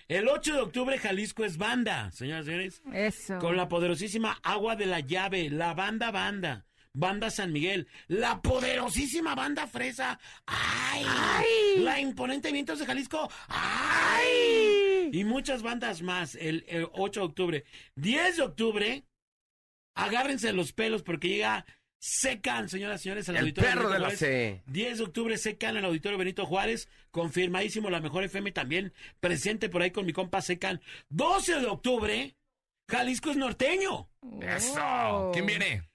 [0.08, 2.82] el 8 de octubre Jalisco es banda, señoras y señores.
[2.92, 3.38] Eso.
[3.38, 6.64] Con la poderosísima Agua de la Llave, la banda banda.
[6.94, 11.04] Banda San Miguel, la poderosísima banda Fresa, ¡ay!
[11.78, 15.10] La imponente Vientos de Jalisco, ¡ay!
[15.12, 17.64] Y muchas bandas más, el, el 8 de octubre.
[17.96, 19.04] 10 de octubre,
[19.94, 21.66] agárrense los pelos porque llega
[22.00, 24.18] Secan, señoras y señores, al El auditorio perro Benito de la Juárez.
[24.20, 24.62] C.
[24.66, 29.68] 10 de octubre Secan en el auditorio Benito Juárez, confirmadísimo la mejor FM también, presente
[29.68, 30.80] por ahí con mi compa Secan.
[31.08, 32.36] 12 de octubre,
[32.88, 34.08] Jalisco es norteño.
[34.42, 35.30] Eso.
[35.32, 35.88] ¿Quién viene?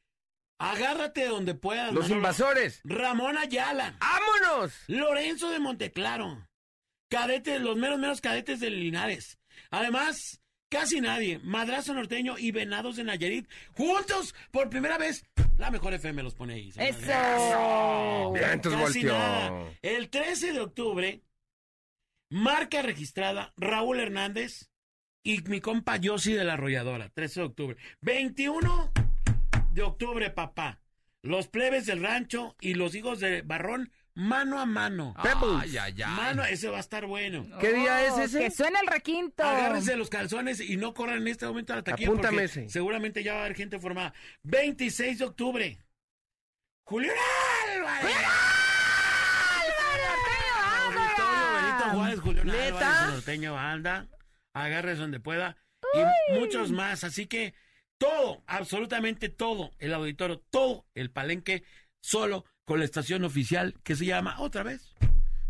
[0.60, 1.93] Agárrate donde puedas.
[1.93, 2.16] Los Manolo.
[2.16, 2.82] invasores.
[2.84, 3.97] Ramón Ayala.
[3.99, 4.74] ¡Vámonos!
[4.88, 6.47] Lorenzo de Monteclaro.
[7.10, 9.39] Cadetes, los meros meros cadetes de Linares.
[9.72, 10.41] Además,
[10.74, 11.39] casi nadie.
[11.43, 13.47] Madrazo Norteño y Venados de Nayarit.
[13.78, 15.24] Juntos, por primera vez.
[15.57, 16.69] La mejor FM los pone ahí.
[16.76, 18.32] Eso.
[18.34, 19.13] Bien, Casi volteó.
[19.13, 19.71] nada.
[19.82, 21.21] El 13 de octubre,
[22.30, 24.69] marca registrada Raúl Hernández
[25.24, 27.09] y mi compa Yossi de la Arrolladora.
[27.09, 27.78] 13 de octubre.
[28.01, 28.91] 21
[29.71, 30.80] de octubre, papá.
[31.21, 35.14] Los plebes del rancho y los hijos de Barrón, mano a mano.
[35.18, 36.11] Ay, ay, ay.
[36.16, 37.45] Mano, ese va a estar bueno.
[37.59, 38.39] ¿Qué día es Oh, ese?
[38.39, 39.43] Que suena el requinto.
[39.43, 42.70] Agárrense los calzones y no corran en este momento a la taquilla Apúntame porque ese.
[42.70, 44.14] seguramente ya va a haber gente formada.
[44.43, 45.78] 26 de octubre.
[46.86, 47.16] Julián
[47.76, 48.16] Álvarez.
[50.86, 52.89] Auditorio Benito Juárez, Julián ¿Neta?
[52.99, 54.07] Álvarez, norteño banda.
[54.53, 55.57] Agárrese donde pueda.
[55.93, 57.03] Y muchos más.
[57.03, 57.53] Así que
[57.97, 61.64] todo, absolutamente todo, el auditorio, todo el palenque,
[62.01, 64.93] solo con la estación oficial que se llama, otra vez,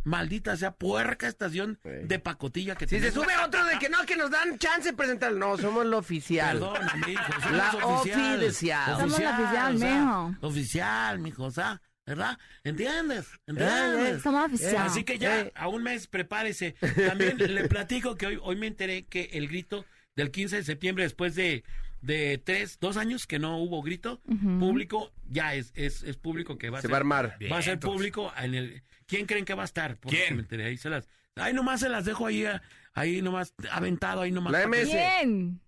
[0.03, 3.24] maldita sea puerca estación de pacotilla que Si se tenemos.
[3.26, 5.32] sube otro de que no, que nos dan chance de presentar.
[5.34, 6.59] No, somos lo oficial.
[6.59, 8.43] Perdón, mijo, somos La oficial.
[8.43, 8.99] oficial.
[8.99, 10.36] Somos la oficial, o sea, mijo.
[10.47, 12.38] Oficial, mijo, o sea, ¿Verdad?
[12.66, 13.28] ¿Entiendes?
[13.28, 14.22] Eh, ¿Entiendes?
[14.24, 14.82] somos afición.
[14.82, 15.53] Así que ya, Eh.
[15.55, 16.76] a un mes, prepárese.
[17.16, 21.05] También le platico que hoy, hoy me enteré que el grito del 15 de septiembre,
[21.05, 21.63] después de,
[22.04, 24.21] de tres, dos años que no hubo grito
[24.59, 26.93] público, ya es, es, es público que va a Se ser.
[26.93, 27.38] va a armar.
[27.51, 28.84] Va a ser público en el.
[29.08, 29.97] ¿Quién creen que va a estar?
[29.97, 30.36] Porque ¿Quién?
[30.36, 31.08] me enteré, ahí se las.
[31.36, 32.46] Ahí nomás se las dejo ahí,
[32.93, 34.51] ahí nomás, aventado, ahí nomás.
[34.54, 34.86] La MS.
[34.86, 35.59] Bien.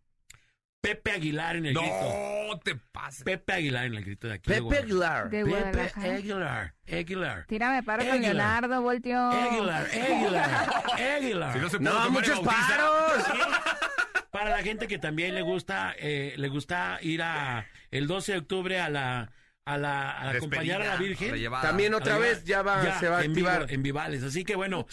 [0.81, 2.47] Pepe Aguilar en el grito.
[2.47, 3.23] No te pases.
[3.23, 4.51] Pepe Aguilar en el grito de aquí.
[4.51, 5.31] de Pepe Guadalajara.
[5.31, 5.31] Aguilar.
[5.31, 6.09] De Pepe.
[6.11, 6.73] Aguilar.
[6.91, 7.45] Aguilar.
[7.47, 8.21] Tírame paro con.
[8.21, 9.17] Leonardo, voltio.
[9.19, 9.87] Aguilar.
[9.87, 10.69] Aguilar.
[11.17, 11.53] Aguilar.
[11.53, 13.23] Si no se No, muchos paros.
[14.35, 18.37] Para la gente que también le gusta, eh, le gusta ir a el 12 de
[18.37, 19.31] octubre a la
[19.67, 21.33] a la a acompañar a la Virgen.
[21.63, 23.73] También otra vez ya va, se va a en vivo, activar.
[23.73, 24.21] en Vivales.
[24.23, 24.85] Así que bueno,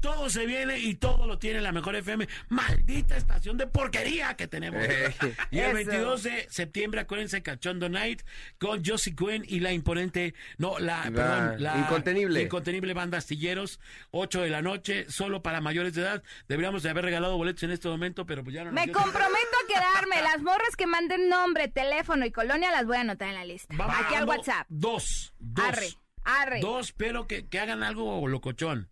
[0.00, 2.28] todo se viene y todo lo tiene la mejor FM.
[2.50, 4.84] Maldita estación de porquería que tenemos.
[4.84, 5.14] Eh.
[5.50, 5.74] y el Eso.
[5.76, 8.20] 22 de septiembre, acuérdense, Cachondo Night
[8.58, 12.42] con Josie Quinn y la imponente, no, la, La perdón, la incontenible.
[12.42, 13.80] incontenible banda Astilleros,
[14.10, 16.22] 8 de la noche, solo para mayores de edad.
[16.48, 19.56] Deberíamos de haber regalado boletos en este momento, pero pues ya no nos Me comprometo
[19.64, 20.20] a quedarme.
[20.20, 23.74] Las morras que manden nombre, teléfono y colonia las voy a anotar en la lista.
[23.74, 24.66] Vamos, Aquí al WhatsApp.
[24.68, 25.32] Dos.
[25.38, 25.64] Dos.
[25.64, 25.88] Arre,
[26.24, 26.60] arre.
[26.60, 28.90] Dos, pero que, que hagan algo locochón.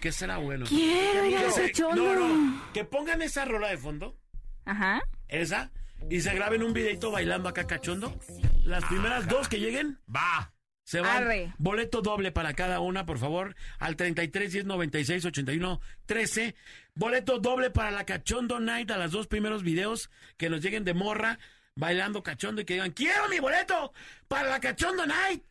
[0.00, 0.66] ¿Qué será bueno?
[0.66, 2.14] Quiero ir a Que se- locochondo.
[2.14, 2.72] No, no.
[2.72, 4.16] Que pongan esa rola de fondo.
[4.64, 5.02] Ajá.
[5.28, 5.70] Esa.
[6.10, 8.18] Y se graben un videito bailando acá cachondo.
[8.64, 9.98] Las primeras dos que lleguen.
[10.14, 10.52] Va.
[10.84, 11.22] Se van.
[11.24, 11.54] Arre.
[11.56, 13.56] Boleto doble para cada una, por favor.
[13.78, 16.54] Al 33 10 96 81 13.
[16.94, 20.92] Boleto doble para la Cachondo Night a los dos primeros videos que nos lleguen de
[20.94, 21.38] morra
[21.76, 23.92] bailando cachondo y que digan: ¡Quiero mi boleto
[24.28, 25.42] para la Cachondo Night!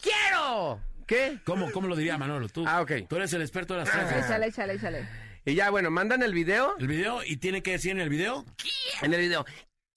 [0.00, 0.80] ¡Quiero!
[1.06, 1.38] ¿Qué?
[1.44, 2.48] ¿Cómo, cómo lo diría Manolo?
[2.48, 2.92] Tú, Ah, ok.
[3.08, 4.24] tú eres el experto de las frases.
[4.26, 5.08] Échale, échale, échale.
[5.44, 6.76] Y ya, bueno, mandan el video.
[6.78, 8.44] El video, y tiene que decir en el video.
[9.00, 9.46] En el video.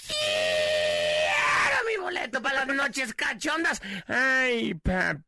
[0.08, 3.82] Quiero mi boleto para las noches cachondas.
[4.08, 5.20] Ay, papá.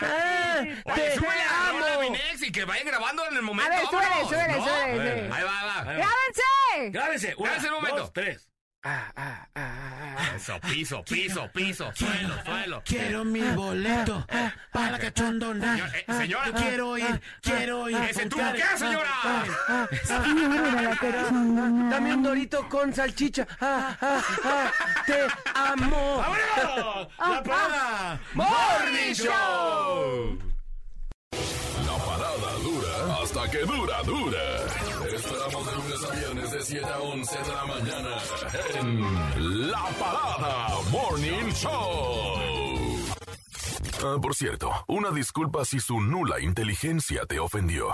[0.00, 2.06] Ah, Oye, te súbele rola
[2.46, 3.72] y que vayan grabando en el momento.
[3.72, 4.28] A ver, súbele, vámonos.
[4.28, 5.34] súbele, No, súbele, a ver, súbele.
[5.34, 5.92] Ahí va, ahí va.
[5.92, 6.90] ¡Grábense!
[6.90, 7.34] Grábense.
[7.36, 7.96] Una, Grábense un momento.
[8.00, 8.48] dos, tres.
[8.88, 10.36] Ah, ah, ah, ah.
[10.36, 12.82] Eso, piso, piso, piso, suelo, suelo.
[12.84, 14.24] Quiero mi boleto
[14.70, 14.96] para.
[15.00, 16.52] Señor- eh, señora.
[16.52, 17.96] Quiero ir, quiero ir.
[17.96, 19.10] ¿Ese tuvo qué, señora?
[21.90, 23.44] Dame un dorito con salchicha.
[23.60, 24.70] Ah, ah, ah.
[25.04, 26.18] Te amo.
[26.18, 27.08] ¡Vámonos!
[27.18, 28.20] ¡La parada!
[28.34, 30.38] Morning Show.
[31.86, 34.95] La parada dura hasta que dura, dura.
[35.16, 38.16] Esperamos de lunes a viernes de 7 a 11 de la mañana
[38.80, 42.36] en La Parada Morning Show.
[44.04, 47.88] Ah, por cierto, una disculpa si su nula inteligencia te ofendió.